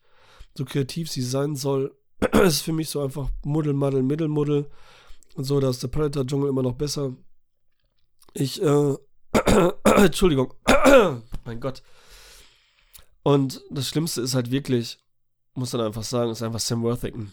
[0.56, 1.96] So kreativ sie sein soll,
[2.44, 4.70] ist für mich so einfach Muddel, Muddel, Mittelmuddel.
[5.34, 7.16] Und so, da ist der Predator-Dschungel immer noch besser.
[8.34, 8.94] Ich, äh,
[9.96, 10.54] Entschuldigung.
[11.44, 11.82] mein Gott.
[13.22, 14.98] Und das Schlimmste ist halt wirklich,
[15.54, 17.32] muss dann einfach sagen, ist einfach Sam Worthington.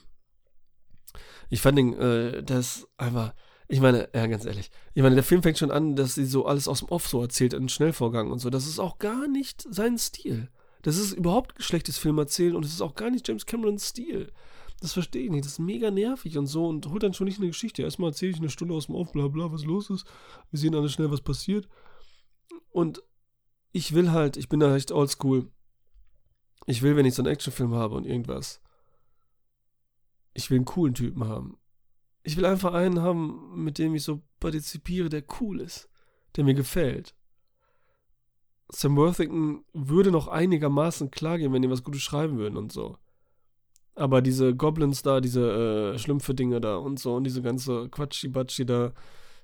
[1.50, 3.34] Ich fand ihn, äh, das einfach,
[3.70, 6.46] ich meine, ja, ganz ehrlich, ich meine, der Film fängt schon an, dass sie so
[6.46, 8.50] alles aus dem Off so erzählt, in Schnellvorgang und so.
[8.50, 10.50] Das ist auch gar nicht sein Stil.
[10.82, 14.32] Das ist überhaupt schlechtes Film erzählen und es ist auch gar nicht James Camerons Stil.
[14.80, 15.46] Das verstehe ich nicht.
[15.46, 17.82] Das ist mega nervig und so und holt dann schon nicht eine Geschichte.
[17.82, 20.06] Erstmal erzähle ich eine Stunde aus dem Off, bla bla, was los ist.
[20.52, 21.68] Wir sehen alle schnell, was passiert.
[22.70, 23.04] Und
[23.72, 25.52] ich will halt, ich bin da echt oldschool.
[26.66, 28.62] Ich will, wenn ich so einen Actionfilm habe und irgendwas,
[30.34, 31.58] ich will einen coolen Typen haben.
[32.24, 35.90] Ich will einfach einen haben, mit dem ich so partizipiere, der cool ist,
[36.36, 37.16] der mir gefällt.
[38.70, 42.98] Sam Worthington würde noch einigermaßen klar gehen, wenn die was Gutes schreiben würden und so.
[43.96, 48.94] Aber diese Goblins da, diese äh, Schlümpfe-Dinge da und so und diese ganze Quatschi-Batschi da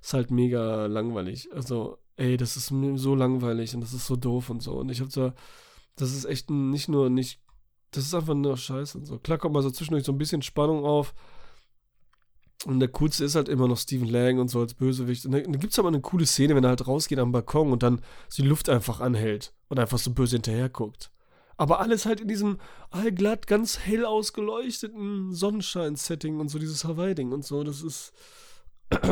[0.02, 1.52] ist halt mega langweilig.
[1.54, 4.74] Also, ey, das ist mir so langweilig und das ist so doof und so.
[4.74, 5.34] Und ich hab da,
[5.96, 7.40] das ist echt nicht nur nicht
[7.96, 9.20] das ist einfach nur Scheiße und so.
[9.20, 11.14] Klar kommt mal so zwischendurch so ein bisschen Spannung auf.
[12.66, 15.26] Und der coolste ist halt immer noch Stephen Lang und so als Bösewicht.
[15.26, 17.72] Und dann, dann gibt es aber eine coole Szene, wenn er halt rausgeht am Balkon
[17.72, 21.12] und dann so die Luft einfach anhält und einfach so böse hinterher guckt.
[21.58, 22.60] Aber alles halt in diesem
[22.90, 27.64] allglatt, ganz hell ausgeleuchteten Sonnenschein-Setting und so dieses Hawaii-Ding und so.
[27.64, 28.14] Das ist.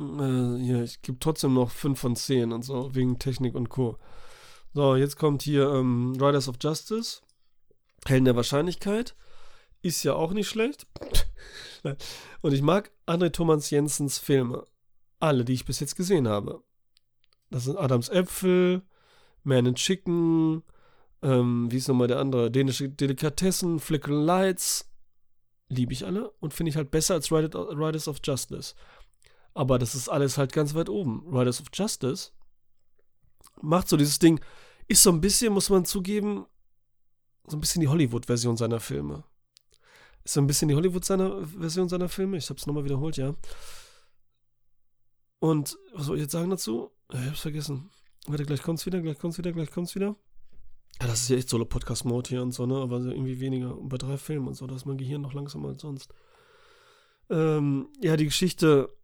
[0.00, 3.98] äh, ja, ich gebe trotzdem noch 5 von 10 und so, wegen Technik und Co.
[4.72, 7.20] So, jetzt kommt hier ähm, Riders of Justice.
[8.06, 9.14] Helden der Wahrscheinlichkeit.
[9.82, 10.86] Ist ja auch nicht schlecht.
[12.42, 14.66] Und ich mag André Thomas Jensens Filme.
[15.18, 16.62] Alle, die ich bis jetzt gesehen habe.
[17.50, 18.82] Das sind Adams Äpfel,
[19.42, 20.62] Man and Chicken,
[21.22, 22.50] ähm, wie ist nochmal der andere?
[22.50, 24.90] Dänische Delikatessen, Flickering Lights.
[25.68, 28.74] Liebe ich alle und finde ich halt besser als Riders of Justice.
[29.54, 31.24] Aber das ist alles halt ganz weit oben.
[31.26, 32.30] Riders of Justice
[33.60, 34.40] macht so dieses Ding,
[34.88, 36.46] ist so ein bisschen, muss man zugeben,
[37.46, 39.24] so ein bisschen die Hollywood-Version seiner Filme.
[40.24, 42.36] Ist so ein bisschen die Hollywood-Version seiner Filme.
[42.36, 43.34] Ich hab's nochmal wiederholt, ja.
[45.38, 46.90] Und was soll ich jetzt sagen dazu?
[47.12, 47.90] Ich hab's vergessen.
[48.26, 50.16] Warte, gleich kommt's wieder, gleich kommt's wieder, gleich kommt's wieder.
[51.00, 52.76] Ja, das ist ja echt Solo-Podcast-Mode hier und so, ne?
[52.76, 53.76] Aber irgendwie weniger.
[53.76, 56.12] Und bei drei Filmen und so, da ist mein Gehirn noch langsamer als sonst.
[57.30, 58.94] Ähm, ja, die Geschichte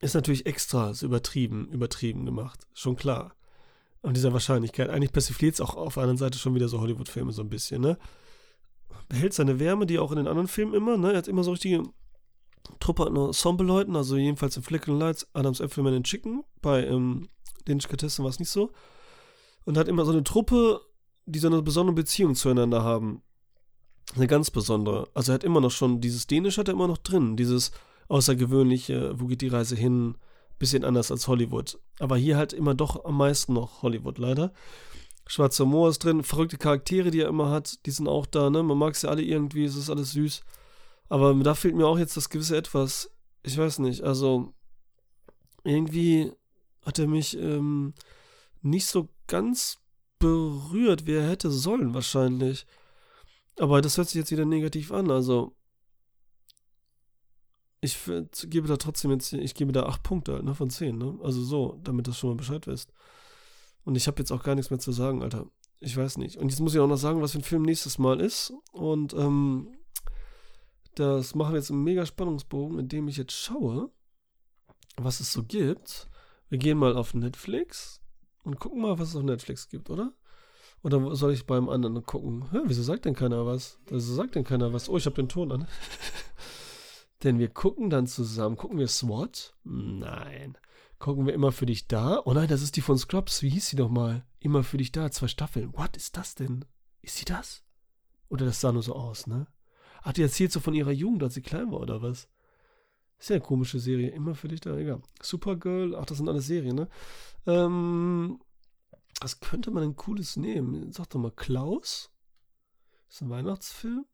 [0.00, 2.66] ist natürlich extra so übertrieben, übertrieben gemacht.
[2.74, 3.34] Schon klar
[4.02, 4.90] an dieser Wahrscheinlichkeit.
[4.90, 7.82] Eigentlich persifliert es auch auf der anderen Seite schon wieder so Hollywood-Filme so ein bisschen,
[7.82, 7.98] ne?
[9.08, 11.12] Behält seine Wärme, die auch in den anderen Filmen immer, ne?
[11.12, 11.82] Er hat immer so richtige
[12.80, 17.28] Truppe an Ensemble-Leuten, also jedenfalls in Flickering Lights, Adams Äpfelman in Chicken, bei ähm,
[17.66, 17.90] Dänischen
[18.24, 18.70] war es nicht so.
[19.64, 20.80] Und hat immer so eine Truppe,
[21.26, 23.22] die so eine besondere Beziehung zueinander haben.
[24.14, 25.08] Eine ganz besondere.
[25.12, 27.72] Also er hat immer noch schon, dieses Dänisch hat er immer noch drin, dieses
[28.08, 30.16] außergewöhnliche, wo geht die Reise hin,
[30.58, 31.78] bisschen anders als Hollywood.
[31.98, 34.52] Aber hier halt immer doch am meisten noch Hollywood, leider.
[35.26, 38.62] Schwarzer Moor ist drin, verrückte Charaktere, die er immer hat, die sind auch da, ne?
[38.62, 40.42] Man mag sie alle irgendwie, es ist alles süß.
[41.10, 43.10] Aber da fehlt mir auch jetzt das gewisse Etwas.
[43.42, 44.54] Ich weiß nicht, also
[45.64, 46.32] irgendwie
[46.84, 47.94] hat er mich ähm,
[48.62, 49.78] nicht so ganz
[50.18, 52.66] berührt, wie er hätte sollen, wahrscheinlich.
[53.58, 55.57] Aber das hört sich jetzt wieder negativ an, also
[57.80, 57.98] ich
[58.44, 61.18] gebe da trotzdem jetzt, ich gebe da 8 Punkte halt, ne, von 10, ne?
[61.22, 62.92] Also so, damit du schon mal Bescheid weißt.
[63.84, 65.46] Und ich habe jetzt auch gar nichts mehr zu sagen, Alter.
[65.80, 66.36] Ich weiß nicht.
[66.38, 68.52] Und jetzt muss ich auch noch sagen, was für ein Film nächstes Mal ist.
[68.72, 69.76] Und ähm,
[70.96, 73.92] das machen wir jetzt im mega Spannungsbogen, indem ich jetzt schaue,
[74.96, 76.08] was es so gibt.
[76.48, 78.00] Wir gehen mal auf Netflix
[78.42, 80.12] und gucken mal, was es auf Netflix gibt, oder?
[80.82, 82.50] Oder soll ich beim anderen gucken?
[82.50, 83.78] Hä, wieso sagt denn keiner was?
[83.86, 84.88] Wieso sagt denn keiner was?
[84.88, 85.68] Oh, ich habe den Ton an.
[87.22, 88.56] Denn wir gucken dann zusammen.
[88.56, 89.54] Gucken wir SWAT?
[89.64, 90.56] Nein.
[90.98, 92.20] Gucken wir immer für dich da?
[92.24, 93.42] Oh nein, das ist die von Scrubs.
[93.42, 94.24] Wie hieß sie doch mal?
[94.40, 95.10] Immer für dich da.
[95.10, 95.72] Zwei Staffeln.
[95.76, 96.64] What ist das denn?
[97.02, 97.64] Ist sie das?
[98.28, 99.46] Oder das sah nur so aus, ne?
[100.02, 102.28] Ach, die erzählt so von ihrer Jugend, als sie klein war, oder was?
[103.18, 104.10] Ist ja eine komische Serie.
[104.10, 104.76] Immer für dich da.
[104.76, 105.02] Egal.
[105.20, 105.96] Supergirl.
[105.96, 106.88] Ach, das sind alles Serien, ne?
[107.46, 108.40] Ähm,
[109.20, 110.92] was könnte man denn Cooles nehmen?
[110.92, 112.12] Sag doch mal Klaus.
[113.08, 114.04] Ist ein Weihnachtsfilm?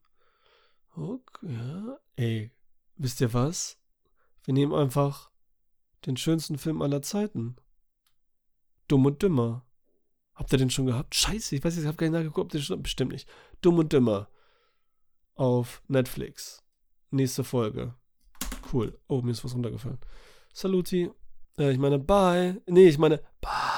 [0.95, 1.97] Okay, ja.
[2.15, 2.51] Ey,
[2.97, 3.77] wisst ihr was?
[4.43, 5.31] Wir nehmen einfach
[6.05, 7.55] den schönsten Film aller Zeiten.
[8.87, 9.65] Dumm und Dümmer.
[10.35, 11.15] Habt ihr den schon gehabt?
[11.15, 13.27] Scheiße, ich weiß nicht, ich habe gar nicht nachgeguckt, ob den schon, bestimmt nicht.
[13.61, 14.29] Dumm und Dümmer.
[15.35, 16.63] Auf Netflix.
[17.09, 17.95] Nächste Folge.
[18.71, 18.99] Cool.
[19.07, 19.99] Oh, mir ist was runtergefallen.
[20.53, 21.09] Saluti.
[21.57, 22.61] Äh, ich meine, bye.
[22.67, 23.74] Nee, ich meine, bye.